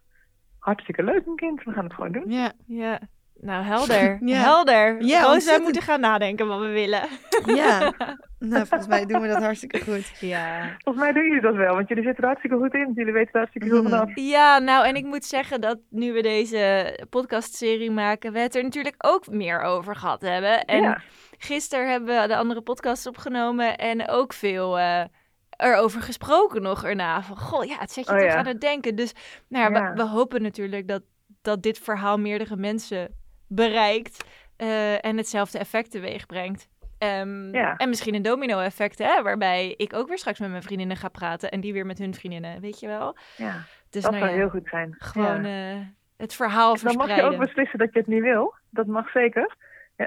hartstikke 0.59 1.03
leuk 1.03 1.25
een 1.25 1.35
kind, 1.35 1.63
we 1.63 1.71
gaan 1.71 1.83
het 1.83 1.93
gewoon 1.93 2.11
doen. 2.11 2.23
ja. 2.31 2.51
Ja, 2.65 2.99
nou 3.41 3.63
helder. 3.63 4.17
Ja. 4.25 4.37
Helder. 4.37 4.85
Ja, 4.85 4.95
Roos, 4.97 5.21
wij 5.21 5.33
ontzettend. 5.33 5.63
moeten 5.63 5.81
gaan 5.81 5.99
nadenken 5.99 6.47
wat 6.47 6.59
we 6.59 6.67
willen. 6.67 7.01
Ja. 7.61 7.93
Nou, 8.39 8.67
volgens 8.67 8.89
mij 8.89 9.05
doen 9.05 9.21
we 9.21 9.27
dat 9.27 9.41
hartstikke 9.43 9.81
goed. 9.81 10.11
Ja. 10.19 10.75
Volgens 10.83 11.03
mij 11.03 11.13
doen 11.13 11.23
jullie 11.23 11.41
dat 11.41 11.55
wel, 11.55 11.75
want 11.75 11.87
jullie 11.87 12.03
zitten 12.03 12.21
er 12.23 12.29
hartstikke 12.29 12.57
goed 12.57 12.73
in. 12.73 12.91
Jullie 12.95 13.13
weten 13.13 13.31
er 13.33 13.37
hartstikke 13.39 13.67
veel 13.67 13.81
Mhm. 13.81 13.89
vanaf. 13.91 14.09
Ja, 14.15 14.59
nou 14.59 14.85
en 14.87 14.95
ik 14.95 15.05
moet 15.05 15.25
zeggen 15.25 15.61
dat 15.61 15.77
nu 15.89 16.13
we 16.13 16.21
deze 16.21 16.93
podcastserie 17.09 17.91
maken, 17.91 18.33
we 18.33 18.39
het 18.39 18.55
er 18.55 18.63
natuurlijk 18.63 18.95
ook 18.97 19.27
meer 19.27 19.61
over 19.61 19.95
gehad 19.95 20.21
hebben. 20.21 20.65
En 20.65 20.81
ja. 20.81 21.01
gisteren 21.37 21.89
hebben 21.91 22.21
we 22.21 22.27
de 22.27 22.35
andere 22.37 22.61
podcast 22.61 23.05
opgenomen 23.07 23.77
en 23.77 24.07
ook 24.09 24.33
veel 24.33 24.79
eh, 24.79 25.03
erover 25.49 26.01
gesproken 26.01 26.61
nog 26.61 26.83
erna. 26.83 27.21
Van, 27.21 27.37
goh, 27.37 27.63
ja, 27.65 27.77
het 27.79 27.91
zet 27.91 28.05
je 28.05 28.11
Oh, 28.11 28.17
toch 28.17 28.27
ja. 28.27 28.35
aan 28.35 28.45
het 28.47 28.61
denken. 28.61 28.95
Dus 28.95 29.13
nou 29.47 29.73
ja, 29.73 29.79
Ja. 29.79 29.89
We, 29.93 29.95
we 30.03 30.09
hopen 30.09 30.41
natuurlijk 30.41 30.87
dat, 30.87 31.01
dat 31.41 31.63
dit 31.63 31.79
verhaal 31.79 32.17
meerdere 32.17 32.55
mensen 32.55 33.17
bereikt 33.49 34.25
eh, 34.57 35.05
en 35.05 35.17
hetzelfde 35.17 35.57
effect 35.59 35.91
teweeg 35.91 36.25
brengt. 36.25 36.67
Ehm, 36.97 37.55
Ja. 37.55 37.75
En 37.75 37.89
misschien 37.89 38.15
een 38.15 38.21
domino-effect, 38.21 38.97
hè, 38.97 39.21
waarbij 39.23 39.73
ik 39.77 39.93
ook 39.93 40.07
weer 40.07 40.17
straks 40.17 40.39
met 40.39 40.49
mijn 40.49 40.63
vriendinnen 40.63 40.97
ga 40.97 41.07
praten 41.09 41.51
en 41.51 41.59
die 41.61 41.73
weer 41.73 41.85
met 41.85 41.97
hun 41.97 42.13
vriendinnen, 42.13 42.61
weet 42.61 42.79
je 42.79 42.87
wel? 42.87 43.17
Ja, 43.37 43.53
Dus 43.89 44.01
dat 44.03 44.11
nou 44.11 44.23
zou 44.23 44.31
ja, 44.35 44.37
heel 44.37 44.49
goed 44.49 44.67
zijn. 44.69 44.95
gewoon 44.97 45.43
Ja. 45.45 45.71
eh, 45.73 45.77
het 46.17 46.33
verhaal 46.35 46.75
Dan 46.75 46.83
mag 46.83 46.91
je 46.93 46.97
verspreiden. 46.99 47.31
ook 47.39 47.45
beslissen 47.45 47.79
dat 47.79 47.93
je 47.93 47.99
het 47.99 48.07
niet 48.07 48.21
wil. 48.21 48.53
Dat 48.69 48.85
mag 48.87 49.09
zeker. 49.11 49.55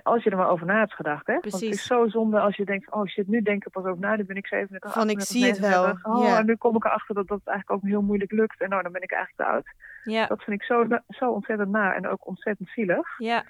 Als 0.02 0.22
je 0.24 0.30
er 0.30 0.36
maar 0.36 0.48
over 0.48 0.66
na 0.66 0.78
hebt 0.78 0.92
gedacht. 0.94 1.26
Hè? 1.26 1.32
Want 1.32 1.44
het 1.44 1.54
Precies. 1.58 1.76
is 1.80 1.86
zo 1.86 2.08
zonde 2.08 2.40
als 2.40 2.56
je 2.56 2.64
denkt, 2.64 2.92
oh 2.92 3.06
shit, 3.06 3.28
nu 3.28 3.42
denk 3.42 3.64
ik 3.66 3.72
pas 3.72 3.84
over 3.84 4.00
na. 4.00 4.16
Nu 4.16 4.24
ben 4.24 4.36
ik 4.36 4.46
37, 4.46 4.92
Van, 4.92 5.10
ik 5.10 5.16
38, 5.18 5.26
zie 5.26 5.50
het 5.50 5.58
wel. 5.74 5.82
39. 5.84 6.04
Oh, 6.22 6.28
Ja. 6.28 6.38
en 6.38 6.46
nu 6.46 6.56
kom 6.56 6.76
ik 6.76 6.84
erachter 6.84 7.14
dat 7.14 7.28
dat 7.28 7.40
eigenlijk 7.44 7.70
ook 7.84 7.90
heel 7.90 8.02
moeilijk 8.02 8.30
lukt. 8.32 8.60
En 8.60 8.68
nou, 8.68 8.82
dan 8.82 8.92
ben 8.92 9.02
ik 9.02 9.12
eigenlijk 9.12 9.48
te 9.48 9.54
oud. 9.54 9.66
Ja, 10.04 10.26
Dat 10.26 10.42
vind 10.42 10.60
ik 10.60 10.66
zo, 10.66 10.86
zo 11.08 11.30
ontzettend 11.30 11.70
na 11.70 11.94
en 11.94 12.08
ook 12.08 12.26
ontzettend 12.26 12.68
zielig. 12.68 13.08
ja, 13.18 13.44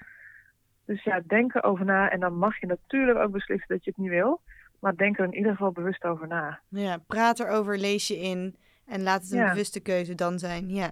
Dus 0.85 1.03
ja, 1.03 1.21
denk 1.27 1.55
erover 1.55 1.85
na. 1.85 2.09
En 2.09 2.19
dan 2.19 2.37
mag 2.37 2.59
je 2.59 2.65
natuurlijk 2.65 3.19
ook 3.19 3.31
beslissen 3.31 3.67
dat 3.67 3.83
je 3.83 3.89
het 3.89 3.99
niet 3.99 4.09
wil. 4.09 4.41
Maar 4.79 4.95
denk 4.95 5.17
er 5.19 5.25
in 5.25 5.33
ieder 5.35 5.51
geval 5.51 5.71
bewust 5.71 6.03
over 6.03 6.27
na. 6.27 6.59
Ja, 6.67 6.97
praat 7.07 7.39
erover, 7.39 7.77
lees 7.77 8.07
je 8.07 8.17
in 8.19 8.55
en 8.85 9.03
laat 9.03 9.21
het 9.21 9.31
een 9.31 9.37
Ja. 9.37 9.49
bewuste 9.49 9.79
keuze 9.79 10.15
dan 10.15 10.39
zijn. 10.39 10.69
Ja. 10.69 10.91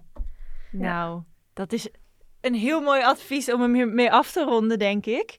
nou, 0.71 1.21
dat 1.53 1.73
is 1.73 1.89
een 2.41 2.53
heel 2.53 2.81
mooi 2.81 3.03
advies 3.03 3.51
om 3.53 3.61
hem 3.61 3.73
hiermee 3.73 4.11
af 4.11 4.31
te 4.31 4.43
ronden, 4.43 4.79
denk 4.79 5.05
ik. 5.05 5.37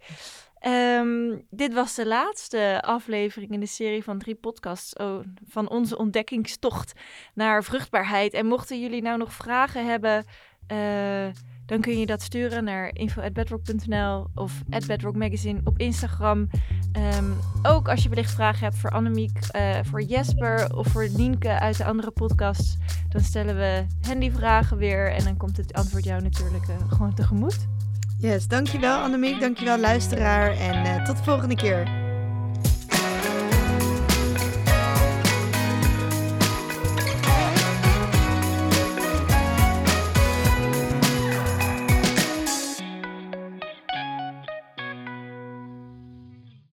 Ehm, 0.62 1.38
dit 1.50 1.74
was 1.74 1.94
de 1.94 2.06
laatste 2.06 2.82
aflevering 2.84 3.50
in 3.50 3.60
de 3.60 3.66
serie 3.66 4.02
van 4.02 4.18
drie 4.18 4.34
podcasts 4.34 4.92
oh, 4.94 5.18
van 5.48 5.70
onze 5.70 5.98
ontdekkingstocht 5.98 6.92
naar 7.34 7.64
vruchtbaarheid. 7.64 8.32
En 8.32 8.46
mochten 8.46 8.80
jullie 8.80 9.02
nou 9.02 9.18
nog 9.18 9.32
vragen 9.32 9.86
hebben, 9.86 10.24
eh, 10.66 11.26
dan 11.66 11.80
kun 11.80 11.98
je 11.98 12.06
dat 12.06 12.22
sturen 12.22 12.64
naar 12.64 12.90
info.bedrock.nl 12.92 14.26
of 14.34 14.62
@bedrockmagazine 14.86 15.60
op 15.64 15.78
Instagram. 15.78 16.48
Ehm, 16.92 17.30
ook 17.62 17.88
als 17.88 18.02
je 18.02 18.08
wellicht 18.08 18.34
vragen 18.34 18.64
hebt 18.64 18.78
voor 18.78 18.90
Annemiek, 18.90 19.38
eh, 19.50 19.78
voor 19.82 20.02
Jesper 20.02 20.76
of 20.76 20.86
voor 20.86 21.08
Nienke 21.16 21.48
uit 21.48 21.76
de 21.76 21.84
andere 21.84 22.10
podcasts, 22.10 22.76
dan 23.08 23.20
stellen 23.20 23.56
we 23.56 23.86
hen 24.00 24.18
die 24.18 24.32
vragen 24.32 24.76
weer 24.76 25.12
en 25.12 25.24
dan 25.24 25.36
komt 25.36 25.56
het 25.56 25.72
antwoord 25.72 26.04
jou 26.04 26.22
natuurlijk 26.22 26.68
eh, 26.68 26.76
gewoon 26.88 27.14
tegemoet. 27.14 27.66
Yes, 28.22 28.46
dankjewel 28.46 29.00
Annemiek, 29.00 29.40
dankjewel 29.40 29.78
luisteraar 29.78 30.50
en 30.50 30.84
eh, 30.84 31.04
tot 31.04 31.16
de 31.16 31.22
volgende 31.22 31.54
keer. 31.54 32.11